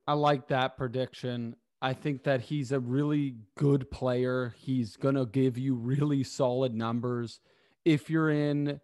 I 0.06 0.12
like 0.12 0.48
that 0.48 0.76
prediction. 0.76 1.56
I 1.82 1.92
think 1.92 2.24
that 2.24 2.40
he's 2.40 2.72
a 2.72 2.80
really 2.80 3.36
good 3.56 3.90
player. 3.90 4.54
He's 4.58 4.96
going 4.96 5.14
to 5.16 5.26
give 5.26 5.58
you 5.58 5.74
really 5.74 6.22
solid 6.24 6.74
numbers. 6.74 7.40
If 7.84 8.08
you're 8.08 8.30
in 8.30 8.80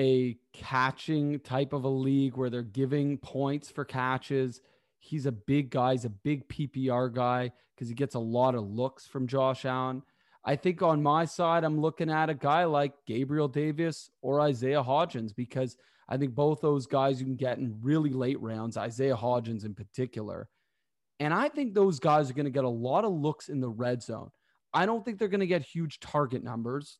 a 0.00 0.38
catching 0.54 1.38
type 1.40 1.74
of 1.74 1.84
a 1.84 1.88
league 1.88 2.36
where 2.36 2.48
they're 2.48 2.62
giving 2.62 3.18
points 3.18 3.70
for 3.70 3.84
catches, 3.84 4.62
he's 4.98 5.26
a 5.26 5.32
big 5.32 5.70
guy. 5.70 5.92
He's 5.92 6.06
a 6.06 6.10
big 6.10 6.48
PPR 6.48 7.12
guy 7.12 7.52
because 7.74 7.88
he 7.88 7.94
gets 7.94 8.14
a 8.14 8.20
lot 8.20 8.54
of 8.54 8.64
looks 8.64 9.06
from 9.06 9.26
Josh 9.26 9.66
Allen. 9.66 10.02
I 10.42 10.56
think 10.56 10.80
on 10.80 11.02
my 11.02 11.26
side, 11.26 11.64
I'm 11.64 11.82
looking 11.82 12.10
at 12.10 12.30
a 12.30 12.34
guy 12.34 12.64
like 12.64 12.94
Gabriel 13.06 13.46
Davis 13.46 14.10
or 14.22 14.40
Isaiah 14.40 14.82
Hodgins 14.82 15.36
because 15.36 15.76
I 16.08 16.16
think 16.16 16.34
both 16.34 16.62
those 16.62 16.86
guys 16.86 17.20
you 17.20 17.26
can 17.26 17.36
get 17.36 17.58
in 17.58 17.76
really 17.82 18.10
late 18.10 18.40
rounds, 18.40 18.78
Isaiah 18.78 19.16
Hodgins 19.16 19.66
in 19.66 19.74
particular. 19.74 20.48
And 21.18 21.34
I 21.34 21.50
think 21.50 21.74
those 21.74 22.00
guys 22.00 22.30
are 22.30 22.34
going 22.34 22.46
to 22.46 22.50
get 22.50 22.64
a 22.64 22.68
lot 22.68 23.04
of 23.04 23.12
looks 23.12 23.50
in 23.50 23.60
the 23.60 23.68
red 23.68 24.02
zone. 24.02 24.30
I 24.72 24.86
don't 24.86 25.04
think 25.04 25.18
they're 25.18 25.28
going 25.28 25.40
to 25.40 25.46
get 25.46 25.62
huge 25.62 26.00
target 26.00 26.42
numbers. 26.42 26.98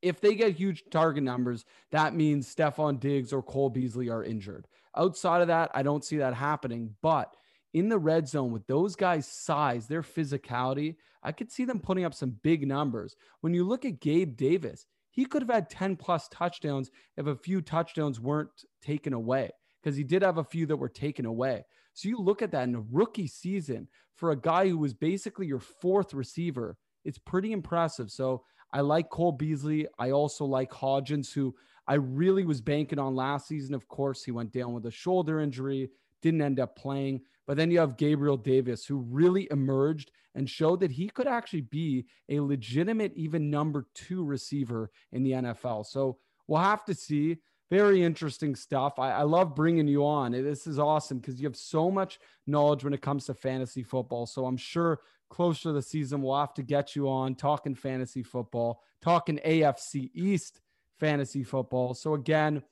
If 0.00 0.20
they 0.20 0.34
get 0.34 0.54
huge 0.54 0.84
target 0.90 1.24
numbers, 1.24 1.64
that 1.90 2.14
means 2.14 2.52
Stefon 2.52 3.00
Diggs 3.00 3.32
or 3.32 3.42
Cole 3.42 3.70
Beasley 3.70 4.08
are 4.08 4.22
injured. 4.22 4.66
Outside 4.96 5.42
of 5.42 5.48
that, 5.48 5.70
I 5.74 5.82
don't 5.82 6.04
see 6.04 6.18
that 6.18 6.34
happening. 6.34 6.94
But 7.02 7.34
in 7.74 7.88
the 7.88 7.98
red 7.98 8.28
zone 8.28 8.52
with 8.52 8.66
those 8.66 8.96
guys' 8.96 9.26
size, 9.26 9.86
their 9.86 10.02
physicality, 10.02 10.96
I 11.22 11.32
could 11.32 11.50
see 11.50 11.64
them 11.64 11.80
putting 11.80 12.04
up 12.04 12.14
some 12.14 12.36
big 12.42 12.66
numbers. 12.66 13.16
When 13.40 13.54
you 13.54 13.64
look 13.64 13.84
at 13.84 14.00
Gabe 14.00 14.36
Davis, 14.36 14.86
he 15.10 15.24
could 15.24 15.42
have 15.42 15.50
had 15.50 15.70
10 15.70 15.96
plus 15.96 16.28
touchdowns 16.28 16.90
if 17.16 17.26
a 17.26 17.34
few 17.34 17.60
touchdowns 17.60 18.20
weren't 18.20 18.64
taken 18.80 19.12
away 19.12 19.50
because 19.82 19.96
he 19.96 20.04
did 20.04 20.22
have 20.22 20.38
a 20.38 20.44
few 20.44 20.66
that 20.66 20.76
were 20.76 20.88
taken 20.88 21.26
away. 21.26 21.64
So 21.92 22.08
you 22.08 22.18
look 22.18 22.42
at 22.42 22.52
that 22.52 22.68
in 22.68 22.76
a 22.76 22.84
rookie 22.92 23.26
season 23.26 23.88
for 24.14 24.30
a 24.30 24.40
guy 24.40 24.68
who 24.68 24.78
was 24.78 24.94
basically 24.94 25.46
your 25.46 25.60
fourth 25.60 26.14
receiver, 26.14 26.76
it's 27.04 27.18
pretty 27.18 27.52
impressive. 27.52 28.10
So 28.10 28.44
I 28.72 28.80
like 28.80 29.10
Cole 29.10 29.32
Beasley. 29.32 29.86
I 29.98 30.10
also 30.10 30.44
like 30.44 30.70
Hodgins, 30.70 31.32
who 31.32 31.54
I 31.86 31.94
really 31.94 32.44
was 32.44 32.60
banking 32.60 32.98
on 32.98 33.16
last 33.16 33.48
season. 33.48 33.74
Of 33.74 33.88
course, 33.88 34.22
he 34.22 34.30
went 34.30 34.52
down 34.52 34.74
with 34.74 34.86
a 34.86 34.90
shoulder 34.90 35.40
injury, 35.40 35.90
didn't 36.22 36.42
end 36.42 36.60
up 36.60 36.76
playing. 36.76 37.22
But 37.46 37.56
then 37.56 37.70
you 37.70 37.78
have 37.78 37.96
Gabriel 37.96 38.36
Davis, 38.36 38.84
who 38.84 38.98
really 38.98 39.48
emerged 39.50 40.10
and 40.34 40.48
showed 40.48 40.80
that 40.80 40.90
he 40.90 41.08
could 41.08 41.26
actually 41.26 41.62
be 41.62 42.04
a 42.28 42.40
legitimate, 42.40 43.12
even 43.16 43.50
number 43.50 43.86
two 43.94 44.22
receiver 44.22 44.90
in 45.12 45.22
the 45.22 45.32
NFL. 45.32 45.86
So 45.86 46.18
we'll 46.46 46.60
have 46.60 46.84
to 46.84 46.94
see 46.94 47.38
very 47.70 48.02
interesting 48.02 48.54
stuff. 48.54 48.98
I, 48.98 49.12
I 49.12 49.22
love 49.22 49.54
bringing 49.54 49.88
you 49.88 50.04
on. 50.06 50.32
This 50.32 50.66
is 50.66 50.78
awesome 50.78 51.18
because 51.18 51.40
you 51.40 51.46
have 51.46 51.56
so 51.56 51.90
much 51.90 52.18
knowledge 52.46 52.84
when 52.84 52.94
it 52.94 53.02
comes 53.02 53.26
to 53.26 53.34
fantasy 53.34 53.82
football. 53.82 54.26
So 54.26 54.46
I'm 54.46 54.56
sure 54.56 55.00
closer 55.28 55.64
to 55.64 55.72
the 55.72 55.82
season, 55.82 56.22
we'll 56.22 56.38
have 56.38 56.54
to 56.54 56.62
get 56.62 56.96
you 56.96 57.08
on 57.08 57.34
talking 57.34 57.74
fantasy 57.74 58.22
football, 58.22 58.82
talking 59.02 59.40
AFC 59.44 60.10
East 60.14 60.60
fantasy 60.98 61.44
football. 61.44 61.94
So 61.94 62.14
again, 62.14 62.62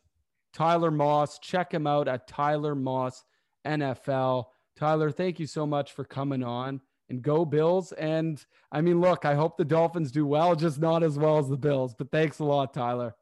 Tyler 0.53 0.91
Moss, 0.91 1.39
check 1.39 1.73
him 1.73 1.87
out 1.87 2.09
at 2.09 2.27
Tyler 2.27 2.75
Moss 2.75 3.25
NFL. 3.67 4.47
Tyler, 4.77 5.11
thank 5.11 5.39
you 5.39 5.47
so 5.47 5.67
much 5.67 5.93
for 5.93 6.05
coming 6.05 6.43
on 6.43 6.81
and 7.09 7.23
go 7.23 7.45
Bills. 7.45 7.93
And 7.93 8.45
I 8.73 8.81
mean, 8.81 9.01
look, 9.01 9.25
I 9.25 9.35
hope 9.35 9.57
the 9.57 9.65
Dolphins 9.65 10.11
do 10.11 10.27
well, 10.27 10.55
just 10.55 10.81
not 10.81 11.03
as 11.03 11.19
well 11.19 11.39
as 11.39 11.49
the 11.49 11.57
Bills. 11.57 11.95
But 11.95 12.11
thanks 12.11 12.39
a 12.39 12.45
lot, 12.45 12.75
Tyler. 12.75 13.15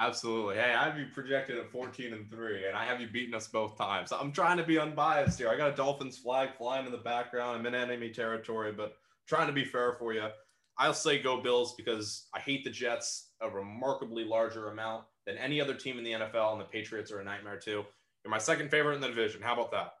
Absolutely. 0.00 0.54
Hey, 0.54 0.72
I 0.72 0.84
have 0.84 0.98
you 0.98 1.06
projected 1.12 1.58
at 1.58 1.70
14 1.70 2.14
and 2.14 2.30
three, 2.30 2.66
and 2.66 2.74
I 2.74 2.86
have 2.86 3.02
you 3.02 3.08
beaten 3.08 3.34
us 3.34 3.48
both 3.48 3.76
times. 3.76 4.12
I'm 4.12 4.32
trying 4.32 4.56
to 4.56 4.64
be 4.64 4.78
unbiased 4.78 5.38
here. 5.38 5.50
I 5.50 5.58
got 5.58 5.74
a 5.74 5.76
Dolphins 5.76 6.16
flag 6.16 6.56
flying 6.56 6.86
in 6.86 6.92
the 6.92 6.98
background. 6.98 7.58
I'm 7.58 7.66
in 7.66 7.74
enemy 7.74 8.08
territory, 8.08 8.72
but 8.72 8.94
trying 9.28 9.46
to 9.48 9.52
be 9.52 9.64
fair 9.64 9.92
for 9.92 10.14
you. 10.14 10.26
I'll 10.78 10.94
say 10.94 11.20
go 11.20 11.42
Bills 11.42 11.74
because 11.74 12.28
I 12.34 12.40
hate 12.40 12.64
the 12.64 12.70
Jets 12.70 13.32
a 13.42 13.50
remarkably 13.50 14.24
larger 14.24 14.70
amount 14.70 15.04
than 15.26 15.36
any 15.36 15.60
other 15.60 15.74
team 15.74 15.98
in 15.98 16.04
the 16.04 16.12
NFL, 16.12 16.52
and 16.52 16.60
the 16.62 16.64
Patriots 16.64 17.12
are 17.12 17.20
a 17.20 17.24
nightmare 17.24 17.58
too. 17.58 17.84
You're 18.24 18.30
my 18.30 18.38
second 18.38 18.70
favorite 18.70 18.94
in 18.94 19.02
the 19.02 19.08
division. 19.08 19.42
How 19.42 19.52
about 19.52 19.70
that? 19.72 19.92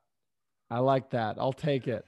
I 0.70 0.78
like 0.78 1.10
that. 1.10 1.36
I'll 1.38 1.52
take 1.52 1.88
it. 1.88 2.06